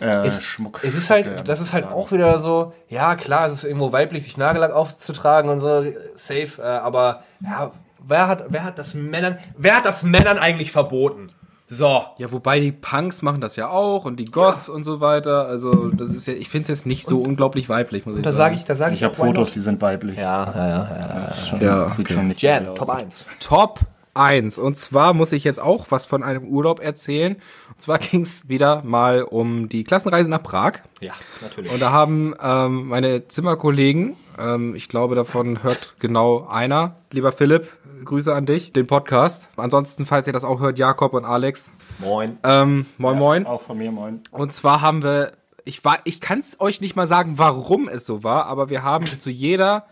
äh, 0.00 0.26
es, 0.26 0.42
Schmuck. 0.42 0.80
es 0.84 0.94
ist 0.94 1.10
halt, 1.10 1.46
das 1.48 1.60
ist 1.60 1.72
halt 1.72 1.84
auch 1.86 2.10
wieder 2.12 2.38
so, 2.38 2.72
ja 2.88 3.14
klar, 3.16 3.46
es 3.48 3.52
ist 3.52 3.64
irgendwo 3.64 3.92
weiblich, 3.92 4.24
sich 4.24 4.36
Nagellack 4.36 4.72
aufzutragen 4.72 5.50
und 5.50 5.60
so, 5.60 5.84
safe, 6.14 6.62
äh, 6.62 6.62
aber 6.64 7.24
ja, 7.42 7.72
wer 8.06 8.26
hat, 8.28 8.44
wer 8.48 8.64
hat 8.64 8.78
das 8.78 8.94
Männern, 8.94 9.38
wer 9.56 9.76
hat 9.76 9.84
das 9.84 10.02
Männern 10.02 10.38
eigentlich 10.38 10.72
verboten? 10.72 11.30
So. 11.70 12.02
Ja, 12.16 12.32
wobei 12.32 12.60
die 12.60 12.72
Punks 12.72 13.20
machen 13.20 13.42
das 13.42 13.56
ja 13.56 13.68
auch 13.68 14.06
und 14.06 14.16
die 14.16 14.24
Goths 14.24 14.70
und 14.70 14.84
so 14.84 15.00
weiter. 15.00 15.46
Also, 15.46 15.88
das 15.90 16.12
ist 16.14 16.26
ja, 16.26 16.32
ich 16.32 16.48
finde 16.48 16.62
es 16.62 16.68
jetzt 16.78 16.86
nicht 16.86 17.04
so 17.06 17.20
unglaublich 17.20 17.68
weiblich, 17.68 18.06
muss 18.06 18.16
ich 18.16 18.24
Da 18.24 18.32
sagen. 18.32 18.54
sage 18.54 18.54
ich, 18.54 18.64
da 18.64 18.74
sage 18.74 18.94
ich, 18.94 19.00
Ich 19.00 19.04
habe 19.04 19.14
Fotos, 19.14 19.52
die 19.52 19.60
sind 19.60 19.82
weiblich. 19.82 20.16
Ja, 20.16 20.46
ja, 20.54 20.68
ja, 20.68 21.24
ja. 21.28 21.34
Schon, 21.34 21.60
Ja, 21.60 21.90
sieht 21.90 22.06
okay. 22.06 22.14
schon 22.14 22.28
nicht 22.28 22.40
Jan. 22.40 22.74
Top 22.74 22.88
1. 22.88 23.26
Top 23.38 23.80
1. 24.14 24.58
Und 24.58 24.78
zwar 24.78 25.12
muss 25.12 25.32
ich 25.32 25.44
jetzt 25.44 25.60
auch 25.60 25.86
was 25.90 26.06
von 26.06 26.22
einem 26.22 26.44
Urlaub 26.44 26.80
erzählen. 26.80 27.34
Und 27.68 27.80
zwar 27.82 27.98
ging 27.98 28.22
es 28.22 28.48
wieder 28.48 28.82
mal 28.82 29.22
um 29.22 29.68
die 29.68 29.84
Klassenreise 29.84 30.30
nach 30.30 30.42
Prag. 30.42 30.78
Ja, 31.00 31.12
natürlich. 31.42 31.70
Und 31.70 31.82
da 31.82 31.92
haben 31.92 32.34
ähm, 32.42 32.88
meine 32.88 33.28
Zimmerkollegen, 33.28 34.16
ähm, 34.38 34.74
ich 34.74 34.88
glaube, 34.88 35.14
davon 35.14 35.62
hört 35.62 35.94
genau 35.98 36.46
einer, 36.48 36.96
lieber 37.12 37.32
Philipp, 37.32 37.68
Grüße 38.04 38.34
an 38.34 38.46
dich, 38.46 38.72
den 38.72 38.86
Podcast. 38.86 39.48
Ansonsten, 39.56 40.06
falls 40.06 40.26
ihr 40.26 40.32
das 40.32 40.44
auch 40.44 40.60
hört, 40.60 40.78
Jakob 40.78 41.14
und 41.14 41.24
Alex. 41.24 41.74
Moin. 41.98 42.38
Ähm, 42.44 42.86
moin, 42.96 43.18
moin. 43.18 43.46
Auch 43.46 43.62
von 43.62 43.78
mir, 43.78 43.90
moin. 43.90 44.20
Und 44.30 44.52
zwar 44.52 44.80
haben 44.80 45.02
wir, 45.02 45.32
ich 45.64 45.84
war, 45.84 45.98
ich 46.04 46.20
kann 46.20 46.38
es 46.38 46.60
euch 46.60 46.80
nicht 46.80 46.96
mal 46.96 47.06
sagen, 47.06 47.34
warum 47.36 47.88
es 47.88 48.06
so 48.06 48.22
war, 48.22 48.46
aber 48.46 48.70
wir 48.70 48.82
haben 48.82 49.06
zu 49.18 49.30
jeder 49.30 49.86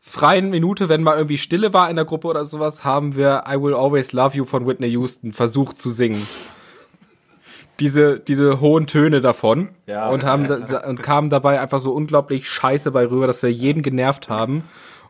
freien 0.00 0.50
Minute, 0.50 0.88
wenn 0.88 1.02
mal 1.02 1.16
irgendwie 1.16 1.38
Stille 1.38 1.72
war 1.72 1.88
in 1.88 1.96
der 1.96 2.04
Gruppe 2.04 2.28
oder 2.28 2.44
sowas, 2.44 2.84
haben 2.84 3.16
wir 3.16 3.44
I 3.48 3.60
Will 3.60 3.74
Always 3.74 4.12
Love 4.12 4.36
You 4.36 4.44
von 4.44 4.66
Whitney 4.66 4.88
Houston 4.88 5.32
versucht 5.32 5.78
zu 5.78 5.90
singen. 5.90 6.24
Diese, 7.80 8.20
diese 8.20 8.60
hohen 8.60 8.86
Töne 8.86 9.20
davon 9.20 9.70
Ja. 9.86 10.08
und 10.08 10.22
haben 10.24 10.46
da, 10.46 10.86
und 10.88 11.02
kamen 11.02 11.28
dabei 11.28 11.60
einfach 11.60 11.80
so 11.80 11.92
unglaublich 11.92 12.48
scheiße 12.48 12.90
bei 12.90 13.06
rüber, 13.06 13.26
dass 13.26 13.42
wir 13.42 13.50
jeden 13.50 13.82
genervt 13.82 14.28
haben. 14.28 14.64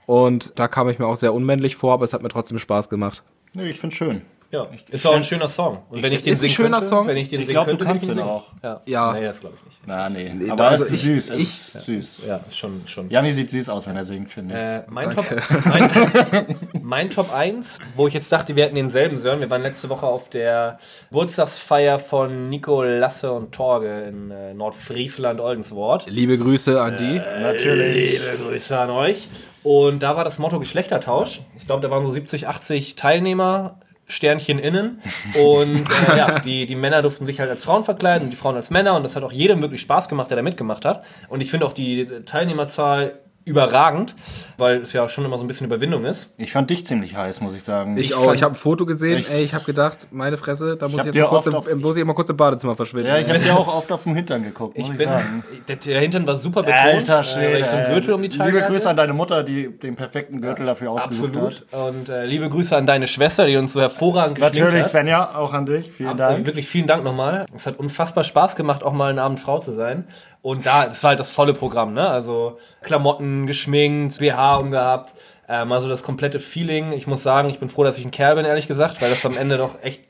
Und 0.06 0.58
da 0.58 0.68
kam 0.68 0.88
ich 0.88 0.98
mir 0.98 1.06
auch 1.06 1.16
sehr 1.16 1.34
unmännlich 1.34 1.76
vor, 1.76 1.92
aber 1.94 2.04
es 2.04 2.12
hat 2.12 2.22
mir 2.22 2.28
trotzdem 2.28 2.58
Spaß 2.58 2.88
gemacht. 2.88 3.22
Nee, 3.54 3.68
ich 3.68 3.80
find's 3.80 3.96
schön. 3.96 4.22
Ja, 4.54 4.68
ist 4.90 5.06
auch 5.06 5.14
ein 5.14 5.24
schöner 5.24 5.48
Song. 5.48 5.82
Und 5.90 6.02
wenn 6.02 6.12
ich, 6.12 6.22
den 6.22 6.32
ist 6.32 6.38
ein 6.38 6.40
singen 6.42 6.52
schöner 6.54 6.70
könnte, 6.78 6.86
Song. 6.86 7.06
Wenn 7.08 7.16
ich 7.16 7.28
den 7.28 7.40
Ich 7.40 7.46
singen 7.46 7.64
glaub, 7.64 7.78
du 7.78 7.84
kannst 7.84 8.04
ich 8.04 8.14
den 8.14 8.18
ihn 8.18 8.24
auch. 8.24 8.44
Ja. 8.62 8.80
Ja. 8.86 9.12
Nee, 9.12 9.24
das 9.24 9.40
glaube 9.40 9.56
ich 9.58 9.64
nicht. 9.64 9.78
Na, 9.86 10.08
nee. 10.08 10.32
da- 10.46 10.52
Aber 10.52 10.68
also 10.68 10.84
es 10.84 10.90
ist 10.92 11.04
ich- 11.04 11.24
süß. 11.24 11.30
Es 11.30 11.40
ich- 11.40 11.74
ist 11.74 11.84
süß. 11.84 12.22
Ja, 12.26 12.40
schon, 12.50 12.82
schon. 12.86 13.10
Janni 13.10 13.32
sieht 13.34 13.50
süß 13.50 13.68
aus, 13.68 13.86
wenn 13.86 13.96
er 13.96 14.04
singt, 14.04 14.30
finde 14.30 14.54
ich. 14.54 14.60
Äh, 14.60 14.82
mein, 14.88 15.10
Top, 15.10 15.24
mein, 15.66 16.56
mein 16.82 17.10
Top 17.10 17.34
1, 17.34 17.78
wo 17.96 18.06
ich 18.06 18.14
jetzt 18.14 18.30
dachte, 18.32 18.56
wir 18.56 18.64
hätten 18.64 18.76
denselben 18.76 19.18
Sören. 19.18 19.40
Wir 19.40 19.50
waren 19.50 19.62
letzte 19.62 19.88
Woche 19.88 20.06
auf 20.06 20.30
der 20.30 20.78
Geburtstagsfeier 21.10 21.98
von 21.98 22.48
Nico, 22.48 22.82
Lasse 22.82 23.32
und 23.32 23.52
Torge 23.52 24.04
in 24.08 24.30
äh, 24.30 24.54
Nordfriesland, 24.54 25.40
Oldenswort. 25.40 26.06
Liebe 26.08 26.38
Grüße 26.38 26.80
an 26.80 26.96
die. 26.96 27.20
Natürlich. 27.40 28.12
Liebe 28.20 28.38
Grüße 28.48 28.78
an 28.78 28.90
euch. 28.90 29.28
Und 29.62 30.02
da 30.02 30.14
war 30.16 30.24
das 30.24 30.38
Motto 30.38 30.58
Geschlechtertausch. 30.58 31.40
Ich 31.56 31.66
glaube, 31.66 31.80
da 31.82 31.90
waren 31.90 32.04
so 32.04 32.10
70, 32.10 32.46
80 32.48 32.96
Teilnehmer, 32.96 33.78
Sternchen 34.06 34.58
innen. 34.58 35.00
Und 35.34 35.86
äh, 36.12 36.16
ja, 36.16 36.38
die, 36.38 36.66
die 36.66 36.76
Männer 36.76 37.02
durften 37.02 37.26
sich 37.26 37.40
halt 37.40 37.50
als 37.50 37.64
Frauen 37.64 37.84
verkleiden 37.84 38.26
und 38.26 38.30
die 38.30 38.36
Frauen 38.36 38.56
als 38.56 38.70
Männer. 38.70 38.96
Und 38.96 39.02
das 39.02 39.16
hat 39.16 39.22
auch 39.22 39.32
jedem 39.32 39.62
wirklich 39.62 39.80
Spaß 39.80 40.08
gemacht, 40.08 40.30
der 40.30 40.36
da 40.36 40.42
mitgemacht 40.42 40.84
hat. 40.84 41.04
Und 41.28 41.40
ich 41.40 41.50
finde 41.50 41.66
auch 41.66 41.72
die 41.72 42.06
Teilnehmerzahl 42.24 43.18
überragend, 43.46 44.14
weil 44.56 44.78
es 44.82 44.92
ja 44.94 45.08
schon 45.08 45.24
immer 45.24 45.36
so 45.36 45.44
ein 45.44 45.46
bisschen 45.46 45.66
Überwindung 45.66 46.04
ist. 46.04 46.32
Ich 46.38 46.52
fand 46.52 46.70
dich 46.70 46.86
ziemlich 46.86 47.14
heiß, 47.14 47.40
muss 47.42 47.54
ich 47.54 47.62
sagen. 47.62 47.96
Ich, 47.98 48.06
Ich 48.10 48.14
auch. 48.14 48.32
Ich 48.32 48.42
habe 48.42 48.54
ein 48.54 48.56
Foto 48.56 48.86
gesehen. 48.86 49.18
Ich- 49.18 49.30
ey, 49.30 49.42
ich 49.44 49.52
habe 49.54 49.64
gedacht, 49.64 50.08
meine 50.10 50.36
Fresse, 50.38 50.76
da 50.76 50.88
muss 50.88 51.04
ich, 51.04 51.12
dir 51.12 51.20
jetzt 51.20 51.22
mal 51.24 51.28
kurz 51.28 51.46
im, 51.46 51.54
auf- 51.54 51.68
im- 51.68 51.80
muss 51.80 51.96
ich 51.96 52.04
mal 52.04 52.14
kurz 52.14 52.30
im 52.30 52.36
Badezimmer 52.38 52.74
verschwinden. 52.74 53.08
ja, 53.08 53.18
ich 53.18 53.28
habe 53.28 53.38
dir 53.38 53.54
auch 53.54 53.68
oft 53.68 53.92
auf 53.92 54.04
den 54.04 54.14
Hintern 54.14 54.42
geguckt, 54.44 54.78
muss 54.78 54.86
ich, 54.86 54.92
Ich 54.92 54.98
bin, 54.98 55.08
sagen. 55.08 55.44
der, 55.84 56.00
Hintern 56.00 56.26
war 56.26 56.36
super 56.36 56.62
betont, 56.62 56.80
Alter 56.84 57.20
äh, 57.20 57.24
Schwede. 57.24 57.52
weil 57.52 57.60
ich 57.60 57.66
so 57.66 57.76
einen. 57.76 57.92
Gürtel 57.92 58.14
um 58.14 58.22
die 58.22 58.28
Taille 58.30 58.50
Liebe 58.52 58.62
hatte. 58.64 58.72
Grüße 58.72 58.88
an 58.90 58.96
deine 58.96 59.12
Mutter, 59.12 59.42
die 59.42 59.68
den 59.78 59.94
perfekten 59.94 60.40
Gürtel 60.40 60.66
dafür 60.66 60.90
ausgesucht 60.92 61.36
Absolut. 61.36 61.66
hat. 61.72 61.88
Und 61.88 62.08
äh, 62.08 62.24
liebe 62.24 62.48
Grüße 62.48 62.74
an 62.76 62.86
deine 62.86 63.06
Schwester, 63.06 63.46
die 63.46 63.56
uns 63.56 63.74
so 63.74 63.80
hervorragend 63.80 64.36
geschminkt 64.36 64.58
Natürlich, 64.58 64.82
hat. 64.84 64.90
Svenja, 64.90 65.34
auch 65.36 65.52
an 65.52 65.66
dich. 65.66 65.90
Vielen 65.92 66.16
Dank. 66.16 66.46
Wirklich 66.46 66.66
vielen 66.66 66.86
Dank 66.86 67.04
nochmal. 67.04 67.44
Es 67.54 67.66
hat 67.66 67.78
unfassbar 67.78 68.24
Spaß 68.24 68.56
gemacht, 68.56 68.82
auch 68.82 68.92
mal 68.94 69.10
eine 69.10 69.22
Abendfrau 69.22 69.58
zu 69.58 69.72
sein. 69.72 70.04
Und 70.44 70.66
da, 70.66 70.84
das 70.84 71.02
war 71.02 71.08
halt 71.08 71.20
das 71.20 71.30
volle 71.30 71.54
Programm, 71.54 71.94
ne? 71.94 72.06
Also 72.06 72.58
Klamotten, 72.82 73.46
geschminkt, 73.46 74.18
BH 74.18 74.56
umgehabt, 74.56 75.14
äh, 75.48 75.64
mal 75.64 75.80
so 75.80 75.88
das 75.88 76.02
komplette 76.02 76.38
Feeling. 76.38 76.92
Ich 76.92 77.06
muss 77.06 77.22
sagen, 77.22 77.48
ich 77.48 77.58
bin 77.60 77.70
froh, 77.70 77.82
dass 77.82 77.96
ich 77.96 78.04
ein 78.04 78.10
Kerl 78.10 78.34
bin, 78.36 78.44
ehrlich 78.44 78.68
gesagt, 78.68 79.00
weil 79.00 79.08
das 79.08 79.24
am 79.24 79.38
Ende 79.38 79.56
doch 79.56 79.82
echt 79.82 80.02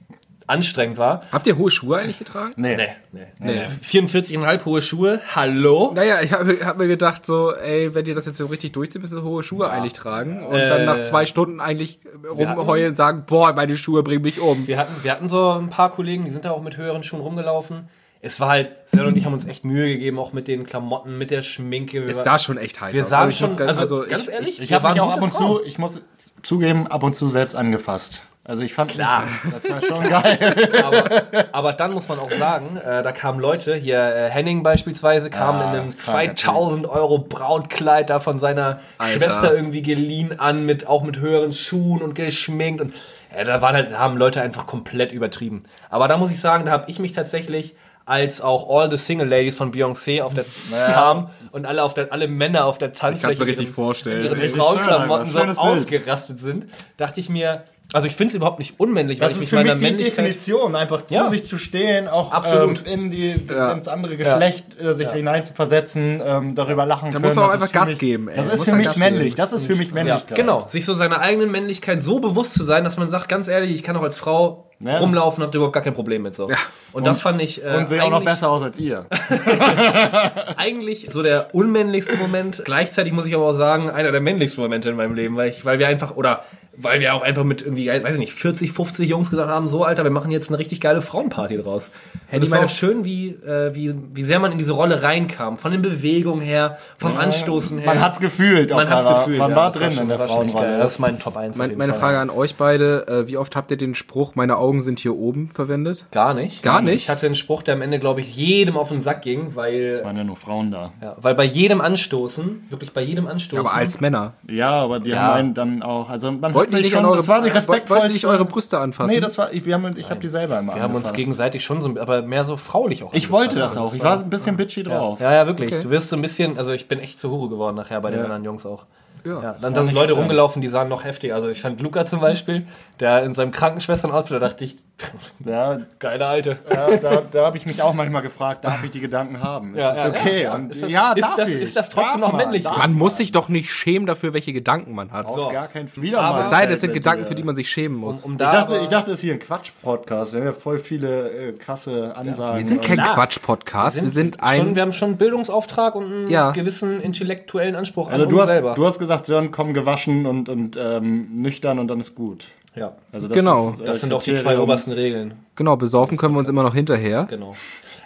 anstrengend 0.49 0.99
war. 0.99 1.23
Habt 1.31 1.47
ihr 1.47 1.57
hohe 1.57 1.71
Schuhe 1.71 1.99
eigentlich 1.99 2.19
getragen? 2.19 2.53
nee. 2.57 2.77
Nee, 2.77 2.89
nee, 3.13 3.27
nee. 3.39 3.67
44,5 3.67 4.65
hohe 4.65 4.83
Schuhe. 4.83 5.21
Hallo? 5.37 5.93
Naja, 5.95 6.21
ich 6.21 6.33
habe 6.33 6.59
hab 6.65 6.79
mir 6.79 6.89
gedacht, 6.89 7.25
so, 7.25 7.55
ey, 7.55 7.95
wenn 7.95 8.05
ihr 8.05 8.17
das 8.17 8.27
jetzt 8.27 8.39
so 8.39 8.47
richtig 8.47 8.73
durchzieht, 8.73 9.03
müsst 9.03 9.15
ihr 9.15 9.23
hohe 9.23 9.45
Schuhe 9.45 9.71
eigentlich 9.71 9.93
tragen. 9.93 10.45
Und 10.45 10.59
dann 10.59 10.81
Äh, 10.81 10.85
nach 10.85 11.03
zwei 11.05 11.27
Stunden 11.27 11.61
eigentlich 11.61 12.01
rumheulen 12.29 12.89
und 12.91 12.97
sagen, 12.97 13.23
boah, 13.25 13.53
meine 13.53 13.77
Schuhe 13.77 14.03
bringen 14.03 14.23
mich 14.23 14.41
um. 14.41 14.67
Wir 14.67 14.79
hatten, 14.79 14.95
wir 15.05 15.13
hatten 15.13 15.29
so 15.29 15.53
ein 15.53 15.71
paar 15.71 15.93
Kollegen, 15.93 16.25
die 16.25 16.33
sind 16.33 16.45
da 16.45 16.51
auch 16.51 16.61
mit 16.63 16.77
höheren 16.77 17.05
Schuhen 17.05 17.21
rumgelaufen. 17.21 17.89
Es 18.25 18.41
war 18.41 18.49
halt, 18.49 18.71
Sven 18.87 19.05
und 19.07 19.17
ich 19.17 19.25
haben 19.27 19.35
uns 19.35 19.45
echt 19.47 19.65
Mühe 19.65 19.87
gegeben, 19.87 20.19
auch 20.19 20.33
mit 20.33 20.49
den 20.49 20.65
Klamotten, 20.65 21.19
mit 21.19 21.31
der 21.31 21.43
Schminke. 21.43 22.03
Wir 22.05 22.11
Es 22.11 22.17
war- 22.19 22.25
sah 22.25 22.39
schon 22.39 22.57
echt 22.57 22.81
heiß 22.81 22.95
wir 22.95 23.03
aus. 23.03 23.09
sahen 23.11 23.21
Also 23.27 23.35
ich 23.35 23.41
muss 23.43 23.51
schon, 23.51 23.59
ganz- 23.59 23.79
also, 23.79 23.97
also 23.99 24.11
ganz 24.11 24.29
ich- 24.29 24.35
ehrlich, 24.35 24.63
Ich 24.63 24.71
wir 24.71 24.77
habe 24.83 24.93
mich 24.93 25.01
auch 25.01 25.13
ab 25.13 25.23
und 25.23 25.35
Frauen. 25.35 25.57
zu, 25.59 25.65
ich 25.65 25.79
muss 25.79 26.01
zugeben, 26.43 26.87
ab 26.87 27.03
und 27.03 27.15
zu 27.15 27.29
selbst 27.29 27.55
angefasst. 27.55 28.23
Also 28.47 28.63
ich 28.63 28.75
fand, 28.75 28.91
Klar. 28.91 29.25
das 29.53 29.71
war 29.71 29.81
schon 29.81 30.07
geil. 30.07 30.39
aber, 30.85 31.05
aber 31.53 31.73
dann 31.73 31.93
muss 31.95 32.09
man 32.11 32.19
auch 32.19 32.31
sagen, 32.31 32.77
äh, 32.77 33.03
da 33.03 33.11
kamen 33.13 33.41
Leute, 33.41 33.75
hier 33.75 33.99
äh, 33.99 34.29
Henning 34.31 34.63
beispielsweise, 34.63 35.31
kam 35.31 35.57
Ja, 35.57 35.63
in 35.63 35.69
einem 35.81 35.95
kranker 35.95 36.37
2000 36.37 36.87
Euro 36.87 37.19
Brautkleid 37.21 38.11
da 38.11 38.21
von 38.21 38.39
seiner 38.39 38.81
Alter. 38.99 39.19
Schwester 39.19 39.55
irgendwie 39.55 39.81
geliehen 39.81 40.39
an, 40.41 40.67
mit, 40.67 40.87
auch 40.87 41.03
mit 41.05 41.19
höheren 41.21 41.55
Schuhen 41.55 42.03
und 42.03 42.15
geschminkt 42.15 42.83
und 42.83 42.93
äh, 43.35 43.45
da 43.47 43.63
waren 43.63 43.75
halt, 43.77 43.93
da 43.93 43.99
haben 43.99 44.19
Leute 44.19 44.43
einfach 44.43 44.67
komplett 44.67 45.13
übertrieben. 45.13 45.63
Aber 45.89 46.07
da 46.09 46.19
muss 46.19 46.31
ich 46.31 46.39
sagen, 46.41 46.67
da 46.67 46.73
habe 46.73 46.85
ich 46.91 46.99
mich 46.99 47.13
tatsächlich 47.13 47.75
als 48.07 48.41
auch 48.41 48.69
All 48.71 48.91
the 48.91 48.97
Single 48.97 49.29
Ladies 49.29 49.57
von 49.57 49.73
Beyoncé 49.73 50.23
auf 50.23 50.35
der 50.35 50.45
kamen 50.71 51.29
und 51.53 51.65
alle 51.67 51.83
auf 51.83 51.95
der 51.95 52.13
alle 52.13 52.29
Männer 52.29 52.67
auf 52.67 52.79
der 52.79 52.93
Tanzfläche 52.93 53.41
mir 53.41 53.47
richtig 53.47 53.67
ihren- 53.67 53.75
vorstellen. 53.75 54.33
Richtig 54.33 54.57
Frauenklamotten 54.61 55.31
so 55.31 55.39
ausgerastet 55.61 56.39
sind, 56.39 56.67
dachte 56.97 57.21
ich 57.21 57.29
mir, 57.29 57.65
also 57.93 58.07
ich 58.07 58.17
finde 58.17 58.31
es 58.31 58.35
überhaupt 58.35 58.59
nicht 58.59 58.81
unmännlich, 58.81 59.21
weil 59.21 59.29
Das 59.29 59.37
ich 59.37 59.45
ist 59.45 59.45
mich 59.45 59.51
für 59.51 59.57
mich 59.57 59.67
meiner 59.67 59.79
die 59.79 59.85
Männlichkeit 59.85 60.27
Definition, 60.27 60.75
einfach 60.75 61.05
zu 61.05 61.15
Ja. 61.15 61.29
sich 61.29 61.45
zu 61.45 61.59
stehen, 61.59 62.09
auch 62.09 62.33
Absolut. 62.33 62.83
Ähm, 62.87 62.93
in 63.05 63.11
die, 63.11 63.35
Ja. 63.49 63.73
ins 63.73 63.89
andere 63.89 64.17
Geschlecht 64.17 64.65
äh, 64.81 64.95
sich 64.95 65.09
hineinzuversetzen, 65.11 66.21
ähm, 66.25 66.55
darüber 66.55 66.87
lachen 66.87 67.11
Da 67.11 67.13
können. 67.13 67.25
muss 67.27 67.35
man 67.35 67.45
auch 67.45 67.51
einfach 67.53 67.67
für 67.69 67.73
Gas 67.75 67.89
mich, 67.89 67.99
geben, 67.99 68.29
ey. 68.29 68.37
Das 68.37 68.47
Da 68.49 68.53
ist 68.55 68.65
für 68.65 68.73
mich 68.73 68.87
Gas 68.87 68.97
männlich. 68.97 69.23
geben. 69.25 69.37
Das 69.37 69.53
ist 69.53 69.67
für 69.67 69.77
mich 69.77 69.89
Ja, 69.89 69.95
Männlichkeit. 69.95 70.37
genau. 70.37 70.67
Sich 70.69 70.85
so 70.87 70.95
seiner 70.95 71.21
eigenen 71.21 71.51
Männlichkeit 71.51 72.03
so 72.03 72.21
bewusst 72.21 72.55
zu 72.55 72.65
sein, 72.65 72.85
dass 72.85 72.97
man 72.97 73.09
sagt, 73.11 73.29
ganz 73.29 73.49
ehrlich, 73.49 73.73
ich 73.75 73.83
kann 73.83 73.97
auch 73.97 74.03
als 74.03 74.19
Frau 74.19 74.71
Ja. 74.81 74.99
rumlaufen, 74.99 75.43
hab 75.43 75.53
da 75.53 75.57
überhaupt 75.57 75.73
gar 75.75 75.83
kein 75.83 75.95
Problem 75.95 76.23
mit 76.23 76.35
so. 76.35 76.49
Und, 76.93 77.07
das 77.07 77.21
fand 77.21 77.41
ich 77.41 77.65
äh, 77.65 77.77
Und 77.77 77.89
sehe 77.89 78.03
auch 78.03 78.11
noch 78.11 78.25
besser 78.25 78.51
aus 78.51 78.63
als 78.63 78.79
ihr. 78.79 79.07
eigentlich 80.57 81.09
so 81.11 81.23
der 81.23 81.55
unmännlichste 81.55 82.17
Moment. 82.17 82.63
Gleichzeitig 82.65 83.13
muss 83.13 83.27
ich 83.27 83.35
aber 83.35 83.45
auch 83.47 83.53
sagen, 83.53 83.91
einer 83.91 84.13
der 84.13 84.21
männlichsten 84.21 84.63
Momente 84.63 84.91
in 84.91 84.97
meinem 84.97 85.15
Leben, 85.15 85.37
weil 85.37 85.49
ich, 85.49 85.65
weil 85.65 85.79
wir 85.79 85.89
einfach, 85.89 86.17
oder 86.17 86.45
weil 86.77 86.99
wir 86.99 87.15
auch 87.15 87.23
einfach 87.23 87.45
mit 87.45 87.63
irgendwie, 87.63 87.87
weiß 87.87 88.15
ich 88.15 88.19
nicht, 88.19 88.33
40, 88.33 88.73
50 88.73 89.09
Jungs 89.09 89.31
gesagt 89.31 89.49
haben, 89.49 89.69
so 89.69 89.85
Alter, 89.85 90.03
wir 90.03 90.11
machen 90.11 90.33
jetzt 90.33 90.49
eine 90.51 90.59
richtig 90.59 90.81
geile 90.81 91.03
Frauenparty 91.03 91.57
draus. 91.59 91.93
Und 92.33 92.41
die 92.41 92.47
es 92.47 92.51
war 92.51 92.59
meine- 92.59 92.69
auch 92.69 92.75
schön, 92.75 93.05
wie, 93.05 93.29
äh, 93.29 93.73
wie, 93.77 93.95
wie 94.13 94.25
sehr 94.25 94.41
man 94.41 94.51
in 94.51 94.59
diese 94.59 94.73
Rolle 94.73 95.01
reinkam. 95.05 95.57
Von 95.57 95.71
den 95.71 95.83
Bewegungen 95.83 96.41
her, 96.41 96.79
vom 96.99 97.17
Anstoßen 97.17 97.79
her. 97.79 97.87
Man 97.87 98.03
hat's 98.03 98.19
gefühlt. 98.19 98.71
Man 98.71 98.87
auf 98.89 98.91
hat's 98.93 99.07
einmal. 99.07 99.21
gefühlt. 99.23 99.39
Man 99.39 99.51
ja, 99.53 99.57
war 99.57 99.71
drin 99.71 99.93
schon- 99.93 100.03
in 100.03 100.09
der 100.09 100.19
war 100.19 100.27
Frauenrolle. 100.27 100.79
Das 100.79 100.95
ist 100.95 100.99
mein 100.99 101.17
Top 101.19 101.37
1. 101.37 101.53
auf 101.53 101.59
Mein, 101.59 101.79
meine 101.79 101.93
Fall. 101.93 102.01
Frage 102.01 102.19
an 102.19 102.31
euch 102.31 102.57
beide, 102.57 103.07
äh, 103.07 103.29
wie 103.29 103.37
oft 103.37 103.55
habt 103.55 103.71
ihr 103.71 103.77
den 103.77 103.95
Spruch, 103.95 104.35
meine 104.35 104.59
Augen 104.65 104.81
sind 104.81 104.99
hier 104.99 105.15
oben 105.17 105.51
verwendet? 105.51 106.07
Gar 106.11 106.35
nicht. 106.35 106.63
Gar 106.63 106.81
nicht? 106.83 106.95
Ich 106.95 107.11
hatte 107.11 107.27
einen 107.27 107.35
Spruch, 107.35 107.63
der 107.63 107.75
am 107.75 107.83
Ende, 107.83 107.99
glaube 107.99 108.21
ich, 108.21 108.35
jedem 108.35 108.77
auf 108.77 108.89
den 108.89 109.01
Sack 109.01 109.23
ging, 109.23 109.55
weil, 109.55 109.85
Es 109.89 110.03
waren 110.05 110.17
ja 110.17 110.25
nur 110.25 110.37
Frauen 110.37 110.71
da. 110.71 110.93
ja, 111.03 111.17
weil 111.21 111.35
bei 111.35 111.45
jedem 111.45 111.81
Anstoßen, 111.81 112.67
wirklich 112.71 112.93
bei 112.93 113.03
jedem 113.03 113.27
Anstoßen. 113.27 113.65
Aber 113.67 113.75
als 113.75 114.01
Männer. 114.01 114.33
Ja, 114.51 114.71
aber 114.73 115.01
die 115.01 115.11
Ja. 115.11 115.19
haben 115.23 115.35
einen 115.39 115.55
dann 115.55 115.83
auch, 115.83 116.09
also 116.09 116.31
man 116.33 116.43
hat 116.45 116.55
Wollten 116.55 116.71
die 116.71 116.77
sich 116.77 116.83
nicht 116.85 116.93
schon, 116.93 117.01
an 117.01 117.07
eure, 117.07 117.17
das 117.19 117.29
war 117.29 117.37
die 117.39 117.45
wollten 117.45 117.57
respektvollste. 117.57 118.09
nicht 118.13 118.27
eure 118.27 118.45
Brüste 118.45 118.79
anfassen? 118.79 119.13
Nee, 119.15 119.21
das 119.21 119.39
war, 119.39 119.53
ich, 119.53 119.65
wir 119.67 119.75
haben, 119.75 119.97
ich 119.97 120.11
habe 120.11 120.21
die 120.21 120.29
selber 120.29 120.59
immer 120.59 120.75
wir 120.75 120.83
haben 120.83 120.95
uns 120.95 121.13
gegenseitig 121.13 121.63
schon 121.65 121.81
so, 121.81 121.95
aber 122.01 122.23
mehr 122.23 122.45
so 122.45 122.57
fraulich 122.57 123.03
auch. 123.05 123.13
Ich 123.15 123.31
wollte 123.31 123.57
das 123.57 123.77
auch. 123.77 123.95
Ich 123.95 124.03
war 124.03 124.19
ein 124.19 124.31
bisschen 124.31 124.57
bitchy 124.57 124.83
drauf. 124.83 125.21
Ja, 125.21 125.33
ja, 125.33 125.47
wirklich. 125.47 125.73
Okay. 125.73 125.83
Du 125.83 125.91
wirst 125.91 126.09
so 126.09 126.17
ein 126.17 126.23
bisschen, 126.23 126.59
also 126.59 126.73
ich 126.73 126.89
bin 126.89 126.99
echt 126.99 127.19
zur 127.19 127.31
Hure 127.31 127.49
geworden 127.51 127.77
nachher 127.77 128.01
bei 128.01 128.11
den 128.11 128.19
Ja. 128.21 128.25
anderen 128.25 128.45
Jungs 128.45 128.65
auch. 128.67 128.85
Ja. 129.27 129.43
Ja, 129.43 129.57
dann 129.61 129.73
da 129.75 129.83
sind 129.85 129.95
Leute 129.95 130.13
rumgelaufen, 130.13 130.61
die 130.61 130.69
sahen 130.69 130.89
noch 130.89 131.05
heftig. 131.05 131.33
Also 131.33 131.49
ich 131.49 131.61
fand 131.63 131.81
Luca 131.81 132.05
zum 132.05 132.21
Beispiel, 132.21 132.67
der 133.01 133.23
in 133.25 133.33
seinem 133.35 133.53
Krankenschwestern-Outfit, 133.53 134.37
da 134.37 134.39
dachte 134.39 134.65
ich, 134.65 134.77
Ja, 135.45 135.79
geile 135.99 136.27
Alte. 136.27 136.59
ja, 136.71 136.97
da, 136.99 137.23
da 137.31 137.47
habe 137.47 137.57
ich 137.57 137.67
mich 137.67 137.83
auch 137.83 137.95
manchmal 137.95 138.23
gefragt, 138.23 138.65
darf 138.65 138.85
ich 138.85 138.91
die 138.93 139.01
Gedanken 139.01 139.43
haben? 139.43 139.75
Ist 139.75 139.81
Ja, 139.83 139.89
das 139.89 140.05
ja, 140.05 140.11
okay? 140.11 140.43
ja. 140.45 140.55
Und 140.55 140.71
Ist 140.71 140.83
das- 140.85 140.91
ja, 140.93 141.13
ist 141.13 141.23
darf 141.23 141.35
das- 141.37 141.49
ich. 141.51 141.61
ist 141.63 141.77
das 141.77 141.89
trotzdem 141.89 142.21
Darf 142.21 142.31
noch 142.31 142.33
man, 142.39 142.43
männlich? 142.47 142.63
darf 142.63 142.77
Man 142.77 142.93
muss 142.93 143.17
sich 143.17 143.33
doch 143.33 143.49
nicht 143.49 143.71
schämen 143.73 144.07
dafür, 144.07 144.33
welche 144.35 144.53
Gedanken 144.53 144.95
man 144.95 145.11
hat. 145.11 145.27
Auf 145.27 145.53
gar 145.53 145.67
keinen 145.67 145.89
Fall. 145.89 146.15
Aber- 146.15 146.39
mal 146.39 146.45
Es 146.45 146.51
sei 146.51 146.67
denn, 146.67 146.75
es 146.75 146.81
sind 146.83 146.93
Gedanken, 146.95 147.27
für 147.27 147.35
die 147.35 147.43
man 147.43 147.55
sich 147.57 147.69
schämen 147.69 147.97
muss. 147.97 148.25
Um 148.25 148.33
Ich 148.33 148.39
da 148.39 148.53
dachte, 148.53 148.77
ich 148.79 148.89
dachte, 148.89 149.11
das 149.11 149.19
ist 149.19 149.23
hier 149.25 149.33
ein 149.33 149.41
Quatsch-Podcast. 149.41 150.33
Wir 150.33 150.41
haben 150.41 150.47
ja 150.47 150.53
voll 150.53 150.79
viele 150.79 151.31
äh, 151.31 151.53
krasse 151.55 152.15
Ansagen. 152.17 152.59
wir 152.59 152.65
sind 152.67 152.83
kein 152.83 152.99
Quatsch-Podcast, 152.99 154.01
wir 154.01 154.09
sind 154.09 154.43
ein... 154.43 154.59
schon, 154.61 154.75
wir 154.77 154.83
haben 154.83 154.93
schon 154.93 155.09
einen 155.11 155.17
Bildungsauftrag 155.19 155.95
und 155.97 156.05
einen 156.05 156.29
Ja. 156.29 156.53
gewissen 156.53 157.01
intellektuellen 157.01 157.75
Anspruch 157.75 158.11
also 158.11 158.25
an 158.25 158.33
uns 158.33 158.41
hast, 158.41 158.49
selber. 158.49 158.75
du 158.75 158.87
hast 158.87 158.99
gesagt, 158.99 159.14
Sören, 159.23 159.51
komm 159.51 159.75
gewaschen 159.75 160.27
und, 160.27 160.49
und 160.49 160.77
ähm, 160.81 161.29
nüchtern 161.43 161.79
und 161.79 161.89
dann 161.89 162.01
ist 162.01 162.15
gut. 162.15 162.45
ja. 162.75 162.97
Also 163.13 163.29
das 163.29 163.37
Genau. 163.37 163.71
ist, 163.71 163.81
äh, 163.81 163.85
Das 163.85 164.01
sind 164.01 164.11
doch 164.11 164.23
die 164.23 164.35
zwei 164.35 164.59
obersten 164.59 164.93
Regeln. 164.93 165.35
genau, 165.55 165.77
besaufen 165.77 166.17
können 166.17 166.35
wir 166.35 166.39
uns 166.41 166.49
immer 166.49 166.63
noch 166.63 166.75
hinterher. 166.75 167.27
Genau. 167.31 167.55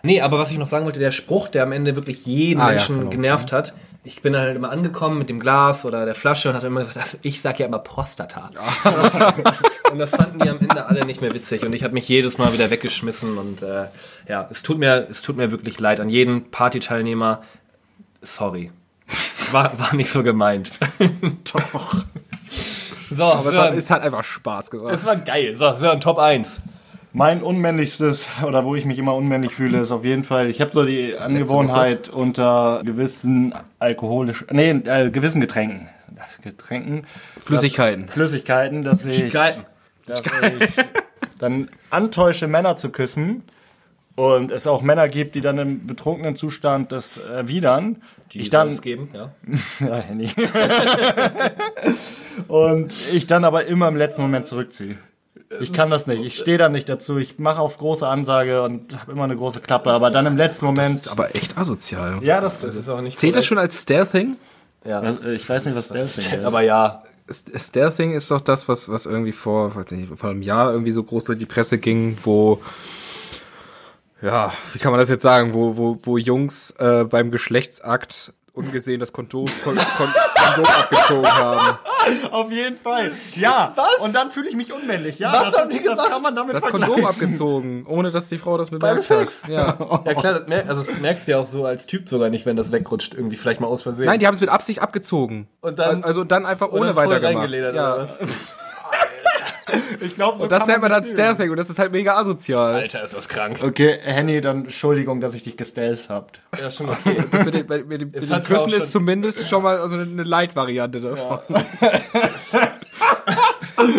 Nee, 0.02 0.20
aber 0.20 0.38
was 0.38 0.50
ich 0.52 0.58
noch 0.58 0.66
sagen 0.66 0.84
wollte, 0.84 1.00
der 1.00 1.10
Spruch, 1.10 1.48
der 1.48 1.62
am 1.64 1.72
Ende 1.72 1.96
wirklich 1.96 2.24
jeden 2.26 2.60
Ah, 2.60 2.66
ja, 2.66 2.70
Menschen 2.72 2.98
genau. 2.98 3.10
genervt 3.10 3.50
hat. 3.52 3.74
Ich 4.04 4.22
bin 4.22 4.36
halt 4.36 4.56
immer 4.56 4.70
angekommen 4.70 5.18
mit 5.18 5.28
dem 5.28 5.40
Glas 5.40 5.84
oder 5.84 6.04
der 6.06 6.14
Flasche 6.14 6.48
und 6.48 6.54
hatte 6.54 6.68
immer 6.68 6.80
gesagt, 6.80 6.98
also 6.98 7.18
ich 7.22 7.40
sag 7.40 7.58
ja 7.58 7.66
immer 7.66 7.80
Prostata. 7.80 8.48
und 9.92 9.98
das 9.98 10.10
fanden 10.10 10.38
die 10.38 10.48
am 10.48 10.60
Ende 10.60 10.86
alle 10.86 11.04
nicht 11.04 11.20
mehr 11.20 11.34
witzig 11.34 11.64
und 11.64 11.72
ich 11.72 11.82
habe 11.82 11.94
mich 11.94 12.08
jedes 12.08 12.38
Mal 12.38 12.52
wieder 12.52 12.70
weggeschmissen 12.70 13.36
und 13.36 13.62
äh, 13.62 13.86
ja, 14.28 14.48
es 14.50 14.62
tut 14.62 14.78
mir, 14.78 15.06
es 15.10 15.20
tut 15.22 15.36
mir 15.36 15.50
wirklich 15.50 15.80
leid 15.80 15.98
an 16.00 16.08
jeden 16.08 16.50
Partyteilnehmer. 16.50 17.42
Sorry. 18.22 18.70
War, 19.52 19.78
war 19.78 19.94
nicht 19.94 20.10
so 20.10 20.22
gemeint. 20.22 20.72
Doch. 21.52 22.04
So, 23.10 23.24
Aber 23.24 23.50
es 23.50 23.56
hat, 23.56 23.74
es 23.74 23.90
hat 23.90 24.02
einfach 24.02 24.22
Spaß 24.24 24.70
gemacht. 24.70 24.92
es 24.92 25.06
war 25.06 25.16
geil. 25.16 25.56
So, 25.56 25.74
Sören, 25.74 26.00
Top 26.00 26.18
1. 26.18 26.60
Mein 27.14 27.42
unmännlichstes, 27.42 28.28
oder 28.46 28.66
wo 28.66 28.74
ich 28.76 28.84
mich 28.84 28.98
immer 28.98 29.14
unmännlich 29.14 29.54
fühle, 29.54 29.80
ist 29.80 29.90
auf 29.90 30.04
jeden 30.04 30.24
Fall, 30.24 30.48
ich 30.48 30.60
habe 30.60 30.70
so 30.72 30.84
die 30.84 31.16
Angewohnheit 31.16 32.10
unter 32.10 32.82
gewissen 32.84 33.54
alkoholisch, 33.78 34.44
nee, 34.50 34.70
äh, 34.70 35.10
gewissen 35.10 35.40
Getränken, 35.40 35.88
Getränken, 36.42 37.06
Flüssigkeiten. 37.42 38.04
dass, 38.04 38.14
Flüssigkeiten, 38.14 38.82
dass 38.84 39.04
ich, 39.06 39.32
Geil. 39.32 39.64
dass 40.04 40.20
ich 40.20 40.68
dann 41.38 41.70
antäusche, 41.88 42.46
Männer 42.46 42.76
zu 42.76 42.90
küssen 42.90 43.42
und 44.18 44.50
es 44.50 44.66
auch 44.66 44.82
Männer 44.82 45.08
gibt, 45.08 45.36
die 45.36 45.40
dann 45.40 45.58
im 45.58 45.86
betrunkenen 45.86 46.34
Zustand 46.34 46.90
das 46.90 47.18
erwidern. 47.18 48.02
Die 48.32 48.40
ich 48.40 48.50
dann, 48.50 48.76
geben, 48.80 49.10
ja. 49.14 49.32
ja, 49.78 49.94
Henny. 49.98 50.28
und 52.48 52.92
ich 53.12 53.28
dann 53.28 53.44
aber 53.44 53.66
immer 53.66 53.86
im 53.86 53.94
letzten 53.94 54.22
Moment 54.22 54.48
zurückziehe. 54.48 54.98
Ich 55.60 55.72
kann 55.72 55.88
das 55.88 56.08
nicht. 56.08 56.20
Ich 56.24 56.36
stehe 56.36 56.58
da 56.58 56.68
nicht 56.68 56.88
dazu. 56.88 57.18
Ich 57.18 57.38
mache 57.38 57.60
auf 57.60 57.76
große 57.76 58.04
Ansage 58.04 58.62
und 58.62 59.00
habe 59.00 59.12
immer 59.12 59.22
eine 59.22 59.36
große 59.36 59.60
Klappe, 59.60 59.92
aber 59.92 60.10
dann 60.10 60.26
im 60.26 60.36
letzten 60.36 60.66
Das 60.66 60.74
Moment. 60.74 60.94
ist 60.96 61.08
aber 61.08 61.36
echt 61.36 61.56
asozial. 61.56 62.18
Ja, 62.22 62.40
das, 62.40 62.60
Das 62.62 62.74
ist 62.74 62.88
auch 62.88 63.00
nicht 63.00 63.16
Zählt 63.18 63.36
das 63.36 63.46
schon 63.46 63.58
als 63.58 63.82
Stealthing? 63.82 64.36
Ja. 64.84 65.00
das, 65.00 65.20
ich 65.32 65.48
weiß 65.48 65.66
nicht, 65.66 65.76
was 65.76 65.88
Ding 65.90 66.02
ist. 66.02 66.34
Aber 66.44 66.62
ja, 66.62 67.04
Stealthing 67.30 68.14
ist 68.14 68.32
doch 68.32 68.40
das, 68.40 68.68
was, 68.68 68.88
was 68.88 69.06
irgendwie 69.06 69.32
vor, 69.32 69.76
weiß 69.76 69.92
nicht, 69.92 70.12
vor 70.18 70.30
einem 70.30 70.42
Jahr 70.42 70.72
irgendwie 70.72 70.92
so 70.92 71.04
groß 71.04 71.24
durch 71.26 71.38
die 71.38 71.46
Presse 71.46 71.78
ging, 71.78 72.18
wo, 72.24 72.60
ja, 74.22 74.52
wie 74.72 74.78
kann 74.78 74.90
man 74.92 75.00
das 75.00 75.08
jetzt 75.08 75.22
sagen, 75.22 75.54
wo, 75.54 75.76
wo, 75.76 75.98
wo 76.02 76.18
Jungs 76.18 76.70
äh, 76.78 77.04
beim 77.04 77.30
Geschlechtsakt 77.30 78.32
ungesehen 78.52 78.98
das 78.98 79.12
Kondom, 79.12 79.44
Kon, 79.62 79.76
Kon, 79.76 80.08
Kondom 80.34 80.64
abgezogen 80.66 81.32
haben. 81.32 81.78
Auf 82.32 82.50
jeden 82.50 82.76
Fall. 82.76 83.12
Ja. 83.36 83.72
Was? 83.76 83.98
Und 84.00 84.14
dann 84.16 84.32
fühle 84.32 84.48
ich 84.48 84.56
mich 84.56 84.72
unmännlich. 84.72 85.20
Ja, 85.20 85.32
Was 85.32 85.52
das, 85.52 85.60
haben 85.60 85.70
die 85.70 85.76
das 85.76 85.94
gemacht? 85.94 86.10
kann 86.10 86.22
man 86.22 86.34
damit 86.34 86.54
Das. 86.54 86.64
Kondom 86.64 87.04
abgezogen, 87.04 87.86
ohne 87.86 88.10
dass 88.10 88.28
die 88.28 88.38
Frau 88.38 88.58
das 88.58 88.70
bemerkt 88.70 89.02
Sex? 89.04 89.44
hat. 89.44 89.50
Ja. 89.50 90.00
Ja 90.04 90.14
klar, 90.14 90.34
das, 90.40 90.48
mer 90.48 90.68
also 90.68 90.82
das 90.82 91.00
merkst 91.00 91.28
du 91.28 91.32
ja 91.32 91.38
auch 91.38 91.46
so 91.46 91.64
als 91.66 91.86
Typ 91.86 92.08
sogar 92.08 92.30
nicht, 92.30 92.46
wenn 92.46 92.56
das 92.56 92.72
wegrutscht, 92.72 93.14
irgendwie 93.14 93.36
vielleicht 93.36 93.60
mal 93.60 93.68
aus 93.68 93.82
Versehen. 93.82 94.06
Nein, 94.06 94.18
die 94.18 94.26
haben 94.26 94.34
es 94.34 94.40
mit 94.40 94.50
Absicht 94.50 94.80
abgezogen. 94.82 95.46
Und 95.60 95.78
dann- 95.78 96.02
also 96.02 96.24
dann 96.24 96.44
einfach 96.44 96.72
ohne 96.72 96.96
reingeledert, 96.96 97.76
Ja. 97.76 98.08
Ich 100.00 100.14
glaube, 100.14 100.38
so 100.38 100.42
Und 100.44 100.52
das 100.52 100.66
nennt 100.66 100.82
man 100.82 100.90
dann. 100.90 101.04
Stealthing 101.04 101.50
und 101.50 101.56
das 101.56 101.70
ist 101.70 101.78
halt 101.78 101.92
mega 101.92 102.16
asozial. 102.16 102.74
Alter, 102.74 103.04
ist 103.04 103.14
das 103.14 103.28
krank. 103.28 103.60
Okay, 103.62 103.98
Henny, 104.02 104.40
dann 104.40 104.64
Entschuldigung, 104.64 105.20
dass 105.20 105.34
ich 105.34 105.42
dich 105.42 105.56
gestealth 105.56 106.06
habt. 106.08 106.40
Ja, 106.60 106.70
schon 106.70 106.88
okay. 106.88 107.24
Das 107.30 107.44
mit, 107.44 107.54
den, 107.54 107.66
mit, 107.66 107.80
dem- 107.80 107.88
mit 107.88 108.00
dem 108.00 108.10
Es 108.14 108.46
Küssen 108.46 108.72
ist 108.72 108.92
zumindest 108.92 109.48
schon 109.48 109.62
mal 109.62 109.78
also 109.78 109.96
eine 109.98 110.22
Light-Variante 110.22 111.00
davon. 111.00 111.38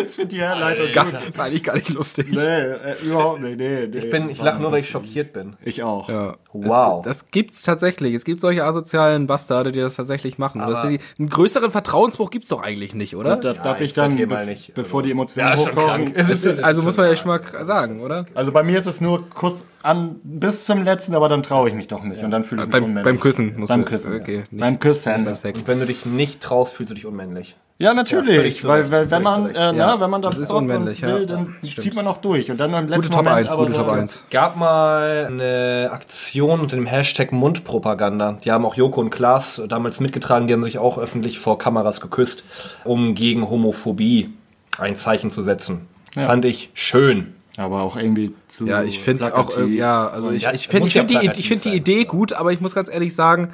Ich 0.10 0.16
finde 0.16 0.36
die 0.36 0.42
Herleitung 0.42 0.88
Das 0.94 1.28
ist 1.30 1.40
eigentlich 1.40 1.64
gar 1.64 1.76
nicht 1.76 1.90
lustig. 1.90 2.28
Nee, 2.32 2.38
äh, 2.38 2.96
überhaupt 3.02 3.42
nicht. 3.42 3.58
Nee, 3.58 3.88
nee, 3.88 3.98
Ich, 3.98 4.10
bin, 4.10 4.30
ich 4.30 4.42
lache 4.42 4.62
nur, 4.62 4.72
weil 4.72 4.82
ich 4.82 4.90
schockiert 4.90 5.32
bin. 5.34 5.56
Ich 5.64 5.84
auch. 5.84 6.10
Ja. 6.10 6.34
Wow. 6.52 7.04
Das, 7.04 7.20
das 7.20 7.32
gibt's 7.32 7.62
tatsächlich. 7.64 8.14
Es 8.14 8.26
gibt 8.26 8.42
solche 8.42 8.66
asozialen 8.66 9.26
Bastarde, 9.28 9.72
die 9.72 9.80
das 9.80 9.96
tatsächlich 9.96 10.38
machen. 10.38 10.60
Das, 10.60 10.80
Aber- 10.80 10.90
die, 10.90 11.00
einen 11.18 11.30
größeren 11.30 11.72
Vertrauensbruch 11.72 12.30
gibt's 12.30 12.50
doch 12.50 12.62
eigentlich 12.62 12.94
nicht, 12.94 13.16
oder? 13.16 13.38
Da, 13.38 13.54
darf 13.54 13.80
ich 13.80 13.88
jetzt 13.88 13.98
dann, 13.98 14.16
be 14.18 14.28
mal 14.28 14.46
nicht. 14.46 14.74
bevor 14.74 15.02
die 15.02 15.12
Emotionen 15.12 15.48
Ja, 15.48 15.54
ist 15.68 15.74
schon 15.74 15.86
krank. 15.86 16.12
Es 16.16 16.30
Es 16.30 16.46
ist, 16.46 16.64
also 16.64 16.82
muss 16.82 16.98
man 16.98 17.08
ja 17.08 17.16
schon 17.16 17.28
mal 17.30 17.42
sagen, 17.66 18.02
oder? 18.02 18.26
Also 18.36 18.52
bei 18.52 18.64
mir 18.64 18.80
ist 18.80 18.88
es 18.88 19.02
nur 19.02 19.30
Kuss 19.30 19.64
an 19.82 20.16
bis 20.24 20.66
zum 20.66 20.84
letzten, 20.84 21.16
aber 21.16 21.30
dann 21.30 21.42
traue 21.44 21.70
ich 21.70 21.76
mich 21.76 21.88
doch 21.88 22.04
nicht 22.04 22.24
und 22.24 22.32
dann 22.32 22.44
fühle 22.44 22.62
ich 22.64 22.68
mich 22.68 22.74
Beim, 22.74 22.84
unmännlich. 22.84 23.06
beim 23.14 23.20
Küssen 23.20 23.54
musst 23.58 23.70
Beim 23.72 23.86
du. 23.86 23.90
Küssen. 23.90 24.16
Okay, 24.20 24.36
ja. 24.36 24.40
nicht 24.52 24.60
beim 24.60 24.80
Küssen. 24.80 25.24
beim 25.26 25.38
Sex. 25.38 25.60
Und 25.60 25.68
wenn 25.68 25.80
du 25.80 25.86
dich 25.86 26.06
nicht 26.06 26.42
traust, 26.42 26.74
fühlst 26.76 26.92
du 26.92 26.96
dich 26.96 27.06
unmännlich. 27.06 27.56
Ja, 27.78 27.88
Ja, 27.90 27.94
natürlich, 27.94 28.60
zu 28.60 28.68
weil, 28.68 28.92
weil 28.92 29.10
wenn 29.10 29.24
man, 29.24 29.56
äh, 29.56 29.58
Ja, 29.58 29.72
na, 29.72 30.02
wenn 30.02 30.10
man 30.10 30.22
das, 30.22 30.36
das 30.36 30.48
ist 30.48 30.52
unmännlich, 30.52 31.00
ja. 31.00 31.16
will, 31.16 31.26
dann 31.26 31.56
stimmt. 31.64 31.80
zieht 31.82 31.96
man 31.96 32.04
noch 32.04 32.18
durch 32.18 32.52
und 32.52 32.58
dann 32.58 32.74
im 32.74 32.90
letzten 32.90 32.96
Gute 33.04 33.10
Top 33.10 33.24
Moment 33.24 33.46
1, 33.46 33.54
aber 33.54 33.64
gute 33.68 33.78
Top 33.78 33.88
sagen, 33.88 34.02
1. 34.02 34.24
gab 34.32 34.58
mal 34.58 35.28
eine 35.30 35.90
Aktion 35.94 36.60
unter 36.60 36.76
dem 36.76 36.86
Hashtag 36.86 37.32
Mundpropaganda. 37.32 38.38
Die 38.44 38.52
haben 38.52 38.66
auch 38.66 38.76
Joko 38.76 39.00
und 39.00 39.12
Klaas 39.12 39.62
damals 39.70 40.02
mitgetragen, 40.02 40.48
die 40.48 40.54
haben 40.54 40.64
sich 40.64 40.78
auch 40.78 40.98
öffentlich 40.98 41.40
vor 41.40 41.58
Kameras 41.58 42.02
geküsst, 42.02 42.44
um 42.84 43.16
gegen 43.16 43.50
Homophobie 43.50 44.34
ein 44.80 44.96
Zeichen 44.96 45.30
zu 45.32 45.44
setzen. 45.44 45.88
Fand 46.14 46.46
ich 46.46 46.72
schön. 46.74 47.34
Aber 47.58 47.82
auch 47.82 47.98
irgendwie 47.98 48.34
zu 48.48 48.66
Ja, 48.68 48.84
ich 48.84 49.00
finde 49.00 49.26
es 49.26 49.32
auch, 49.32 49.56
äh, 49.58 49.66
ja, 49.66 50.08
also 50.08 50.32
ich, 50.32 50.44
Ja, 50.44 50.54
ich 50.54 50.68
finde 50.70 50.88
ich 50.88 50.94
ja 50.94 51.02
find 51.06 51.12
die, 51.12 51.40
ich 51.40 51.48
find 51.48 51.66
die. 51.66 51.74
Idee 51.74 52.06
gut, 52.06 52.34
aber 52.34 52.52
ich 52.54 52.62
muss 52.62 52.74
ganz 52.74 52.90
ehrlich 52.90 53.14
sagen, 53.14 53.50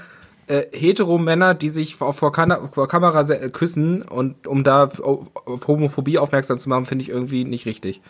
äh, 0.47 0.63
hetero-Männer, 0.71 1.55
die 1.55 1.69
sich 1.69 1.95
vor, 1.95 2.13
vor, 2.13 2.31
vor 2.71 2.87
Kamera 2.87 3.23
se- 3.23 3.49
küssen 3.49 4.03
und 4.03 4.45
um 4.45 4.63
da 4.63 4.83
auf, 4.85 5.01
auf 5.03 5.67
Homophobie 5.67 6.19
aufmerksam 6.19 6.59
zu 6.59 6.69
machen, 6.69 6.85
finde 6.85 7.01
ich 7.03 7.09
irgendwie 7.09 7.45
nicht 7.45 7.65
richtig. 7.65 8.01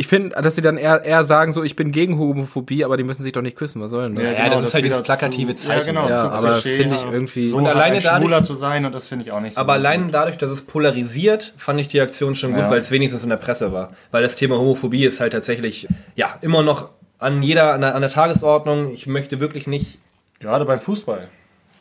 Ich 0.00 0.06
finde, 0.06 0.30
dass 0.40 0.56
sie 0.56 0.62
dann 0.62 0.78
eher, 0.78 1.04
eher 1.04 1.24
sagen, 1.24 1.52
so, 1.52 1.62
ich 1.62 1.76
bin 1.76 1.92
gegen 1.92 2.18
Homophobie, 2.18 2.86
aber 2.86 2.96
die 2.96 3.04
müssen 3.04 3.22
sich 3.22 3.32
doch 3.32 3.42
nicht 3.42 3.54
küssen, 3.54 3.82
was 3.82 3.90
soll 3.90 4.04
denn 4.04 4.14
das? 4.14 4.24
Ja, 4.24 4.48
das 4.48 4.64
ist 4.64 4.72
halt 4.72 4.86
dieses 4.86 5.02
plakative 5.02 5.54
zu, 5.54 5.68
Ja, 5.68 5.74
Zeichen. 5.74 5.86
genau, 5.88 6.08
Ja, 6.08 6.16
zu 6.16 6.30
aber 6.30 6.52
finde 6.54 6.96
ich 6.96 7.04
irgendwie- 7.04 7.50
So 7.50 7.58
Und 7.58 7.66
alleine 7.66 7.96
ein 7.96 8.02
dadurch- 8.02 8.22
Schwuler 8.22 8.42
zu 8.44 8.54
sein 8.54 8.86
und 8.86 8.94
das 8.94 9.08
finde 9.08 9.26
ich 9.26 9.30
auch 9.30 9.40
nicht 9.40 9.56
so 9.56 9.60
Aber 9.60 9.74
allein 9.74 10.10
dadurch, 10.10 10.38
dass 10.38 10.48
es 10.48 10.62
polarisiert, 10.62 11.52
fand 11.58 11.80
ich 11.80 11.88
die 11.88 12.00
Aktion 12.00 12.34
schon 12.34 12.52
gut, 12.52 12.62
Ja. 12.62 12.70
weil 12.70 12.78
es 12.80 12.90
wenigstens 12.90 13.24
in 13.24 13.28
der 13.28 13.36
Presse 13.36 13.74
war. 13.74 13.92
Weil 14.10 14.22
das 14.22 14.36
Thema 14.36 14.56
Homophobie 14.58 15.04
ist 15.04 15.20
halt 15.20 15.34
tatsächlich, 15.34 15.86
ja, 16.16 16.38
immer 16.40 16.62
noch 16.62 16.88
an 17.18 17.42
jeder, 17.42 17.74
an 17.74 17.82
der, 17.82 17.94
an 17.94 18.00
der 18.00 18.10
Tagesordnung. 18.10 18.92
Ich 18.94 19.06
möchte 19.06 19.38
wirklich 19.38 19.66
nicht, 19.66 19.98
Gerade 20.38 20.64
beim 20.64 20.80
Fußball. 20.80 21.28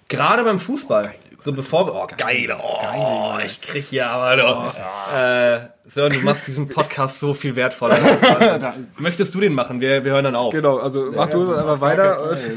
gerade 0.09 0.43
beim 0.43 0.59
Fußball, 0.59 1.13
so 1.41 1.51
bevor 1.53 1.87
wir, 1.87 1.95
oh, 1.95 2.07
geil, 2.17 2.55
oh, 2.61 3.37
ich 3.43 3.61
krieg 3.61 3.85
hier 3.85 4.07
aber 4.07 4.35
doch. 4.35 4.75
Äh, 5.15 5.59
Sören, 5.87 6.13
du 6.13 6.19
machst 6.19 6.47
diesen 6.47 6.67
Podcast 6.69 7.19
so 7.19 7.33
viel 7.33 7.55
wertvoller. 7.55 7.97
Möchtest 8.97 9.33
du 9.33 9.39
den 9.39 9.53
machen? 9.53 9.79
Wir, 9.79 10.03
wir 10.03 10.11
hören 10.11 10.25
dann 10.25 10.35
auf. 10.35 10.53
Genau, 10.53 10.77
also 10.77 11.11
mach 11.15 11.29
du 11.29 11.53
einfach 11.53 11.81
weiter. 11.81 12.37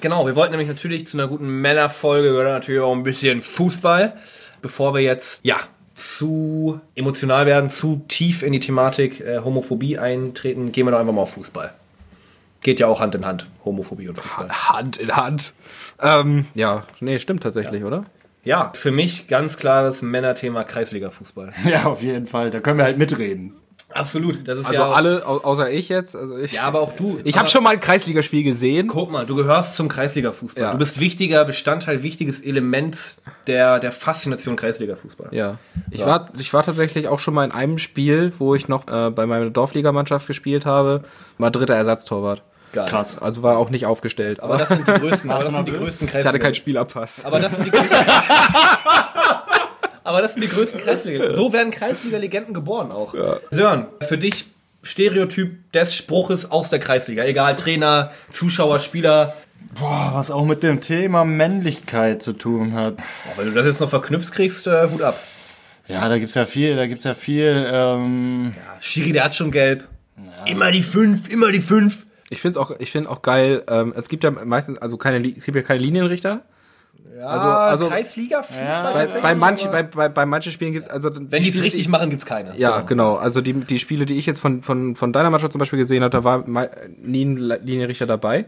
Genau, 0.00 0.26
wir 0.26 0.34
wollten 0.34 0.50
nämlich 0.50 0.68
natürlich 0.68 1.06
zu 1.06 1.16
einer 1.16 1.28
guten 1.28 1.46
Männerfolge 1.46 2.30
gehört 2.30 2.48
natürlich 2.48 2.80
auch 2.80 2.90
ein 2.90 3.04
bisschen 3.04 3.40
Fußball. 3.40 4.14
Bevor 4.60 4.94
wir 4.94 5.00
jetzt, 5.00 5.44
ja, 5.44 5.58
zu 5.94 6.80
emotional 6.96 7.46
werden, 7.46 7.70
zu 7.70 8.02
tief 8.08 8.42
in 8.42 8.52
die 8.52 8.58
Thematik 8.58 9.20
äh, 9.20 9.38
Homophobie 9.38 9.98
eintreten, 9.98 10.72
gehen 10.72 10.86
wir 10.86 10.90
doch 10.90 10.98
einfach 10.98 11.12
mal 11.12 11.22
auf 11.22 11.34
Fußball. 11.34 11.72
Geht 12.62 12.80
ja 12.80 12.88
auch 12.88 12.98
Hand 12.98 13.14
in 13.14 13.24
Hand, 13.24 13.46
Homophobie 13.64 14.08
und 14.08 14.16
Fußball. 14.16 14.48
Hand 14.48 14.96
in 14.96 15.14
Hand. 15.14 15.54
Ähm, 16.00 16.46
ja, 16.54 16.84
nee, 16.98 17.20
stimmt 17.20 17.44
tatsächlich, 17.44 17.84
oder? 17.84 18.02
Ja, 18.44 18.72
für 18.74 18.90
mich 18.90 19.28
ganz 19.28 19.56
klares 19.56 20.02
Männerthema 20.02 20.64
Kreisliga-Fußball. 20.64 21.52
Ja, 21.68 21.84
auf 21.84 22.02
jeden 22.02 22.26
Fall. 22.26 22.50
Da 22.50 22.60
können 22.60 22.78
wir 22.78 22.84
halt 22.84 22.98
mitreden. 22.98 23.54
Absolut, 23.94 24.48
das 24.48 24.58
ist 24.58 24.66
Also 24.66 24.80
ja 24.80 24.88
auch, 24.88 24.96
alle, 24.96 25.26
au 25.26 25.38
außer 25.38 25.70
ich 25.70 25.90
jetzt. 25.90 26.16
Also 26.16 26.36
ich, 26.38 26.54
Ja, 26.54 26.62
aber 26.62 26.80
auch 26.80 26.94
du. 26.94 27.18
Ich 27.24 27.36
habe 27.36 27.48
schon 27.50 27.62
mal 27.62 27.74
ein 27.74 27.80
Kreisligaspiel 27.80 28.42
gesehen. 28.42 28.88
Guck 28.88 29.10
mal, 29.10 29.26
du 29.26 29.36
gehörst 29.36 29.76
zum 29.76 29.88
Kreisliga-Fußball. 29.88 30.62
Ja. 30.62 30.72
Du 30.72 30.78
bist 30.78 30.98
wichtiger 30.98 31.44
Bestandteil, 31.44 32.02
wichtiges 32.02 32.40
Element 32.40 32.96
der, 33.46 33.78
der 33.80 33.92
Faszination 33.92 34.56
Kreisliga-Fußball. 34.56 35.28
Ja. 35.32 35.58
Ich 35.90 36.04
war, 36.04 36.30
ich 36.38 36.52
war 36.54 36.62
tatsächlich 36.62 37.08
auch 37.08 37.18
schon 37.18 37.34
mal 37.34 37.44
in 37.44 37.52
einem 37.52 37.78
Spiel, 37.78 38.32
wo 38.38 38.54
ich 38.54 38.68
noch 38.68 38.88
äh, 38.88 39.10
bei 39.10 39.26
meiner 39.26 39.50
Dorfligamannschaft 39.50 40.26
gespielt 40.26 40.64
habe, 40.64 41.04
war 41.38 41.50
dritter 41.50 41.74
Ersatztorwart. 41.74 42.42
Geil. 42.72 42.88
Krass. 42.88 43.18
Also 43.18 43.42
war 43.42 43.58
auch 43.58 43.70
nicht 43.70 43.86
aufgestellt. 43.86 44.40
Aber 44.40 44.54
Aber 44.54 44.58
das 44.58 44.68
sind 44.68 44.86
die 44.88 44.92
größten, 44.92 45.30
aber 45.30 45.44
das 45.44 45.54
sind 45.54 45.68
die 45.68 45.72
größten 45.72 46.08
ich 46.08 46.24
hatte 46.24 46.38
keinen 46.38 46.54
Spielabpass. 46.54 47.22
Aber 47.24 47.38
das 47.38 47.54
sind 47.56 47.66
die 47.66 47.70
größten. 47.70 47.98
aber 50.04 50.22
das 50.22 50.34
sind 50.34 50.42
die 50.42 50.48
größten 50.48 50.80
Kreisliga. 50.80 51.32
So 51.34 51.52
werden 51.52 51.70
Kreisliga-Legenden 51.70 52.54
geboren 52.54 52.90
auch. 52.90 53.14
Sören, 53.50 53.86
für 54.00 54.18
dich 54.18 54.46
Stereotyp 54.82 55.70
des 55.72 55.94
Spruches 55.94 56.50
aus 56.50 56.70
der 56.70 56.80
Kreisliga. 56.80 57.24
Egal, 57.24 57.56
Trainer, 57.56 58.10
Zuschauer, 58.30 58.78
Spieler. 58.78 59.34
Boah, 59.78 60.10
was 60.14 60.30
auch 60.30 60.44
mit 60.44 60.62
dem 60.62 60.80
Thema 60.80 61.24
Männlichkeit 61.24 62.22
zu 62.22 62.32
tun 62.32 62.74
hat. 62.74 62.94
Oh, 62.98 63.38
wenn 63.38 63.46
du 63.46 63.52
das 63.52 63.66
jetzt 63.66 63.80
noch 63.80 63.88
verknüpft 63.88 64.32
kriegst, 64.32 64.66
äh, 64.66 64.88
Hut 64.90 65.02
ab. 65.02 65.18
Ja, 65.88 66.08
da 66.08 66.18
gibt's 66.18 66.34
ja 66.34 66.46
viel, 66.46 66.76
da 66.76 66.86
gibt's 66.86 67.04
ja 67.04 67.14
viel, 67.14 67.66
ähm, 67.70 68.54
Schiri, 68.80 69.12
der 69.12 69.24
hat 69.24 69.34
schon 69.34 69.50
gelb. 69.50 69.86
Immer 70.46 70.70
die 70.72 70.82
fünf, 70.82 71.28
immer 71.30 71.50
die 71.52 71.60
fünf. 71.60 72.06
Ich 72.32 72.40
finde 72.40 72.52
es 72.52 72.56
auch, 72.56 72.72
ich 72.78 72.90
finde 72.90 73.10
auch 73.10 73.22
geil. 73.22 73.62
Ähm, 73.68 73.92
es 73.96 74.08
gibt 74.08 74.24
ja 74.24 74.30
meistens, 74.30 74.78
also 74.78 74.96
keine, 74.96 75.18
es 75.36 75.44
gibt 75.44 75.54
ja 75.56 75.62
keine 75.62 75.80
Linienrichter. 75.80 76.40
Ja, 77.18 77.26
Also- 77.26 77.46
also- 77.46 77.88
Kreisliga, 77.88 78.42
Fußball. 78.42 78.66
Ja, 78.66 78.92
Bei, 78.92 79.06
bei 79.20 79.34
manchen, 79.34 79.68
aber- 79.68 79.82
bei, 79.84 79.88
bei, 79.96 80.08
bei 80.08 80.26
manchen 80.26 80.50
Spielen 80.52 80.72
gibt 80.72 80.86
es 80.86 80.90
also 80.90 81.10
wenn 81.14 81.42
die 81.42 81.48
es 81.50 81.62
richtig 81.62 81.88
machen, 81.88 82.10
gibt's 82.10 82.26
keine. 82.26 82.56
Ja, 82.56 82.80
genau. 82.80 83.16
Also 83.16 83.40
die, 83.40 83.52
die 83.52 83.78
Spiele, 83.78 84.06
die 84.06 84.18
ich 84.18 84.26
jetzt 84.26 84.40
von, 84.40 84.62
von, 84.62 84.96
von 84.96 85.12
deiner 85.12 85.30
Mannschaft 85.30 85.52
zum 85.52 85.58
Beispiel 85.58 85.78
gesehen 85.78 86.02
habe, 86.02 86.10
da 86.10 86.24
war 86.24 86.44
nie 87.02 87.24
ein 87.24 87.36
Li- 87.36 87.58
Linienrichter 87.62 88.06
dabei. 88.06 88.46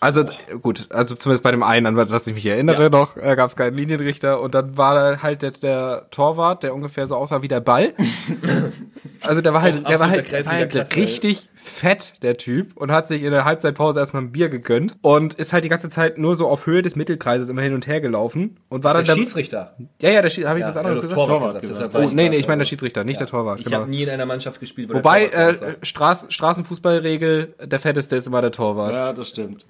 Also 0.00 0.22
d- 0.24 0.32
gut, 0.60 0.86
also 0.90 1.14
zumindest 1.14 1.42
bei 1.42 1.50
dem 1.50 1.62
einen, 1.62 1.86
an 1.86 1.96
das 1.96 2.26
ich 2.26 2.34
mich 2.34 2.44
erinnere 2.44 2.82
Ja. 2.84 2.88
noch, 2.90 3.16
äh, 3.16 3.36
gab 3.36 3.48
es 3.48 3.56
keinen 3.56 3.74
Linienrichter 3.76 4.40
und 4.40 4.54
dann 4.54 4.76
war 4.76 4.94
da 4.94 5.22
halt 5.22 5.40
der, 5.42 5.52
der 5.52 6.06
Torwart, 6.10 6.62
der 6.62 6.74
ungefähr 6.74 7.06
so 7.06 7.16
aussah 7.16 7.40
wie 7.40 7.48
der 7.48 7.60
Ball. 7.60 7.94
also 9.22 9.40
der 9.40 9.54
war 9.54 9.62
halt, 9.62 9.88
der 9.88 10.00
war 10.00 10.10
halt, 10.10 10.30
der 10.30 10.44
war 10.46 10.52
halt 10.52 10.96
richtig 10.96 11.48
fett, 11.66 12.22
der 12.22 12.36
Typ, 12.36 12.76
und 12.76 12.92
hat 12.92 13.08
sich 13.08 13.22
in 13.22 13.30
der 13.30 13.46
Halbzeitpause 13.46 13.98
erstmal 13.98 14.22
ein 14.22 14.32
Bier 14.32 14.50
gegönnt 14.50 14.96
und 15.00 15.34
ist 15.34 15.54
halt 15.54 15.64
die 15.64 15.70
ganze 15.70 15.88
Zeit 15.88 16.18
nur 16.18 16.36
so 16.36 16.46
auf 16.46 16.66
Höhe 16.66 16.82
des 16.82 16.94
Mittelkreises 16.94 17.48
immer 17.48 17.62
hin 17.62 17.72
und 17.72 17.86
her 17.86 18.02
gelaufen 18.02 18.60
und 18.68 18.84
war 18.84 18.92
dann 18.92 19.04
Der 19.06 19.14
Schiedsrichter. 19.14 19.74
ja, 20.02 20.10
ja, 20.10 20.20
der 20.20 20.28
Schie- 20.28 20.44
habe 20.46 20.58
ich 20.58 20.62
Ja, 20.62 20.68
was 20.68 20.76
anderes 20.76 20.98
hast 20.98 21.08
gesagt? 21.08 21.26
Torwart 21.26 21.62
Torwart 21.62 21.62
gesagt. 21.62 21.94
Oh, 21.94 22.14
nee, 22.14 22.28
nee, 22.28 22.36
ich 22.36 22.46
meine 22.46 22.58
der 22.58 22.64
Schiedsrichter, 22.66 23.02
nicht 23.02 23.18
der 23.18 23.26
Torwart. 23.26 23.60
Ich 23.60 23.64
genau. 23.64 23.78
habe 23.78 23.90
nie 23.90 24.02
in 24.02 24.10
einer 24.10 24.26
Mannschaft 24.26 24.60
gespielt, 24.60 24.90
wo 24.90 24.94
Wobei, 24.94 25.28
der 25.28 25.48
äh, 25.48 25.76
Straßen, 25.82 26.30
Straßenfußballregel, 26.30 27.54
der 27.64 27.78
fetteste 27.80 28.16
ist 28.16 28.26
immer 28.26 28.42
der 28.42 28.52
Torwart. 28.52 28.92
ja, 28.94 29.12
das 29.14 29.30
stimmt. 29.30 29.64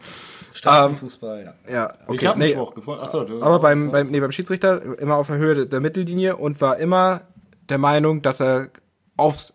Straßenfußball, 0.53 1.55
ja. 1.69 1.73
Ja, 1.73 1.93
okay. 2.07 2.17
ich 2.17 2.27
habe 2.27 2.39
nee, 2.39 2.51
Spruch 2.51 2.75
gefunden. 2.75 3.03
Achso, 3.03 3.25
du. 3.25 3.43
aber 3.43 3.59
beim, 3.61 3.91
beim, 3.91 4.11
nee, 4.11 4.21
beim 4.21 4.33
Schiedsrichter 4.33 4.99
immer 4.99 5.17
auf 5.17 5.27
der 5.27 5.37
Höhe 5.37 5.67
der 5.67 5.81
Mittellinie 5.81 6.37
und 6.37 6.61
war 6.61 6.77
immer 6.79 7.23
der 7.69 7.79
Meinung, 7.79 8.23
dass 8.23 8.41
er 8.41 8.69
aufs, 9.17 9.55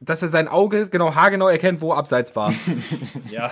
dass 0.00 0.22
er 0.22 0.28
sein 0.28 0.48
Auge 0.48 0.88
genau 0.88 1.14
haargenau 1.14 1.48
erkennt, 1.48 1.80
wo 1.80 1.92
abseits 1.92 2.34
war. 2.36 2.52
Ja, 3.30 3.50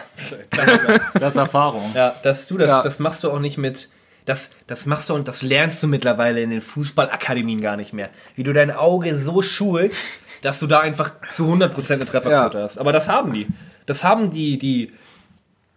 das 1.21 1.35
ist 1.35 1.37
Erfahrung. 1.37 1.91
ja, 1.95 2.15
dass 2.23 2.47
du 2.47 2.57
das, 2.59 2.69
Ja. 2.69 2.83
das 2.83 2.99
machst 2.99 3.25
du 3.25 3.31
auch 3.31 3.39
nicht 3.41 3.59
mit. 3.59 3.89
Das, 4.25 4.51
das 4.67 4.87
machst 4.87 5.09
du 5.09 5.15
und 5.15 5.29
das 5.29 5.43
lernst 5.43 5.83
du 5.83 5.87
mittlerweile 5.87 6.41
in 6.41 6.51
den 6.51 6.61
Fußballakademien 6.61 7.61
gar 7.61 7.77
nicht 7.77 7.93
mehr. 7.93 8.09
Wie 8.35 8.43
du 8.43 8.53
dein 8.53 8.73
Auge 8.73 9.17
so 9.17 9.41
schulst, 9.43 10.05
dass 10.43 10.59
du 10.59 10.67
da 10.67 10.81
einfach 10.81 11.13
zu 11.31 11.45
100% 11.53 11.93
eine 11.93 12.05
Trefferquote 12.07 12.59
Ja. 12.59 12.65
hast. 12.65 12.79
Aber 12.79 12.93
das 12.93 13.09
haben 13.09 13.33
die. 13.33 13.47
Das 13.87 14.03
haben 14.03 14.31
die, 14.33 14.59
die 14.59 14.93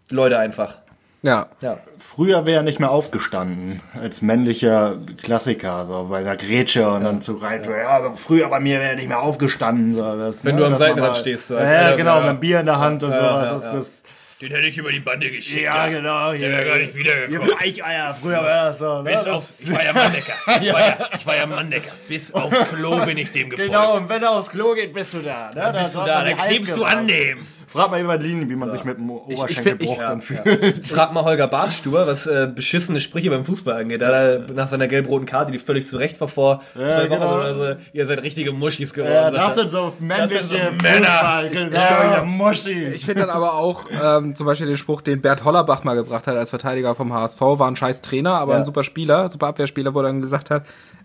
Leute 0.10 0.40
einfach. 0.40 0.78
Ja. 1.22 1.48
Ja. 1.62 1.78
Früher 1.98 2.46
wäre 2.46 2.58
er 2.58 2.64
nicht 2.64 2.80
mehr 2.80 2.92
aufgestanden 2.92 3.82
als 4.02 4.22
männlicher 4.22 4.98
Klassiker, 5.22 5.86
so 5.86 6.08
bei 6.10 6.24
der 6.24 6.36
Grätsche 6.38 6.90
und 6.90 7.04
dann 7.04 7.22
zu 7.22 7.34
rein. 7.36 7.62
Ja, 7.70 7.90
aber 7.90 8.16
früher 8.18 8.48
bei 8.50 8.60
mir 8.60 8.80
wäre 8.80 8.92
er 8.92 8.96
nicht 8.96 9.08
mehr 9.10 9.22
aufgestanden. 9.22 9.96
So, 9.96 10.02
das, 10.18 10.46
Wenn 10.46 10.56
ne, 10.56 10.62
du 10.62 10.68
am 10.68 10.76
Seitenrand 10.76 11.18
stehst, 11.18 11.48
so 11.50 11.56
ja, 11.56 11.62
alter- 11.62 11.98
genau, 11.98 12.16
ja. 12.16 12.20
mit 12.22 12.30
einem 12.30 12.40
Bier 12.40 12.60
in 12.62 12.66
der 12.66 12.80
Hand 12.80 13.04
und 13.04 13.12
Ja, 13.12 13.18
sowas. 13.18 13.48
ja, 13.48 13.54
das, 13.54 13.64
ja. 13.66 13.74
Das, 13.74 14.04
Den 14.42 14.52
hätte 14.52 14.68
ich 14.68 14.78
über 14.78 14.92
die 14.92 15.02
Bande 15.02 15.30
geschickt. 15.30 15.64
Ja, 15.66 15.88
genau. 15.88 16.32
Der 16.32 16.40
wäre 16.50 16.66
gar 16.66 16.78
nicht 16.78 16.96
Ihr 16.96 17.00
wiedergekommen. 17.02 17.52
Weicheier, 17.60 18.14
früher 18.22 18.38
war 18.38 18.64
das 18.68 18.80
so. 18.80 19.02
Ne? 19.02 19.12
Bis 19.12 19.28
aufs, 19.28 19.60
ich 19.60 19.74
war 19.74 19.84
ja 19.84 19.92
Manndecker. 19.92 20.34
Ich, 20.62 20.74
war 20.74 20.80
ja, 20.88 21.10
ich 21.18 21.28
war 21.28 21.36
ja 21.36 21.46
Manndecker. 21.46 21.92
Bis 22.08 22.34
aufs 22.34 22.58
Klo 22.70 22.98
bin 23.06 23.18
ich 23.18 23.32
dem 23.32 23.50
gefolgt. 23.50 23.70
Genau, 23.72 23.98
und 23.98 24.08
wenn 24.08 24.24
er 24.24 24.32
aufs 24.32 24.50
Klo 24.50 24.74
geht, 24.74 24.94
bist 24.94 25.14
du 25.14 25.18
da. 25.20 25.50
Ne? 25.54 25.78
Bist 25.80 25.94
du 25.96 26.00
da, 26.00 26.24
dann 26.24 26.38
klebst 26.38 26.78
du 26.78 26.86
an 26.86 27.06
dem. 27.08 27.40
Frag 27.72 27.92
mal 27.92 28.02
über 28.02 28.18
Linien, 28.18 28.50
wie 28.50 28.56
man 28.56 28.72
sich 28.72 28.84
mit 28.84 28.98
dem 28.98 29.12
Oberschenkelbruch 29.12 29.98
dann 30.00 30.22
fühlt. 30.22 30.88
Frag 30.88 31.14
mal 31.14 31.24
Holger 31.24 31.48
Bartstuber, 31.48 32.08
was 32.08 32.26
äh, 32.26 32.50
beschissene 32.54 33.00
Sprüche 33.00 33.30
beim 33.30 33.46
Fußball 33.46 33.82
angeht. 33.82 34.02
Da 34.02 34.08
hat 34.08 34.14
er 34.14 34.40
nach 34.54 34.68
seiner 34.68 34.88
gelb-roten 34.88 35.26
Karte, 35.28 35.52
die 35.52 35.60
völlig 35.60 35.88
zurecht 35.88 36.20
war 36.20 36.28
vor 36.28 36.64
zwei 36.74 37.10
Wochen 37.10 37.20
genau. 37.20 37.36
oder 37.36 37.56
so, 37.56 37.76
ihr 37.94 38.06
seid 38.08 38.24
richtige 38.24 38.52
Muschis 38.52 38.94
geworden. 38.94 39.14
Ja, 39.14 39.30
das 39.32 39.56
sind 39.56 39.70
so 39.70 39.94
männliche 40.00 40.40
sind 40.44 40.50
so 40.50 40.56
Männer. 40.84 41.06
Fußball, 41.06 41.50
genau, 41.50 41.76
ja, 41.78 42.24
Muschis. 42.24 42.96
Ich 42.96 43.06
finde 43.06 43.22
dann 43.22 43.30
aber 43.30 43.54
auch 43.54 43.86
ähm, 44.04 44.34
zum 44.36 44.46
Beispiel 44.48 44.68
den 44.68 44.78
Spruch, 44.78 45.02
den 45.02 45.22
Bert 45.22 45.44
Hollerbach 45.44 45.84
mal 45.84 45.96
gebracht 45.96 46.26
hat 46.28 46.36
als 46.36 46.50
Verteidiger 46.50 46.96
vom 46.96 47.14
HSV, 47.14 47.40
war 47.40 47.68
ein 47.68 47.76
scheiß 47.76 48.02
Trainer, 48.02 48.34
aber 48.40 48.54
Ja. 48.54 48.58
ein 48.60 48.64
super 48.64 48.84
Spieler, 48.84 49.30
super 49.30 49.48
Abwehrspieler, 49.48 49.94
wo 49.94 50.00
er 50.00 50.04
dann 50.04 50.22
gesagt 50.22 50.50
hat, 50.50 50.64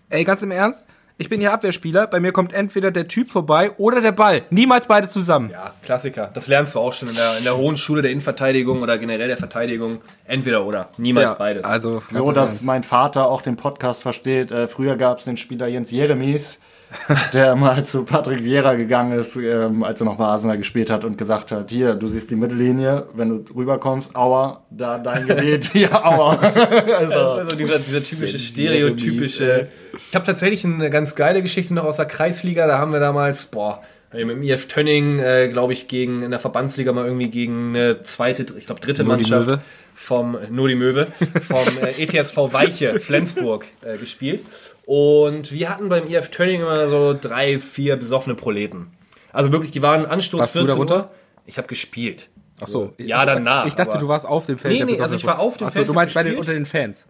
ey, 0.09 0.23
ganz 0.23 0.41
im 0.41 0.51
Ernst, 0.51 0.87
ich 1.17 1.29
bin 1.29 1.39
hier 1.39 1.53
Abwehrspieler, 1.53 2.07
bei 2.07 2.19
mir 2.19 2.31
kommt 2.33 2.51
entweder 2.51 2.91
der 2.91 3.07
Typ 3.07 3.29
vorbei 3.31 3.71
oder 3.77 4.01
der 4.01 4.11
Ball. 4.11 4.43
Niemals 4.49 4.87
beide 4.87 5.07
zusammen. 5.07 5.49
Ja, 5.49 5.73
Klassiker. 5.83 6.29
Das 6.33 6.47
lernst 6.47 6.75
du 6.75 6.79
auch 6.79 6.91
schon 6.93 7.07
in 7.07 7.15
der, 7.15 7.37
in 7.37 7.43
der 7.45 7.55
hohen 7.57 7.77
Schule 7.77 8.01
der 8.01 8.11
Innenverteidigung 8.11 8.81
oder 8.81 8.97
generell 8.97 9.27
der 9.27 9.37
Verteidigung. 9.37 10.01
Entweder 10.25 10.65
oder. 10.65 10.89
Niemals 10.97 11.37
beides. 11.37 11.63
Also, 11.63 12.01
So, 12.11 12.31
dass 12.31 12.49
Ernst. 12.49 12.63
mein 12.65 12.83
Vater 12.83 13.27
auch 13.29 13.41
den 13.41 13.55
Podcast 13.55 14.01
versteht. 14.01 14.51
Äh, 14.51 14.67
früher 14.67 14.97
gab 14.97 15.19
es 15.19 15.23
den 15.25 15.37
Spieler 15.37 15.67
Jens 15.67 15.89
Jeremies, 15.91 16.59
der 17.33 17.55
mal 17.55 17.85
zu 17.85 18.03
Patrick 18.03 18.43
Vieira 18.43 18.75
gegangen 18.75 19.17
ist, 19.17 19.35
ähm, 19.35 19.83
als 19.83 20.01
er 20.01 20.05
noch 20.05 20.17
bei 20.17 20.25
Arsenal 20.25 20.57
gespielt 20.57 20.89
hat 20.89 21.05
und 21.05 21.17
gesagt 21.17 21.51
hat, 21.51 21.69
hier, 21.69 21.95
du 21.95 22.07
siehst 22.07 22.31
die 22.31 22.35
Mittellinie, 22.35 23.07
wenn 23.13 23.29
du 23.29 23.53
rüberkommst, 23.53 24.15
aua, 24.15 24.65
da 24.69 24.97
dein 24.97 25.27
Gebiet, 25.27 25.65
hier, 25.73 25.93
aua. 25.93 26.35
Das 26.35 26.55
also, 26.55 27.11
ist 27.11 27.13
also 27.13 27.55
dieser, 27.55 27.79
dieser 27.79 28.03
typische, 28.03 28.39
stereotypische. 28.39 29.67
Ich 30.09 30.15
habe 30.15 30.25
tatsächlich 30.25 30.65
eine 30.65 30.89
ganz 30.89 31.15
geile 31.15 31.41
Geschichte 31.41 31.73
noch 31.73 31.85
aus 31.85 31.97
der 31.97 32.05
Kreisliga. 32.05 32.67
Da 32.67 32.77
haben 32.77 32.91
wir 32.91 32.99
damals, 32.99 33.45
boah, 33.45 33.81
mit 34.13 34.29
dem 34.29 34.43
IF 34.43 34.67
Tönning, 34.67 35.19
äh, 35.19 35.49
glaube 35.49 35.73
ich, 35.73 35.87
gegen 35.87 36.21
in 36.21 36.31
der 36.31 36.39
Verbandsliga 36.39 36.93
mal 36.93 37.05
irgendwie 37.05 37.29
gegen 37.29 37.75
eine 37.75 38.03
zweite, 38.03 38.45
ich 38.57 38.65
glaube 38.65 38.81
dritte 38.81 39.03
Nur 39.03 39.17
die 39.17 39.23
Mannschaft 39.23 39.47
Möwe. 39.47 39.61
Vom 39.95 40.37
nur 40.51 40.67
die 40.67 40.75
Möwe 40.75 41.07
vom 41.41 41.63
äh, 41.81 41.91
ETSV 42.03 42.37
Weiche 42.53 42.99
Flensburg 42.99 43.65
äh, 43.81 43.97
gespielt. 43.97 44.45
Und 44.85 45.51
wir 45.51 45.69
hatten 45.69 45.89
beim 45.89 46.07
IF 46.07 46.29
Tönning 46.29 46.61
immer 46.61 46.87
so 46.89 47.17
drei, 47.19 47.57
vier 47.57 47.95
besoffene 47.95 48.35
Proleten. 48.35 48.91
Also 49.31 49.51
wirklich, 49.51 49.71
die 49.71 49.81
waren 49.81 50.05
Anstoß 50.05 50.39
Warst 50.41 50.55
du 50.55 50.59
14 50.59 50.75
darunter? 50.75 50.95
Uhr. 50.97 51.11
Ich 51.47 51.57
habe 51.57 51.67
gespielt. 51.67 52.29
Ach 52.61 52.67
so. 52.67 52.93
Ja, 52.97 53.25
danach, 53.25 53.65
Ich 53.65 53.73
dachte, 53.75 53.91
aber- 53.93 53.99
du 54.01 54.07
warst 54.07 54.25
auf 54.27 54.45
dem 54.45 54.57
Feld. 54.57 54.73
Nee, 54.77 54.83
nee, 54.85 54.99
also 55.01 55.15
ich 55.15 55.25
war 55.25 55.39
auf 55.39 55.57
dem 55.57 55.67
Ach 55.67 55.73
Feld, 55.73 55.87
du 55.87 55.93
meinst 55.93 56.13
bei 56.13 56.23
den, 56.23 56.37
unter 56.37 56.53
den 56.53 56.65
Fans. 56.65 57.05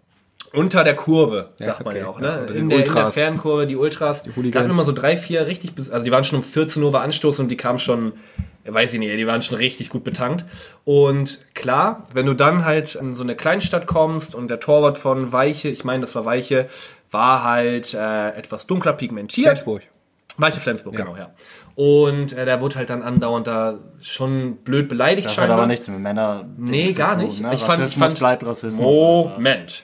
Unter 0.52 0.84
der 0.84 0.96
Kurve, 0.96 1.50
sagt 1.56 1.80
man 1.84 1.88
okay. 1.88 1.98
ja 1.98 2.06
auch, 2.06 2.20
Ja, 2.20 2.36
ne? 2.36 2.42
oder 2.44 2.54
in, 2.54 2.68
der, 2.68 2.78
in 2.86 2.94
der. 2.94 3.12
Fernkurve, 3.12 3.66
die 3.66 3.76
Ultras. 3.76 4.22
Die 4.22 4.30
Hooligans. 4.30 4.54
da 4.54 4.60
hatten 4.60 4.70
immer 4.70 4.84
so 4.84 4.92
drei, 4.92 5.16
vier 5.16 5.46
richtig, 5.46 5.72
also 5.90 6.04
die 6.04 6.10
waren 6.10 6.24
schon 6.24 6.38
um 6.38 6.44
14 6.44 6.82
Uhr 6.82 6.92
war 6.92 7.02
Anstoß 7.02 7.40
und 7.40 7.48
die 7.48 7.56
kamen 7.56 7.78
schon, 7.78 8.12
weiß 8.68 8.92
ich 8.94 8.98
nicht, 8.98 9.12
die 9.16 9.26
waren 9.26 9.42
schon 9.42 9.56
richtig 9.58 9.88
gut 9.88 10.04
betankt. 10.04 10.44
Und 10.84 11.40
klar, 11.54 12.06
wenn 12.12 12.26
du 12.26 12.34
dann 12.34 12.64
halt 12.64 12.94
in 12.94 13.14
so 13.14 13.22
eine 13.22 13.36
Kleinstadt 13.36 13.86
kommst 13.86 14.34
und 14.34 14.48
der 14.48 14.60
Torwart 14.60 14.98
von 14.98 15.32
Weiche, 15.32 15.68
ich 15.68 15.84
meine, 15.84 16.00
das 16.02 16.14
war 16.14 16.24
Weiche, 16.24 16.68
war 17.10 17.44
halt 17.44 17.94
äh, 17.94 18.30
etwas 18.30 18.66
dunkler 18.66 18.92
pigmentiert. 18.92 19.46
Flensburg. 19.46 19.82
Weiche 20.38 20.60
Flensburg, 20.60 20.94
genau, 20.96 21.16
ja. 21.16 21.30
Und 21.76 22.32
äh, 22.34 22.44
der 22.44 22.60
wurde 22.60 22.76
halt 22.76 22.90
dann 22.90 23.02
andauernd 23.02 23.46
da 23.46 23.78
schon 24.02 24.56
blöd 24.56 24.88
beleidigt 24.88 25.28
das 25.28 25.38
hat 25.38 25.48
aber 25.50 25.66
nichts 25.66 25.88
mit 25.88 26.00
Männern. 26.00 26.54
Nee, 26.58 26.92
gar 26.92 27.16
nicht. 27.16 27.40
Ne? 27.40 27.54
Ich 27.54 27.62
fand- 27.62 27.86
ich 27.86 27.96
fand- 27.96 28.18
bleibt 28.18 28.44
Rassismus. 28.44 28.80
Moment. 28.84 29.82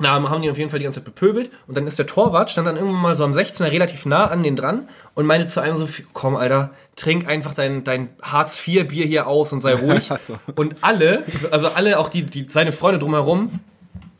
Da 0.00 0.08
haben 0.10 0.42
die 0.42 0.50
auf 0.50 0.58
jeden 0.58 0.70
Fall 0.70 0.80
die 0.80 0.84
ganze 0.84 0.98
Zeit 1.00 1.04
bepöbelt 1.04 1.50
und 1.68 1.76
dann 1.76 1.86
ist 1.86 1.98
der 1.98 2.06
Torwart, 2.06 2.50
stand 2.50 2.66
dann 2.66 2.76
irgendwann 2.76 3.00
mal 3.00 3.14
so 3.14 3.24
am 3.24 3.32
16er 3.32 3.70
relativ 3.70 4.04
nah 4.06 4.26
an 4.26 4.42
den 4.42 4.56
dran 4.56 4.88
und 5.14 5.26
meinte 5.26 5.46
zu 5.46 5.60
einem 5.60 5.76
so, 5.76 5.88
komm 6.12 6.36
Alter, 6.36 6.70
trink 6.96 7.28
einfach 7.28 7.54
dein, 7.54 7.84
dein 7.84 8.10
Hartz-IV-Bier 8.22 9.06
hier 9.06 9.26
aus 9.26 9.52
und 9.52 9.60
sei 9.60 9.74
ruhig. 9.80 10.10
So. 10.20 10.38
Und 10.54 10.76
alle, 10.82 11.24
also 11.50 11.68
alle, 11.68 11.98
auch 11.98 12.08
die, 12.08 12.22
die, 12.22 12.46
seine 12.48 12.72
Freunde 12.72 12.98
drumherum, 12.98 13.60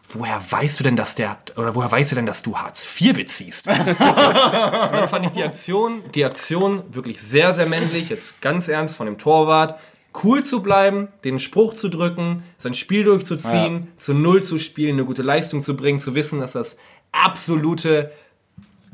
woher 0.09 0.41
weißt 0.49 0.79
du 0.79 0.85
denn, 0.85 0.97
dass 0.97 1.15
der, 1.15 1.39
oder 1.57 1.75
woher 1.75 1.91
weißt 1.91 2.13
du 2.13 2.17
denn, 2.17 2.27
dass 2.27 2.43
du 2.43 2.57
Hartz 2.57 2.87
IV 3.01 3.15
beziehst? 3.15 3.67
dann 3.67 5.09
fand 5.09 5.27
ich 5.27 5.33
die 5.33 5.43
Aktion, 5.43 6.03
die 6.15 6.25
Aktion 6.25 6.83
wirklich 6.93 7.21
sehr, 7.21 7.53
sehr 7.53 7.67
männlich, 7.67 8.09
jetzt 8.11 8.41
ganz 8.41 8.69
ernst 8.69 8.97
von 8.97 9.07
dem 9.07 9.19
Torwart, 9.19 9.79
cool 10.23 10.45
zu 10.45 10.63
bleiben, 10.63 11.09
den 11.25 11.41
Spruch 11.41 11.75
zu 11.75 11.89
drücken, 11.89 12.45
sein 12.57 12.75
Spiel 12.75 13.03
durchzuziehen, 13.03 13.89
zu 13.97 14.15
Null 14.15 14.45
zu 14.45 14.61
spielen, 14.61 14.93
eine 14.93 15.05
gute 15.05 15.23
Leistung 15.23 15.61
zu 15.61 15.77
bringen, 15.77 15.99
zu 15.99 16.15
wissen, 16.15 16.39
dass 16.39 16.53
das 16.53 16.79
absolute 17.11 18.13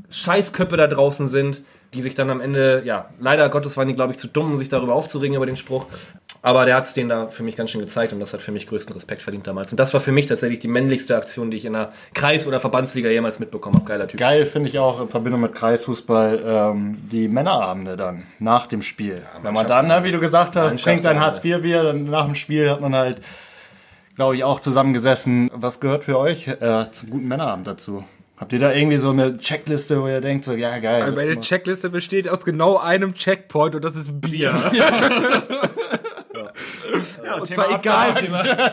Scheißköpfe 0.09 0.79
da 0.79 0.87
draußen 0.87 1.29
sind, 1.29 1.63
die 1.95 2.03
sich 2.03 2.15
dann 2.15 2.31
am 2.31 2.41
Ende, 2.41 2.83
ja, 2.85 3.11
leider 3.19 3.49
Gottes 3.49 3.77
waren 3.77 3.89
die, 3.89 3.95
glaube 3.95 4.13
ich, 4.13 4.19
zu 4.19 4.29
dumm, 4.29 4.53
um 4.53 4.59
sich 4.59 4.69
darüber 4.69 4.95
aufzuregen 4.95 5.37
über 5.37 5.47
den 5.47 5.57
Spruch. 5.57 5.87
Aber 6.43 6.65
der 6.65 6.77
hat 6.77 6.85
es 6.85 6.95
denen 6.95 7.11
da 7.11 7.29
für 7.29 7.43
mich 7.43 7.57
ganz 7.57 7.71
schön 7.71 7.83
gezeigt 7.83 8.15
und 8.15 8.21
das 8.21 8.33
hat 8.33 8.41
für 8.41 8.53
mich 8.53 8.67
größten 8.67 8.95
Respekt 8.95 9.21
verdient 9.21 9.47
damals. 9.47 9.73
Und 9.73 9.81
das 9.81 9.93
war 9.93 10.01
für 10.01 10.13
mich 10.13 10.27
tatsächlich 10.27 10.59
die 10.61 10.69
männlichste 10.69 11.15
Aktion, 11.15 11.51
die 11.51 11.59
ich 11.59 11.67
in 11.67 11.75
der 11.75 11.93
Kreis- 12.15 12.47
oder 12.47 12.61
Verbandsliga 12.61 13.11
jemals 13.11 13.41
mitbekommen 13.41 13.77
habe. 13.77 13.85
Geiler 13.85 14.09
Typ. 14.09 14.19
Geil 14.19 14.47
finde 14.47 14.71
ich 14.71 14.79
auch 14.79 15.03
in 15.03 15.09
Verbindung 15.09 15.43
mit 15.43 15.55
Kreisfußball 15.55 16.43
ähm, 16.43 16.99
die 17.13 17.29
Männerabende 17.29 17.97
dann 17.99 18.25
nach 18.39 18.67
dem 18.67 18.81
Spiel. 18.81 19.23
Wenn 19.43 19.53
man 19.53 19.69
dann, 19.69 19.89
ne, 19.89 20.03
wie 20.05 20.13
du 20.13 20.21
gesagt 20.21 20.57
hast, 20.57 20.83
trinkt 20.83 21.05
ein 21.05 21.21
Hartz-IV-Bier, 21.21 21.83
dann 21.83 22.05
nach 22.05 22.25
dem 22.25 22.35
Spiel 22.35 22.71
hat 22.71 22.81
man 22.81 22.95
halt, 22.95 23.21
glaube 24.17 24.35
ich, 24.35 24.45
auch 24.45 24.61
zusammengesessen. 24.61 25.51
Was 25.53 25.79
gehört 25.79 26.05
für 26.05 26.19
euch 26.19 26.49
äh, 26.49 26.91
zum 26.91 27.11
guten 27.11 27.29
Männerabend 27.29 27.67
dazu? 27.67 28.05
Habt 28.41 28.55
ihr 28.55 28.59
da 28.59 28.73
irgendwie 28.73 28.97
so 28.97 29.11
eine 29.11 29.37
Checkliste, 29.37 30.03
wo 30.03 30.09
ihr 30.09 30.23
denkt, 30.23 30.47
so, 30.47 30.55
ja, 30.55 30.79
geil. 30.79 31.05
das 31.05 31.15
Meine 31.15 31.39
Checkliste 31.41 31.91
besteht 31.91 32.27
aus 32.27 32.47
genau 32.47 32.79
einem 32.79 33.13
Checkpoint 33.15 33.75
und 33.75 33.85
das 33.85 33.97
ist 33.97 34.19
Bier. 34.19 34.51
und 37.39 37.53
zwar 37.53 37.79
egal, 37.79 38.15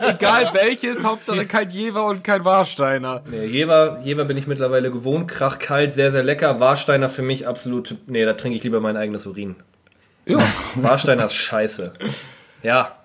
egal 0.08 0.54
welches, 0.54 1.04
Hauptsache 1.04 1.44
kein 1.44 1.68
Jever 1.68 2.06
und 2.06 2.24
kein 2.24 2.46
Warsteiner. 2.46 3.20
Nee, 3.30 3.44
Jever, 3.44 4.00
Jever 4.02 4.24
bin 4.24 4.38
ich 4.38 4.46
mittlerweile 4.46 4.90
gewohnt. 4.90 5.28
Krachkalt, 5.28 5.92
sehr, 5.92 6.12
sehr 6.12 6.24
lecker. 6.24 6.60
Warsteiner 6.60 7.10
für 7.10 7.20
mich 7.22 7.46
absolut. 7.46 7.94
Nee, 8.06 8.24
da 8.24 8.32
trinke 8.32 8.56
ich 8.56 8.64
lieber 8.64 8.80
mein 8.80 8.96
eigenes 8.96 9.26
Urin. 9.26 9.56
Ja. 10.24 10.38
Warsteiner 10.76 11.26
ist 11.26 11.34
scheiße. 11.34 11.92
Ja. 12.62 12.97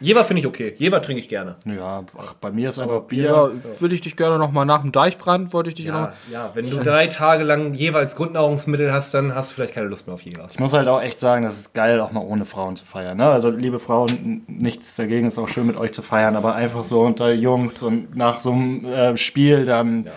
Jever 0.00 0.24
finde 0.24 0.40
ich 0.40 0.46
okay. 0.46 0.74
Jever 0.78 1.02
trinke 1.02 1.20
ich 1.20 1.28
gerne. 1.28 1.56
Ja, 1.64 2.02
ach, 2.18 2.32
bei 2.34 2.50
mir 2.50 2.68
ist 2.68 2.78
einfach 2.78 3.02
Bier. 3.02 3.24
Ja, 3.24 3.50
würde 3.80 3.94
ich 3.94 4.00
dich 4.00 4.16
gerne 4.16 4.38
noch 4.38 4.50
mal 4.50 4.64
nach 4.64 4.80
dem 4.80 4.92
Deichbrand, 4.92 5.52
wollte 5.52 5.68
ich 5.68 5.74
dich 5.74 5.86
Ja, 5.86 6.00
noch. 6.00 6.08
ja, 6.32 6.50
wenn 6.54 6.68
du 6.70 6.76
drei 6.78 7.06
Tage 7.06 7.44
lang 7.44 7.74
Jever 7.74 7.98
als 7.98 8.16
Grundnahrungsmittel 8.16 8.92
hast, 8.92 9.12
dann 9.12 9.34
hast 9.34 9.50
du 9.50 9.54
vielleicht 9.56 9.74
keine 9.74 9.88
Lust 9.88 10.06
mehr 10.06 10.14
auf 10.14 10.22
Jever. 10.22 10.48
Ich 10.50 10.58
muss 10.58 10.72
halt 10.72 10.88
auch 10.88 11.02
echt 11.02 11.20
sagen, 11.20 11.44
das 11.44 11.60
ist 11.60 11.74
geil, 11.74 12.00
auch 12.00 12.12
mal 12.12 12.24
ohne 12.24 12.44
Frauen 12.44 12.76
zu 12.76 12.84
feiern. 12.86 13.18
Ne? 13.18 13.28
Also, 13.28 13.50
liebe 13.50 13.78
Frauen, 13.78 14.42
nichts 14.46 14.96
dagegen, 14.96 15.26
ist 15.26 15.38
auch 15.38 15.48
schön 15.48 15.66
mit 15.66 15.76
euch 15.76 15.92
zu 15.92 16.02
feiern, 16.02 16.34
aber 16.36 16.54
einfach 16.54 16.84
so 16.84 17.02
unter 17.02 17.32
Jungs 17.32 17.82
und 17.82 18.16
nach 18.16 18.40
so 18.40 18.52
einem 18.52 18.84
äh, 18.86 19.16
Spiel 19.16 19.66
dann, 19.66 20.04
d- 20.04 20.10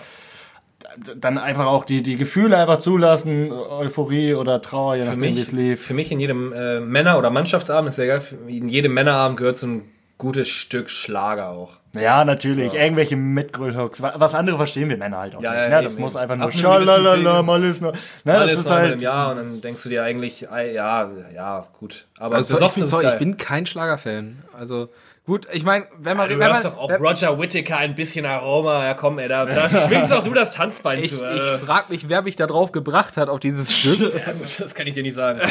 dann 1.16 1.38
einfach 1.38 1.66
auch 1.66 1.84
die, 1.84 2.02
die 2.02 2.16
Gefühle 2.16 2.56
einfach 2.56 2.78
zulassen, 2.78 3.50
Euphorie 3.52 4.34
oder 4.34 4.60
Trauer, 4.60 4.96
je 4.96 5.02
Für 5.02 5.08
nachdem, 5.10 5.22
wie 5.22 5.30
mich, 5.30 5.38
es 5.40 5.52
lief. 5.52 5.82
für 5.86 5.94
mich 5.94 6.10
in 6.12 6.20
jedem 6.20 6.52
äh, 6.52 6.80
Männer- 6.80 7.18
oder 7.18 7.30
Mannschaftsabend 7.30 7.90
ist 7.90 7.96
sehr 7.96 8.06
geil. 8.06 8.22
In 8.46 8.68
jedem 8.68 8.94
Männerabend 8.94 9.38
gehört 9.38 9.56
so 9.56 9.66
ein 9.66 9.82
gutes 10.18 10.48
Stück 10.48 10.90
Schlager 10.90 11.48
auch. 11.50 11.72
Ja, 11.96 12.24
natürlich, 12.24 12.72
irgendwelche 12.74 13.16
Mitgrillhooks. 13.16 14.02
Wa- 14.02 14.14
Was 14.16 14.34
andere 14.34 14.56
verstehen 14.56 14.88
wir 14.88 14.96
Männer 14.96 15.18
halt 15.18 15.36
auch 15.36 15.40
Ja, 15.42 15.50
nicht. 15.50 15.60
ja, 15.62 15.68
ne? 15.68 15.76
eben, 15.76 15.84
Das 15.84 15.98
muss 15.98 16.16
einfach 16.16 16.36
nur 16.36 16.50
schalalala, 16.50 17.42
mal 17.42 17.62
ist 17.64 17.82
noch. 17.82 17.92
Ne, 17.92 17.98
das 18.24 18.34
Alles 18.36 18.60
ist 18.60 18.66
einmal 18.66 18.80
halt. 18.82 18.92
im 18.94 18.98
Jahr 19.00 19.30
und 19.30 19.36
dann 19.38 19.60
denkst 19.60 19.82
du 19.84 19.88
dir 19.88 20.02
eigentlich, 20.02 20.50
ah, 20.50 20.60
ja, 20.62 21.10
ja, 21.34 21.66
gut. 21.78 22.06
Aber 22.18 22.36
Also, 22.36 22.54
ich, 22.54 22.58
besoffen 22.60 22.82
ist 22.82 22.90
sorry, 22.90 23.04
geil. 23.04 23.12
ich 23.12 23.18
bin 23.18 23.36
kein 23.36 23.66
Schlagerfan. 23.66 24.38
Also 24.58 24.88
gut, 25.26 25.46
ich 25.52 25.64
meine, 25.64 25.86
wenn 25.98 26.16
man, 26.16 26.28
Du 26.28 26.38
wenn 26.38 26.46
hörst 26.46 26.64
man 26.64 26.72
doch 26.72 26.78
auch 26.80 26.88
wenn, 26.90 27.04
Roger 27.04 27.38
Whittaker 27.38 27.76
ein 27.78 27.94
bisschen 27.94 28.26
Aroma. 28.26 28.84
Ja, 28.84 28.94
komm, 28.94 29.18
ey, 29.18 29.28
da, 29.28 29.44
da 29.46 29.68
schwingst 29.68 30.12
auch 30.12 30.24
du 30.24 30.32
das 30.34 30.52
Tanzbein 30.54 30.98
ich, 31.02 31.16
zu. 31.16 31.24
Äh, 31.24 31.56
ich 31.56 31.60
frage 31.62 31.84
mich, 31.90 32.08
wer 32.08 32.22
mich 32.22 32.36
da 32.36 32.46
drauf 32.46 32.72
gebracht 32.72 33.16
hat 33.16 33.28
auf 33.28 33.40
dieses 33.40 33.76
Stück. 33.76 34.00
ja, 34.26 34.32
gut, 34.32 34.60
das 34.60 34.74
kann 34.74 34.86
ich 34.86 34.94
dir 34.94 35.02
nicht 35.02 35.14
sagen. 35.16 35.40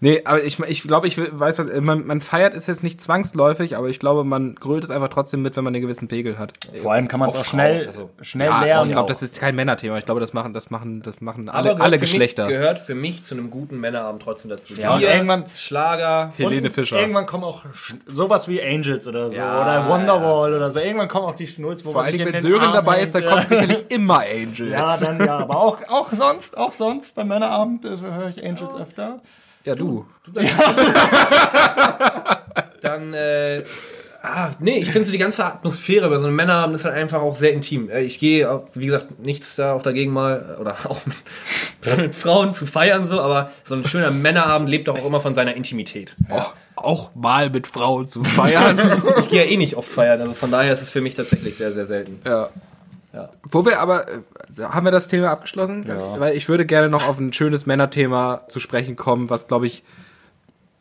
Nee, 0.00 0.20
aber 0.24 0.42
ich, 0.42 0.58
ich 0.60 0.82
glaube, 0.82 1.06
ich 1.06 1.16
will- 1.16 1.30
weiß, 1.32 1.60
was, 1.60 1.80
man, 1.80 2.04
man 2.06 2.20
feiert 2.20 2.52
es 2.52 2.66
jetzt 2.66 2.82
nicht 2.82 3.00
zwangsläufig, 3.00 3.76
aber 3.78 3.88
ich 3.88 3.98
glaube, 3.98 4.24
man 4.24 4.54
grölt 4.56 4.84
es 4.84 4.90
einfach 4.90 5.08
trotzdem 5.08 5.40
mit, 5.40 5.56
wenn 5.56 5.64
man 5.64 5.72
einen 5.74 5.80
gewissen 5.82 6.08
Pegel 6.08 6.36
hat. 6.38 6.52
Vor 6.82 6.92
allem 6.92 7.08
kann 7.08 7.20
man 7.20 7.30
es 7.30 7.36
Auch 7.36 7.40
auch 7.40 7.44
schnell, 7.46 7.86
also- 7.86 8.10
schnell 8.20 8.48
Ja, 8.48 8.62
lernen. 8.64 8.86
ich 8.88 8.92
glaube, 8.92 9.08
das 9.08 9.22
ist 9.22 9.38
kein 9.40 9.54
Männerthema. 9.54 9.96
Ich 9.96 10.04
glaube, 10.04 10.20
das 10.20 10.34
machen, 10.34 10.52
das 10.52 10.68
machen, 10.68 11.00
das 11.00 11.22
machen 11.22 11.48
Aber 11.48 11.56
alle, 11.58 11.68
gehört 11.70 11.80
alle 11.82 11.98
Geschlechter. 11.98 12.46
Mich, 12.46 12.54
gehört 12.54 12.80
für 12.80 12.94
mich 12.94 13.22
zu 13.22 13.34
einem 13.34 13.50
guten 13.50 13.80
Männerabend 13.80 14.20
trotzdem 14.22 14.50
dazu. 14.50 14.74
Ja, 14.74 14.92
und 14.94 14.98
Bier, 15.00 15.14
irgendwann- 15.14 15.44
Schlager. 15.54 16.32
Helene 16.36 16.66
Und 16.68 16.74
Fischer. 16.74 16.98
Irgendwann 17.00 17.24
kommen 17.26 17.44
auch 17.44 17.64
Sch- 17.64 17.94
sowas 18.44 18.48
wie 18.48 18.62
Angels 18.62 19.06
oder 19.06 19.30
so. 19.30 19.36
Ja, 19.36 19.62
oder 19.62 19.88
Wonderwall 19.88 20.54
oder 20.54 20.70
so. 20.70 20.78
Irgendwann 20.78 21.08
kommen 21.08 21.26
auch 21.26 21.34
die 21.34 21.46
Schnulz, 21.46 21.84
wo 21.84 21.92
Vor 21.92 22.06
in 22.06 22.32
wenn 22.32 22.40
Sören 22.40 22.62
Arm 22.62 22.72
dabei 22.72 23.00
ist, 23.00 23.14
dann 23.14 23.24
kommt 23.24 23.48
sicherlich 23.48 23.84
immer 23.88 24.20
Angels. 24.20 24.70
Ja, 24.70 24.96
dann 24.96 25.24
ja. 25.24 25.38
Aber 25.38 25.56
auch, 25.56 25.78
auch 25.88 26.10
sonst, 26.12 26.56
auch 26.56 26.72
sonst 26.72 27.14
beim 27.14 27.28
Männerabend 27.28 27.84
äh, 27.84 27.96
höre 27.96 28.28
ich 28.28 28.44
Angels 28.44 28.74
öfter. 28.74 29.20
Ja, 29.64 29.74
du. 29.74 30.06
dann, 32.82 33.14
äh, 33.14 33.62
ah, 34.22 34.50
nee, 34.58 34.76
ich 34.78 34.90
finde 34.90 35.06
so 35.06 35.12
die 35.12 35.18
ganze 35.18 35.44
Atmosphäre 35.46 36.10
bei 36.10 36.18
so 36.18 36.26
einem 36.26 36.36
Männerabend 36.36 36.76
ist 36.76 36.84
halt 36.84 36.94
einfach 36.94 37.22
auch 37.22 37.34
sehr 37.34 37.52
intim. 37.54 37.88
Äh, 37.88 38.02
Ich 38.02 38.18
gehe, 38.18 38.50
auch, 38.50 38.64
wie 38.74 38.86
gesagt, 38.86 39.18
nichts 39.20 39.56
da 39.56 39.72
auch 39.72 39.82
dagegen 39.82 40.12
mal, 40.12 40.58
oder 40.60 40.76
auch 40.90 41.00
mit, 41.06 41.96
mit 41.96 42.14
Frauen 42.14 42.52
zu 42.52 42.66
feiern 42.66 43.06
so, 43.06 43.20
aber 43.20 43.52
so 43.62 43.74
ein 43.74 43.84
schöner 43.84 44.10
Männerabend 44.10 44.68
lebt 44.68 44.88
doch 44.88 45.00
auch 45.00 45.06
immer 45.06 45.22
von 45.22 45.34
seiner 45.34 45.54
Intimität. 45.54 46.14
Auch, 46.28 46.54
auch 46.84 47.14
mal 47.14 47.50
mit 47.50 47.66
Frauen 47.66 48.06
zu 48.06 48.24
feiern. 48.24 49.02
Ich 49.18 49.28
gehe 49.30 49.44
ja 49.44 49.50
eh 49.50 49.56
nicht 49.56 49.76
oft 49.76 49.90
feiern, 49.90 50.20
also 50.20 50.34
von 50.34 50.50
daher 50.50 50.72
ist 50.72 50.82
es 50.82 50.90
für 50.90 51.00
mich 51.00 51.14
tatsächlich 51.14 51.56
sehr, 51.56 51.72
sehr 51.72 51.86
selten. 51.86 52.20
ja. 52.24 52.48
Ja. 53.12 53.28
Wo 53.44 53.64
wir 53.64 53.78
aber, 53.78 54.08
äh, 54.08 54.62
haben 54.62 54.84
wir 54.84 54.90
das 54.90 55.06
Thema 55.06 55.30
abgeschlossen? 55.30 55.84
Ja. 55.86 56.18
Weil 56.18 56.36
ich 56.36 56.48
würde 56.48 56.66
gerne 56.66 56.88
noch 56.88 57.06
auf 57.06 57.20
ein 57.20 57.32
schönes 57.32 57.64
Männerthema 57.64 58.42
zu 58.48 58.58
sprechen 58.58 58.96
kommen, 58.96 59.30
was 59.30 59.46
glaube 59.46 59.66
ich, 59.66 59.84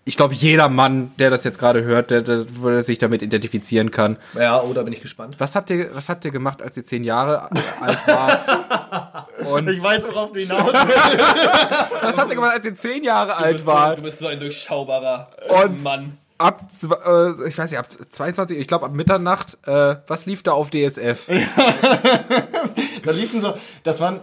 ich 0.05 0.17
glaube 0.17 0.33
jeder 0.33 0.67
Mann, 0.69 1.11
der 1.17 1.29
das 1.29 1.43
jetzt 1.43 1.59
gerade 1.59 1.83
hört, 1.83 2.11
der, 2.11 2.21
der, 2.21 2.83
sich 2.83 2.97
damit 2.97 3.21
identifizieren 3.21 3.89
kann. 3.91 4.17
Ja, 4.37 4.61
oh, 4.61 4.73
da 4.73 4.83
bin 4.83 4.91
ich 4.93 5.01
gespannt. 5.01 5.35
Was 5.37 5.55
habt 5.55 5.69
ihr, 5.69 5.95
was 5.95 6.09
habt 6.09 6.25
ihr 6.25 6.31
gemacht, 6.31 6.61
als 6.61 6.75
ihr 6.77 6.83
zehn 6.83 7.03
Jahre 7.03 7.49
alt 7.81 8.07
wart? 8.07 9.27
Und 9.51 9.69
Ich 9.69 9.81
weiß, 9.81 10.03
worauf 10.07 10.31
du 10.33 10.39
hinaus 10.39 10.73
was 12.01 12.17
habt 12.17 12.29
ihr 12.29 12.35
gemacht, 12.35 12.53
als 12.53 12.65
ihr 12.65 12.75
zehn 12.75 13.03
Jahre 13.03 13.35
alt 13.37 13.65
wart? 13.65 14.03
bist 14.03 14.19
so 14.19 14.27
ein 14.27 14.39
durchschaubarer 14.39 15.29
Und- 15.63 15.83
Mann. 15.83 16.17
Ab, 16.39 16.61
äh, 17.05 17.47
ich 17.47 17.57
weiß 17.57 17.71
nicht, 17.71 17.79
ab 17.79 17.85
22, 18.09 18.57
ich 18.57 18.67
glaube 18.67 18.85
ab 18.87 18.91
Mitternacht, 18.91 19.57
äh, 19.65 19.95
was 20.07 20.25
lief 20.25 20.43
da 20.43 20.51
auf 20.51 20.69
DSF? 20.71 21.27
Da 23.03 23.11
liefen 23.11 23.39
so, 23.41 23.53
das 23.83 23.99
waren 23.99 24.19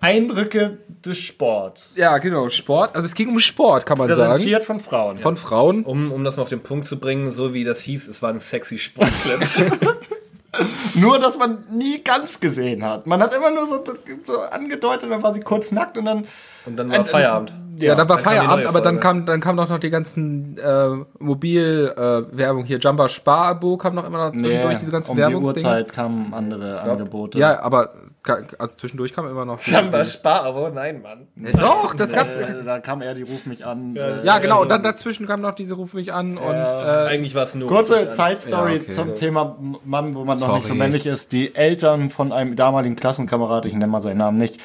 Eindrücke 0.00 0.78
des 1.04 1.18
Sports. 1.18 1.92
Ja, 1.96 2.18
genau, 2.18 2.48
Sport. 2.48 2.94
Also 2.94 3.06
es 3.06 3.14
ging 3.14 3.28
um 3.28 3.40
Sport, 3.40 3.86
kann 3.86 3.98
man 3.98 4.12
sagen. 4.12 4.32
Präsentiert 4.32 4.64
von 4.64 4.80
Frauen. 4.80 5.18
Von 5.18 5.36
Frauen. 5.36 5.84
Um, 5.84 6.12
um 6.12 6.24
das 6.24 6.36
mal 6.36 6.42
auf 6.42 6.48
den 6.48 6.60
Punkt 6.60 6.86
zu 6.86 6.98
bringen, 6.98 7.32
so 7.32 7.54
wie 7.54 7.64
das 7.64 7.80
hieß, 7.80 8.08
es 8.08 8.22
waren 8.22 8.38
sexy 8.38 8.78
Sportclips. 8.78 9.62
Nur, 10.96 11.18
dass 11.20 11.38
man 11.38 11.64
nie 11.72 12.02
ganz 12.02 12.40
gesehen 12.40 12.84
hat. 12.84 13.06
Man 13.06 13.22
hat 13.22 13.32
immer 13.32 13.52
nur 13.52 13.66
so, 13.66 13.84
so 14.26 14.40
angedeutet, 14.40 15.10
dann 15.10 15.22
war 15.22 15.32
sie 15.32 15.40
kurz 15.40 15.70
nackt 15.70 15.96
und 15.96 16.04
dann. 16.04 16.26
Und 16.66 16.76
dann 16.76 16.90
war 16.90 17.04
Feierabend. 17.04 17.54
Ja, 17.78 17.94
dann 17.94 18.08
war 18.08 18.16
dann 18.16 18.24
die 18.24 18.24
Feierabend, 18.24 18.66
aber 18.66 18.80
dann 18.80 19.00
kam, 19.00 19.26
dann 19.26 19.40
kam 19.40 19.56
doch 19.56 19.68
noch 19.68 19.78
die 19.78 19.90
ganzen 19.90 20.58
äh, 20.58 20.88
Mobil-Werbung 21.18 22.64
hier. 22.64 22.78
Jumper 22.78 23.08
Sparabo 23.08 23.76
kam 23.76 23.94
noch 23.94 24.04
immer 24.04 24.30
noch 24.30 24.36
zwischendurch, 24.36 24.76
diese 24.78 24.90
ganzen 24.90 25.10
um 25.10 25.16
die 25.16 25.22
Werbungsdinge. 25.22 25.68
Uhrzeit 25.68 25.92
kamen 25.92 26.34
andere 26.34 26.80
Angebote. 26.80 27.38
Ja, 27.38 27.60
aber 27.62 27.94
also 28.26 28.76
zwischendurch 28.76 29.12
kam 29.12 29.26
immer 29.26 29.44
noch. 29.44 29.60
Jamba 29.66 30.04
Spar-Abo? 30.04 30.68
Nein, 30.70 31.02
Mann. 31.02 31.26
Doch, 31.58 31.94
das 31.94 32.12
gab. 32.12 32.28
Äh, 32.28 32.62
da 32.64 32.78
kam 32.80 33.00
eher 33.02 33.14
die 33.14 33.22
Ruf 33.22 33.46
mich 33.46 33.64
an. 33.64 33.94
Ja, 33.94 34.16
äh, 34.16 34.24
Ja, 34.24 34.38
genau. 34.38 34.62
Und 34.62 34.68
dann 34.68 34.82
dazwischen 34.82 35.26
kam 35.26 35.40
noch 35.40 35.54
diese 35.54 35.74
Ruf 35.74 35.94
mich 35.94 36.12
an 36.12 36.36
und 36.36 36.54
äh, 36.54 37.06
Eigentlich 37.08 37.34
war 37.34 37.44
es 37.44 37.54
nur. 37.54 37.68
Kurze 37.68 38.06
Side 38.06 38.40
Story 38.40 38.76
Ja, 38.76 38.80
okay. 38.82 38.90
zum 38.92 39.14
Thema 39.14 39.56
Mann, 39.84 40.14
wo 40.14 40.24
man 40.24 40.38
noch 40.38 40.54
nicht 40.54 40.62
so 40.64 40.68
Sorry. 40.68 40.78
männlich 40.78 41.06
ist. 41.06 41.32
Die 41.32 41.54
Eltern 41.54 42.10
von 42.10 42.32
einem 42.32 42.56
damaligen 42.56 42.96
Klassenkamerad, 42.96 43.64
ich 43.66 43.72
nenne 43.72 43.86
mal 43.86 44.00
seinen 44.02 44.18
Namen 44.18 44.38
nicht, 44.38 44.60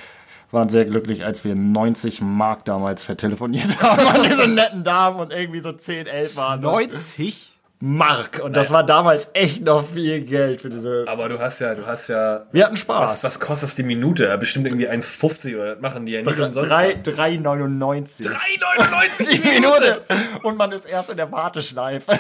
waren 0.52 0.70
sehr 0.70 0.86
glücklich, 0.86 1.24
als 1.26 1.44
wir 1.44 1.56
90 1.56 2.22
Mark 2.22 2.66
damals 2.66 3.04
vertelefoniert 3.04 3.68
haben 3.82 4.06
an 4.08 4.24
diese 4.24 4.48
netten 4.50 4.84
Damen 4.84 5.20
und 5.20 5.32
irgendwie 5.32 5.60
so 5.60 5.72
10, 5.72 6.08
11 6.08 6.36
waren. 6.36 6.62
90. 6.62 7.55
Mark. 7.80 8.42
Und 8.44 8.56
das 8.56 8.72
war 8.72 8.84
damals 8.86 9.30
echt 9.34 9.64
noch 9.64 9.86
viel 9.88 10.22
Geld 10.22 10.62
für 10.62 10.70
diese. 10.70 11.06
Aber 11.08 11.28
du 11.30 11.40
hast 11.40 11.60
ja, 11.60 11.76
du 11.76 11.86
hast 11.86 12.08
ja. 12.08 12.46
Wir 12.52 12.66
hatten 12.66 12.78
Spaß. 12.78 13.12
Was, 13.12 13.24
was 13.24 13.40
kostet 13.40 13.70
das 13.70 13.76
die 13.76 13.84
Minute? 13.84 14.36
Bestimmt 14.38 14.66
irgendwie 14.68 14.90
1,50 14.90 15.56
oder 15.56 15.74
das 15.74 15.82
machen 15.82 16.06
die 16.06 16.14
ja 16.14 16.22
nicht 16.22 16.40
umsonst. 16.40 16.70
Drei- 16.72 16.94
3,99 17.04 18.28
3,99 18.28 19.30
die 19.30 19.40
Minute. 19.48 20.02
Und 20.44 20.58
man 20.58 20.72
ist 20.72 20.86
erst 20.86 21.10
in 21.10 21.18
der 21.18 21.32
Warteschleife. 21.32 22.18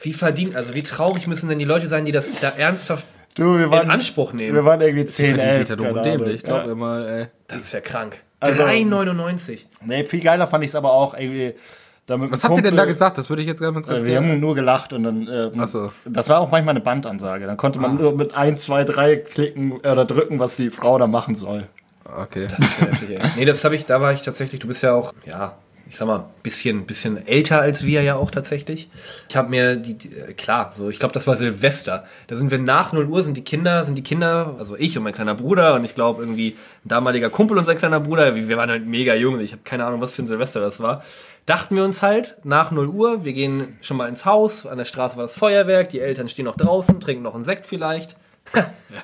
Wie 0.00 0.12
verdient, 0.12 0.56
also 0.56 0.74
wie 0.74 0.82
traurig 0.82 1.26
müssen 1.28 1.48
denn 1.48 1.58
die 1.60 1.64
Leute 1.64 1.86
sein, 1.86 2.04
die 2.04 2.12
das 2.12 2.40
da 2.40 2.48
ernsthaft 2.50 3.06
Du, 3.34 3.56
wir 3.56 3.64
in 3.64 3.70
waren, 3.70 3.90
Anspruch 3.90 4.32
nehmen? 4.34 4.54
wir 4.54 4.64
waren 4.64 4.80
irgendwie 4.80 5.06
10, 5.06 5.34
Die 5.36 5.40
11. 5.40 5.58
sieht 5.58 5.68
ja 5.70 5.76
dumm 5.76 5.86
und 5.86 5.94
keine 5.94 6.10
Ahnung. 6.12 6.24
dämlich. 6.26 6.42
Glaub 6.42 6.66
Ja. 6.66 6.74
mal, 6.74 7.08
ey. 7.08 7.26
Das 7.48 7.60
ist 7.60 7.72
ja 7.72 7.80
krank. 7.80 8.20
Also- 8.40 8.62
3,99. 8.64 9.60
Nee, 9.82 10.04
viel 10.04 10.20
geiler 10.20 10.46
fand 10.46 10.64
ich 10.64 10.70
es 10.70 10.74
aber 10.74 10.92
auch 10.92 11.14
irgendwie. 11.14 11.54
Damit 12.06 12.32
Was 12.32 12.42
habt 12.42 12.56
ihr 12.56 12.62
denn 12.62 12.76
da 12.76 12.84
gesagt? 12.84 13.16
Das 13.16 13.28
würde 13.30 13.42
ich 13.42 13.48
jetzt 13.48 13.60
ganz, 13.60 13.86
ganz 13.86 14.02
Äh, 14.02 14.06
wir 14.06 14.12
gerne. 14.14 14.32
haben 14.32 14.40
nur 14.40 14.54
gelacht 14.54 14.92
und 14.92 15.04
dann. 15.04 15.28
Äh, 15.28 15.66
so. 15.68 15.92
Das 16.04 16.28
war 16.28 16.40
auch 16.40 16.50
manchmal 16.50 16.72
eine 16.74 16.80
Bandansage. 16.84 17.46
Dann 17.46 17.56
konnte 17.56 17.78
man 17.78 17.96
nur 17.96 18.16
mit 18.16 18.34
1, 18.34 18.60
2, 18.64 18.84
3 18.84 19.16
klicken 19.16 19.72
äh, 19.82 19.90
oder 19.90 20.04
drücken, 20.04 20.38
was 20.40 20.56
die 20.56 20.70
Frau 20.70 20.98
da 20.98 21.06
machen 21.06 21.36
soll. 21.36 21.68
Okay. 22.04 22.48
Das 22.50 22.58
ist 22.58 22.80
ja 22.80 22.86
heftig, 22.88 23.10
ey. 23.10 23.30
Nee, 23.36 23.44
das 23.44 23.64
habe 23.64 23.76
ich, 23.76 23.86
da 23.86 24.00
war 24.00 24.12
ich 24.12 24.22
tatsächlich, 24.22 24.60
du 24.60 24.66
bist 24.66 24.82
ja 24.82 24.94
auch, 24.94 25.12
ja, 25.24 25.54
ich 25.92 25.98
sag 25.98 26.08
mal, 26.08 26.24
bisschen, 26.42 26.86
bisschen 26.86 27.26
älter 27.26 27.60
als 27.60 27.84
wir 27.84 28.00
ja 28.00 28.16
auch 28.16 28.30
tatsächlich. 28.30 28.88
Ich 29.28 29.36
habe 29.36 29.50
mir 29.50 29.76
die, 29.76 29.92
äh, 29.92 30.32
klar, 30.32 30.72
so, 30.74 30.88
ich 30.88 30.98
glaube, 30.98 31.12
das 31.12 31.26
war 31.26 31.36
Silvester. 31.36 32.06
Da 32.28 32.36
sind 32.36 32.50
wir 32.50 32.58
nach 32.58 32.94
0 32.94 33.04
Uhr, 33.08 33.22
sind 33.22 33.36
die 33.36 33.44
Kinder, 33.44 33.84
sind 33.84 33.96
die 33.96 34.02
Kinder, 34.02 34.56
also 34.58 34.74
ich 34.74 34.96
und 34.96 35.04
mein 35.04 35.12
kleiner 35.12 35.34
Bruder 35.34 35.74
und 35.74 35.84
ich 35.84 35.94
glaube 35.94 36.22
irgendwie 36.22 36.56
ein 36.82 36.88
damaliger 36.88 37.28
Kumpel 37.28 37.58
und 37.58 37.66
sein 37.66 37.76
kleiner 37.76 38.00
Bruder, 38.00 38.34
wir 38.34 38.56
waren 38.56 38.70
halt 38.70 38.86
mega 38.86 39.14
jung, 39.14 39.38
ich 39.38 39.52
habe 39.52 39.64
keine 39.64 39.84
Ahnung, 39.84 40.00
was 40.00 40.12
für 40.14 40.22
ein 40.22 40.26
Silvester 40.26 40.62
das 40.62 40.80
war. 40.80 41.04
Dachten 41.44 41.76
wir 41.76 41.84
uns 41.84 42.00
halt, 42.02 42.36
nach 42.42 42.70
0 42.70 42.88
Uhr, 42.88 43.26
wir 43.26 43.34
gehen 43.34 43.76
schon 43.82 43.98
mal 43.98 44.08
ins 44.08 44.24
Haus, 44.24 44.64
an 44.64 44.78
der 44.78 44.86
Straße 44.86 45.18
war 45.18 45.24
das 45.24 45.36
Feuerwerk, 45.36 45.90
die 45.90 46.00
Eltern 46.00 46.26
stehen 46.26 46.46
noch 46.46 46.56
draußen, 46.56 47.00
trinken 47.00 47.22
noch 47.22 47.34
einen 47.34 47.44
Sekt 47.44 47.66
vielleicht. 47.66 48.16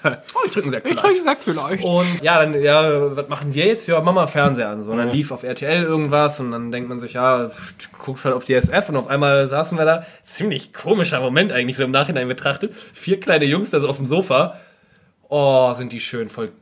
Oh, 0.05 0.41
ich 0.45 0.53
trinke 0.53 0.65
einen 0.67 0.71
Sekt 0.71 0.87
Ich 0.87 0.93
vielleicht. 0.93 1.05
habe 1.05 1.15
gesagt 1.15 1.45
vielleicht. 1.45 1.85
Und 1.85 2.23
ja, 2.23 2.39
dann, 2.41 2.61
ja, 2.61 3.17
was 3.17 3.29
machen 3.29 3.55
wir 3.55 3.67
jetzt? 3.67 3.87
Ja, 3.89 4.01
Mama 4.01 4.27
Fernseher 4.27 4.69
an. 4.69 4.83
So, 4.83 4.93
und 4.93 4.99
dann 4.99 5.11
lief 5.11 5.31
auf 5.33 5.43
RTL 5.43 5.83
irgendwas 5.83 6.41
und 6.41 6.51
dann 6.53 6.71
denkt 6.71 6.89
man 6.89 7.01
sich, 7.01 7.15
ja, 7.15 7.49
pff, 7.49 7.75
du 7.79 7.99
guckst 7.99 8.25
halt 8.25 8.35
auf 8.35 8.45
DSF 8.45 8.89
und 8.91 8.97
auf 8.97 9.09
einmal 9.09 9.49
saßen 9.49 9.79
wir 9.79 9.85
da. 9.85 10.05
Ziemlich 10.25 10.73
komischer 10.73 11.21
Moment 11.21 11.53
eigentlich, 11.53 11.77
so 11.77 11.85
im 11.85 11.91
Nachhinein 11.91 12.29
betrachtet. 12.29 12.75
Vier 12.93 13.19
kleine 13.21 13.45
Jungs 13.47 13.71
da 13.71 13.81
so 13.81 13.89
auf 13.89 13.97
dem 13.97 14.07
Sofa. 14.07 14.59
Oh, 15.29 15.73
sind 15.75 15.93
die 15.93 16.01
schön, 16.01 16.29
voll 16.29 16.53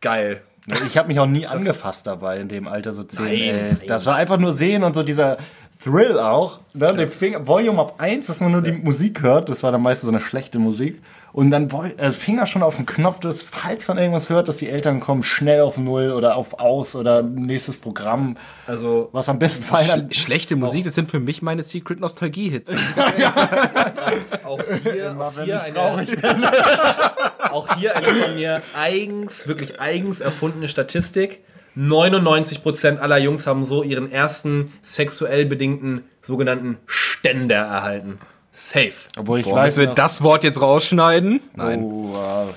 geil. 0.00 0.42
Ich 0.86 0.98
habe 0.98 1.08
mich 1.08 1.18
auch 1.18 1.26
nie 1.26 1.46
angefasst 1.46 2.06
dabei 2.06 2.40
in 2.40 2.48
dem 2.48 2.68
Alter, 2.68 2.92
so 2.92 3.02
10, 3.02 3.24
Nein, 3.24 3.34
11. 3.38 3.78
nein. 3.78 3.88
Das 3.88 4.06
war 4.06 4.16
einfach 4.16 4.38
nur 4.38 4.52
sehen 4.52 4.84
und 4.84 4.94
so 4.94 5.02
dieser 5.02 5.38
Thrill 5.82 6.18
auch. 6.18 6.60
Ne? 6.74 6.94
Der 6.94 7.08
Finger, 7.08 7.46
Volume 7.46 7.80
auf 7.80 7.98
1, 8.00 8.26
dass 8.26 8.40
man 8.40 8.52
nur 8.52 8.62
die 8.62 8.72
Musik 8.72 9.22
hört. 9.22 9.48
Das 9.48 9.62
war 9.62 9.72
dann 9.72 9.80
meistens 9.82 10.08
so 10.08 10.12
eine 10.14 10.20
schlechte 10.20 10.58
Musik. 10.58 11.00
Und 11.32 11.50
dann 11.50 11.68
äh, 11.98 12.12
Finger 12.12 12.46
schon 12.46 12.62
auf 12.62 12.76
den 12.76 12.86
Knopf, 12.86 13.20
dass, 13.20 13.42
falls 13.42 13.86
man 13.88 13.98
irgendwas 13.98 14.30
hört, 14.30 14.48
dass 14.48 14.56
die 14.56 14.68
Eltern 14.68 15.00
kommen, 15.00 15.22
schnell 15.22 15.60
auf 15.60 15.76
Null 15.78 16.12
oder 16.12 16.36
auf 16.36 16.58
Aus 16.58 16.96
oder 16.96 17.22
nächstes 17.22 17.78
Programm. 17.78 18.36
Also, 18.66 19.08
Was 19.12 19.28
am 19.28 19.38
besten 19.38 19.64
fallen. 19.64 20.10
Sch 20.10 20.22
schlechte 20.22 20.56
Musik, 20.56 20.84
das 20.84 20.94
sind 20.94 21.10
für 21.10 21.20
mich 21.20 21.42
meine 21.42 21.62
Secret 21.62 22.00
Nostalgie-Hits. 22.00 22.70
auch 24.44 24.62
hier, 24.82 25.16
auch 25.20 25.36
wenn 25.36 25.44
hier, 25.44 25.62
eine, 25.62 25.74
traurig 25.74 26.18
auch 27.50 27.76
hier 27.76 27.96
eine 27.96 28.08
von 28.08 28.34
mir 28.34 28.62
eigens, 28.76 29.46
wirklich 29.46 29.80
eigens 29.80 30.20
erfundene 30.20 30.68
Statistik. 30.68 31.40
99% 31.76 32.98
aller 32.98 33.18
Jungs 33.18 33.46
haben 33.46 33.64
so 33.64 33.82
ihren 33.82 34.10
ersten 34.10 34.72
sexuell 34.82 35.46
bedingten 35.46 36.04
sogenannten 36.22 36.78
Ständer 36.86 37.56
erhalten. 37.56 38.18
Safe. 38.58 38.92
Obwohl 39.16 39.38
ich 39.38 39.46
Boah, 39.46 39.54
weiß, 39.54 39.76
müssen 39.76 39.80
wir 39.80 39.86
noch, 39.90 39.94
das 39.94 40.20
Wort 40.20 40.42
jetzt 40.42 40.60
rausschneiden? 40.60 41.40
Nein. 41.54 41.80
oh, 41.80 42.08
wow. 42.12 42.54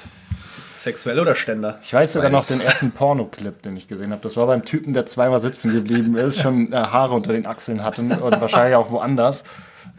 Sexuell 0.74 1.20
oder 1.20 1.36
Ständer? 1.36 1.78
Ich 1.84 1.94
weiß 1.94 2.14
sogar 2.14 2.32
noch 2.32 2.40
Beides. 2.40 2.48
den 2.48 2.62
ersten 2.62 2.92
Pornoclip, 2.92 3.62
den 3.62 3.78
ich 3.78 3.88
gesehen 3.88 4.12
habe. 4.12 4.24
Das 4.24 4.36
war 4.36 4.48
beim 4.48 4.66
Typen, 4.66 4.94
der 4.94 5.06
zweimal 5.06 5.40
sitzen 5.40 5.72
geblieben 5.72 6.16
ist, 6.18 6.42
schon 6.42 6.74
äh, 6.74 6.76
Haare 6.76 7.14
unter 7.14 7.34
den 7.34 7.46
Achseln 7.46 7.84
hatte 7.84 8.02
und 8.02 8.42
wahrscheinlich 8.42 8.76
auch 8.76 8.90
woanders. 8.90 9.44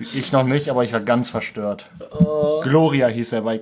Ich 0.00 0.32
noch 0.32 0.42
nicht, 0.42 0.70
aber 0.70 0.82
ich 0.82 0.92
war 0.92 0.98
ganz 0.98 1.30
verstört. 1.30 1.88
Gloria 2.62 3.06
hieß 3.06 3.34
er 3.34 3.42
bei 3.42 3.60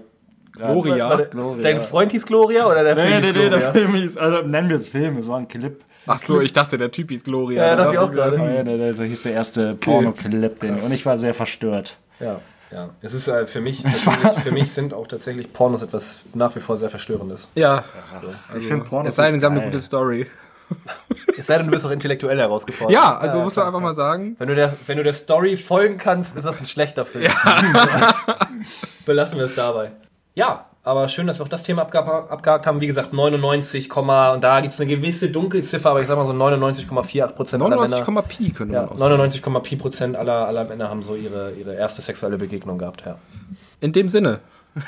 Gloria? 0.53 1.16
Gloria. 1.30 1.62
Dein 1.62 1.80
Freund 1.82 2.12
hieß 2.12 2.24
Gloria 2.24 2.66
oder 2.66 2.82
der 2.82 2.95
Nee, 2.95 3.03
Film 3.03 3.20
nee, 3.20 3.26
hieß 3.26 3.34
nee, 3.34 3.49
Gloria? 3.49 3.59
der 3.59 3.72
Film 3.72 3.95
hieß, 3.95 4.16
also 4.16 4.43
nennen 4.47 4.68
wir 4.70 4.76
es 4.76 4.88
Film, 4.88 5.18
es 5.18 5.28
war 5.28 5.38
ein 5.38 5.49
Clip. 5.49 5.84
Ach 6.07 6.18
so, 6.18 6.41
ich 6.41 6.55
dachte, 6.55 6.78
der 6.78 6.91
Typ 6.91 7.11
hieß 7.11 7.24
Gloria. 7.24 7.66
Ja, 7.66 7.76
dachte 7.76 7.93
ich 7.93 7.99
auch 7.99 8.11
gerade. 8.11 8.36
Ja, 8.38 8.62
der, 8.62 8.78
der, 8.78 8.95
so 8.95 9.03
hieß 9.03 9.24
der 9.24 9.32
erste 9.32 9.74
Pornoclip, 9.74 10.59
den, 10.61 10.80
und 10.80 10.93
ich 10.93 11.05
war 11.05 11.18
sehr 11.18 11.34
verstört. 11.34 11.99
Ja, 12.20 12.40
ja. 12.70 12.90
Es 13.02 13.14
ist 13.14 13.26
äh, 13.26 13.46
für 13.46 13.60
mich, 13.60 13.82
für 13.82 14.52
mich 14.52 14.72
sind 14.72 14.94
auch 14.94 15.06
tatsächlich 15.06 15.52
Pornos 15.52 15.82
etwas 15.82 16.20
nach 16.34 16.54
wie 16.54 16.60
vor 16.60 16.78
sehr 16.78 16.90
verstörendes. 16.90 17.48
Ja, 17.54 17.84
ich 18.56 18.66
finde 18.66 18.84
Pornos 18.84 19.08
es 19.08 19.16
sei 19.16 19.30
denn, 19.30 19.40
sie 19.40 19.46
haben 19.46 19.56
eine 19.56 19.64
gute 19.64 19.80
Story. 19.80 20.26
Es 21.36 21.48
sei 21.48 21.56
denn, 21.58 21.66
du 21.66 21.72
bist 21.72 21.84
auch 21.84 21.90
intellektuell 21.90 22.38
herausgefordert. 22.38 22.94
Ja, 22.94 23.16
also 23.16 23.38
muss 23.40 23.56
man 23.56 23.64
klar, 23.64 23.66
einfach 23.66 23.80
mal 23.80 23.94
sagen. 23.94 24.36
Wenn 24.38 24.48
du, 24.48 24.54
der, 24.54 24.76
wenn 24.86 24.98
du 24.98 25.02
der 25.02 25.14
Story 25.14 25.56
folgen 25.56 25.98
kannst, 25.98 26.36
ist 26.36 26.46
das 26.46 26.60
ein 26.60 26.66
schlechter 26.66 27.04
Film. 27.04 27.32
Belassen 29.04 29.38
wir 29.38 29.46
es 29.46 29.56
dabei. 29.56 29.90
Ja, 30.34 30.69
aber 30.82 31.08
schön, 31.08 31.26
dass 31.26 31.38
wir 31.38 31.44
auch 31.44 31.48
das 31.48 31.62
Thema 31.62 31.82
abgehakt, 31.82 32.66
haben. 32.66 32.80
Wie 32.80 32.86
gesagt, 32.86 33.12
99, 33.12 33.88
Komma- 33.88 34.32
und 34.32 34.42
da 34.42 34.60
gibt 34.60 34.72
es 34.72 34.80
eine 34.80 34.88
gewisse 34.88 35.30
Dunkelziffer, 35.30 35.90
aber 35.90 36.00
ich 36.00 36.06
sag 36.06 36.16
mal 36.16 36.26
so 36.26 36.32
99,48 36.32 37.32
Prozent 37.32 37.62
aller 37.62 37.76
Männer. 37.76 38.00
99, 38.00 38.38
Pi 38.38 38.50
könnte 38.50 38.74
Ja, 38.74 38.86
sagen. 38.86 38.98
99, 38.98 39.42
Pi 39.62 39.76
Prozent 39.76 40.16
aller, 40.16 40.46
aller 40.46 40.64
Männer 40.64 40.88
haben 40.88 41.02
so 41.02 41.16
ihre, 41.16 41.52
ihre 41.52 41.74
erste 41.74 42.00
sexuelle 42.00 42.38
Begegnung 42.38 42.78
gehabt. 42.78 43.02
Ja. 43.04 43.16
In 43.80 43.92
dem 43.92 44.08
Sinne. 44.08 44.40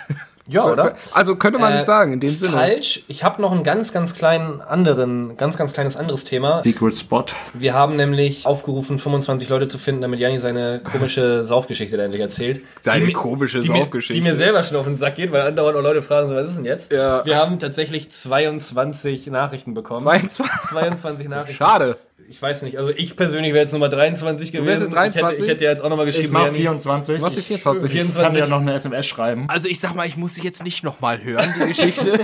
Ja, 0.48 0.64
oder? 0.64 0.96
Also 1.12 1.36
könnte 1.36 1.58
man 1.60 1.72
Äh, 1.72 1.76
nicht 1.76 1.86
sagen, 1.86 2.12
in 2.14 2.20
dem 2.20 2.30
Sinne. 2.34 2.52
Falsch. 2.52 3.04
Ich 3.08 3.22
habe 3.22 3.40
noch 3.40 3.52
einen 3.52 3.62
ganz, 3.62 3.92
ganz 3.92 4.12
kleinen 4.14 4.60
anderen, 4.60 5.36
ganz, 5.36 5.56
ganz 5.56 5.72
kleines 5.72 5.96
anderes 5.96 6.24
Thema. 6.24 6.62
Secret 6.64 6.98
Spot. 6.98 7.24
Wir 7.54 7.74
haben 7.74 7.94
nämlich 7.96 8.44
aufgerufen, 8.44 8.98
25 8.98 9.48
Leute 9.48 9.68
zu 9.68 9.78
finden, 9.78 10.02
damit 10.02 10.18
Janni 10.18 10.40
seine 10.40 10.80
komische 10.82 11.44
Saufgeschichte 11.44 11.96
da 11.96 12.02
endlich 12.04 12.20
erzählt. 12.22 12.62
Seine 12.80 13.00
Die 13.00 13.06
mir- 13.06 13.12
komische 13.12 13.60
die 13.60 13.68
mir- 13.70 13.78
Saufgeschichte. 13.78 14.14
Die 14.14 14.20
mir 14.20 14.34
selber 14.34 14.62
schon 14.64 14.76
auf 14.78 14.84
den 14.84 14.96
Sack 14.96 15.14
geht, 15.14 15.30
weil 15.30 15.42
andauernd 15.42 15.76
auch 15.76 15.82
Leute 15.82 16.02
fragen, 16.02 16.28
so, 16.28 16.34
was 16.34 16.50
ist 16.50 16.56
denn 16.56 16.64
jetzt? 16.64 16.92
Ja. 16.92 17.24
Wir 17.24 17.36
haben 17.36 17.58
tatsächlich 17.58 18.10
22 18.10 19.28
Nachrichten 19.28 19.74
bekommen. 19.74 20.00
22. 20.00 20.70
22 20.70 21.28
Nachrichten. 21.28 21.56
Schade. 21.64 21.96
Ich 22.28 22.40
weiß 22.40 22.62
nicht, 22.62 22.78
also 22.78 22.90
ich 22.96 23.16
persönlich 23.16 23.52
wäre 23.52 23.62
jetzt 23.62 23.72
Nummer 23.72 23.88
23 23.88 24.52
gewesen. 24.52 24.66
wärst 24.66 24.82
jetzt 24.82 24.92
23? 24.94 25.22
Ich, 25.22 25.28
hätte, 25.30 25.44
ich 25.44 25.50
hätte 25.50 25.64
jetzt 25.64 25.82
auch 25.82 25.88
nochmal 25.90 26.06
geschrieben, 26.06 26.26
Ich 26.28 26.32
mach 26.32 26.46
Janni, 26.46 26.58
24. 26.58 27.20
Was 27.22 27.34
die 27.34 27.40
Ich 27.40 27.46
24? 27.46 27.82
kann 27.82 27.90
24. 27.90 28.42
dir 28.44 28.48
noch 28.48 28.60
eine 28.60 28.72
SMS 28.74 29.06
schreiben. 29.06 29.44
Also 29.48 29.68
ich 29.68 29.80
sag 29.80 29.94
mal, 29.94 30.06
ich 30.06 30.16
muss 30.16 30.34
sie 30.34 30.42
jetzt 30.42 30.62
nicht 30.64 30.82
nochmal 30.84 31.22
hören, 31.22 31.52
die 31.60 31.68
Geschichte. 31.68 32.20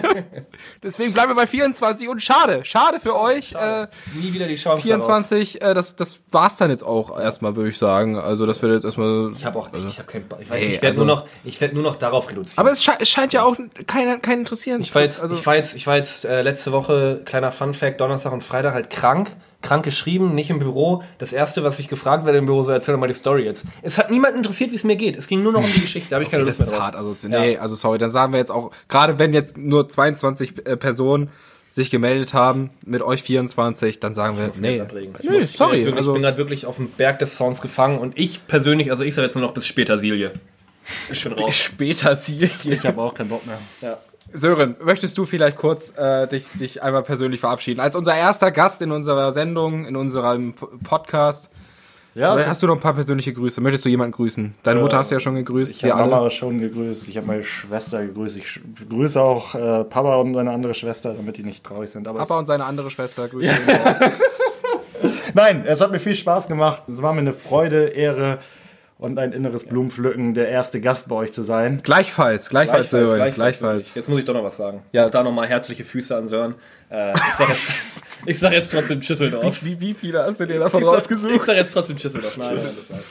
Deswegen 0.83 1.13
bleiben 1.13 1.31
wir 1.31 1.37
bei 1.37 1.47
24 1.47 2.09
und 2.09 2.23
schade, 2.23 2.65
schade 2.65 3.01
für 3.01 3.17
euch. 3.19 3.53
Äh, 3.53 3.87
nie 4.15 4.33
wieder 4.33 4.47
die 4.47 4.55
Chance 4.57 4.83
24, 4.83 5.61
äh, 5.63 5.75
das, 5.75 5.97
das 5.97 6.21
war's 6.31 6.57
dann 6.57 6.71
jetzt 6.71 6.83
auch 6.85 7.19
erstmal, 7.19 7.57
würde 7.57 7.69
ich 7.71 7.79
sagen. 7.79 8.19
Also 8.19 8.47
das 8.47 8.63
wird 8.63 8.73
jetzt 8.73 8.85
erstmal... 8.85 9.33
Ich 9.37 9.45
habe 9.45 9.59
auch 9.59 9.73
echt, 9.73 9.85
ich 9.89 9.99
habe 9.99 10.11
keinen 10.11 10.27
Bock. 10.29 10.39
Ich 10.43 10.49
weiß, 10.51 10.57
Ey, 10.61 10.67
nicht, 10.69 10.77
ich 10.77 10.83
werde 10.83 10.93
also- 10.95 11.05
nur 11.05 11.17
noch, 11.17 11.27
ich 11.45 11.61
werde 11.61 11.75
nur 11.75 11.83
noch 11.83 11.97
darauf 11.97 12.31
reduziert. 12.31 12.59
Aber 12.59 12.71
es, 12.71 12.83
sche 12.83 12.93
es 12.99 13.09
scheint 13.09 13.33
ja 13.33 13.43
auch 13.43 13.57
keinen 13.87 14.23
keinen 14.23 14.41
interessieren. 14.41 14.81
Ich 14.81 14.95
war 14.95 15.03
jetzt, 15.03 15.21
also, 15.21 15.35
ich 15.35 15.45
war 15.47 15.57
jetzt, 15.57 15.77
ich 15.77 15.87
war 15.87 15.97
jetzt 15.97 16.25
äh, 16.25 16.43
letzte 16.43 16.73
Woche, 16.73 17.21
kleiner 17.25 17.51
Fun 17.51 17.75
Fact, 17.75 18.01
Donnerstag 18.01 18.33
und 18.33 18.43
Freitag 18.43 18.75
halt 18.75 18.91
krank. 18.91 19.31
Krank 19.61 19.85
geschrieben, 19.85 20.35
nicht 20.35 20.51
im 20.51 20.61
Büro. 20.61 21.03
Das 21.19 21.33
erste, 21.33 21.65
was 21.65 21.79
ich 21.81 21.89
gefragt 21.89 22.25
werde 22.25 22.39
im 22.39 22.47
Büro, 22.47 22.63
so 22.63 22.71
erzähl 22.71 22.95
doch 22.95 23.01
mal 23.01 23.09
die 23.09 23.15
Story 23.15 23.43
jetzt. 23.45 23.65
Es 23.83 23.99
hat 23.99 24.11
niemand 24.11 24.37
interessiert, 24.37 24.71
wie 24.71 24.77
es 24.77 24.85
mir 24.85 24.95
geht. 24.97 25.17
Es 25.17 25.27
ging 25.27 25.43
nur 25.43 25.53
noch 25.53 25.65
um 25.65 25.73
die 25.73 25.81
Geschichte. 25.81 26.11
Da 26.11 26.17
habe 26.17 26.25
ich 26.25 26.31
keine 26.31 26.45
das 26.45 26.59
Lust 26.59 26.69
ist 26.69 26.71
mehr 26.77 26.83
hart. 26.83 26.95
drauf. 26.95 27.07
Also, 27.07 27.29
nee, 27.29 27.59
also 27.59 27.75
sorry, 27.75 27.99
dann 27.99 28.11
sagen 28.11 28.33
wir 28.33 28.39
jetzt 28.39 28.51
auch, 28.53 28.71
gerade 28.89 29.19
wenn 29.19 29.33
jetzt 29.35 29.57
nur 29.59 29.89
22 29.89 30.67
äh, 30.67 30.77
Personen 30.77 31.31
sich 31.71 31.91
gemeldet 31.91 32.35
haben, 32.35 32.71
mit 32.87 33.03
euch 33.03 33.23
24, 33.23 34.01
dann 34.01 34.15
sagen 34.15 34.39
wir, 34.39 34.51
nee, 34.61 34.81
Ich, 35.21 35.29
nee, 35.29 35.39
muss, 35.39 35.53
sorry. 35.53 35.79
ich, 35.79 35.85
bin, 35.85 35.95
also, 35.97 36.11
ich 36.11 36.15
bin 36.15 36.23
gerade 36.23 36.39
wirklich 36.39 36.65
auf 36.65 36.77
dem 36.77 36.89
Berg 36.91 37.19
des 37.19 37.37
Sounds 37.37 37.61
gefangen 37.61 37.99
und 37.99 38.17
ich 38.17 38.47
persönlich, 38.47 38.91
also 38.91 39.05
ich 39.05 39.15
sage 39.15 39.27
jetzt 39.27 39.35
nur 39.35 39.45
noch 39.45 39.53
bis 39.55 39.67
später 39.67 39.99
Silje. 39.99 40.33
Ich 41.13 41.23
bin 41.23 41.33
raus. 41.35 41.55
später 41.55 42.17
sie 42.17 42.49
Ich 42.65 42.85
habe 42.87 43.03
auch 43.03 43.13
keinen 43.13 43.29
Bock 43.29 43.45
mehr. 43.47 43.59
Ja. 43.83 43.99
Sören, 44.33 44.77
möchtest 44.83 45.17
du 45.17 45.25
vielleicht 45.27 45.57
kurz 45.57 45.97
äh, 45.97 46.27
dich, 46.29 46.49
dich 46.59 46.83
einmal 46.83 47.03
persönlich 47.03 47.41
verabschieden? 47.41 47.81
Als 47.81 47.97
unser 47.97 48.15
erster 48.15 48.51
Gast 48.51 48.83
in 48.83 48.93
unserer 48.93 49.33
Sendung, 49.33 49.87
in 49.87 49.97
unserem 49.97 50.55
Podcast, 50.85 51.51
Ja, 52.15 52.37
äh, 52.37 52.45
hast 52.45 52.63
du 52.63 52.67
noch 52.67 52.75
ein 52.75 52.81
paar 52.81 52.95
persönliche 52.95 53.33
Grüße? 53.33 53.61
Möchtest 53.61 53.85
du 53.85 53.89
jemanden 53.89 54.13
grüßen? 54.13 54.55
Deine 54.63 54.81
Mutter 54.81 54.99
hast 54.99 55.11
du 55.11 55.15
ja 55.15 55.21
schon 55.21 55.35
gegrüßt, 55.35 55.77
ich 55.79 55.85
habe 55.85 55.95
alle. 55.95 56.11
Mama 56.11 56.31
schon 56.31 56.59
gegrüßt. 56.59 57.09
Ich 57.09 57.17
habe 57.17 57.27
meine 57.27 57.43
Schwester 57.45 58.05
gegrüßt. 58.05 58.37
Ich 58.37 58.61
grüße 58.89 59.21
auch 59.21 59.55
äh, 59.55 59.85
Papa 59.85 60.17
und 60.17 60.33
meine 60.33 60.51
andere 60.51 60.75
Schwester, 60.75 61.15
damit 61.15 61.37
die 61.39 61.43
nicht 61.43 61.65
traurig 61.65 61.91
sind. 61.91 62.07
Aber 62.07 62.19
Papa 62.19 62.39
und 62.39 62.47
seine 62.47 62.65
andere 62.65 62.91
Schwester 62.91 63.29
grüßen. 63.29 63.57
Nein, 65.35 65.65
es 65.67 65.81
hat 65.81 65.91
mir 65.91 66.01
viel 66.01 66.15
Spaß 66.15 66.49
gemacht. 66.49 66.83
Es 66.89 67.01
war 67.03 67.13
mir 67.13 67.21
eine 67.21 67.33
Freude, 67.33 67.87
Ehre 67.89 68.39
und 68.99 69.19
ein 69.19 69.33
inneres 69.33 69.65
Blumenpflücken, 69.65 70.35
der 70.35 70.49
erste 70.49 70.81
Gast 70.81 71.09
bei 71.09 71.17
euch 71.17 71.33
zu 71.33 71.43
sein. 71.43 71.81
Gleichfalls, 71.83 72.49
gleichfalls, 72.49 72.91
Sören, 72.91 73.33
gleichfalls. 73.33 73.95
Jetzt 73.95 74.09
muss 74.09 74.19
ich 74.19 74.25
doch 74.25 74.35
noch 74.35 74.45
was 74.45 74.57
sagen. 74.57 74.83
Ja. 74.93 75.07
Auch 75.07 75.11
da 75.11 75.23
nochmal 75.23 75.47
herzliche 75.47 75.85
Füße 75.85 76.17
an 76.17 76.29
Sören. 76.29 76.57
Äh, 76.91 77.13
ich 77.13 77.19
sag 77.39 77.49
jetzt, 77.49 77.71
ich 78.27 78.39
sag 78.39 78.53
jetzt 78.53 78.73
trotzdem 78.73 79.01
Schüsseldorf. 79.03 79.65
Wie, 79.65 79.81
wie 79.81 79.95
viele 79.95 80.25
hast 80.25 80.41
du 80.41 80.47
dir 80.47 80.59
davon 80.59 80.81
Ich 80.81 80.87
sag, 80.87 80.95
ich 80.95 81.01
rausgesucht? 81.01 81.47
sag 81.47 81.57
jetzt 81.57 81.73
trotzdem 81.73 81.99
Schüsseldorf. 81.99 82.37
Nein, 82.37 82.57
nein, 82.57 82.75
das 82.77 82.91
war's. 82.91 83.05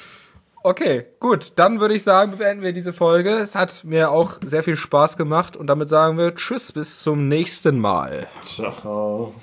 Okay, 0.64 1.06
gut, 1.22 1.54
dann 1.56 1.80
würde 1.80 1.94
ich 1.94 2.04
sagen, 2.04 2.38
beenden 2.38 2.62
wir 2.62 2.74
diese 2.74 2.92
Folge. 2.92 3.38
Es 3.38 3.56
hat 3.56 3.86
mir 3.86 4.12
auch 4.12 4.40
sehr 4.46 4.64
viel 4.64 4.76
Spaß 4.76 5.16
gemacht 5.16 5.56
und 5.56 5.68
damit 5.68 5.88
sagen 5.88 6.18
wir 6.18 6.36
Tschüss, 6.36 6.74
bis 6.74 7.02
zum 7.02 7.30
nächsten 7.30 7.80
Mal. 7.80 8.28
Ciao. 8.44 9.34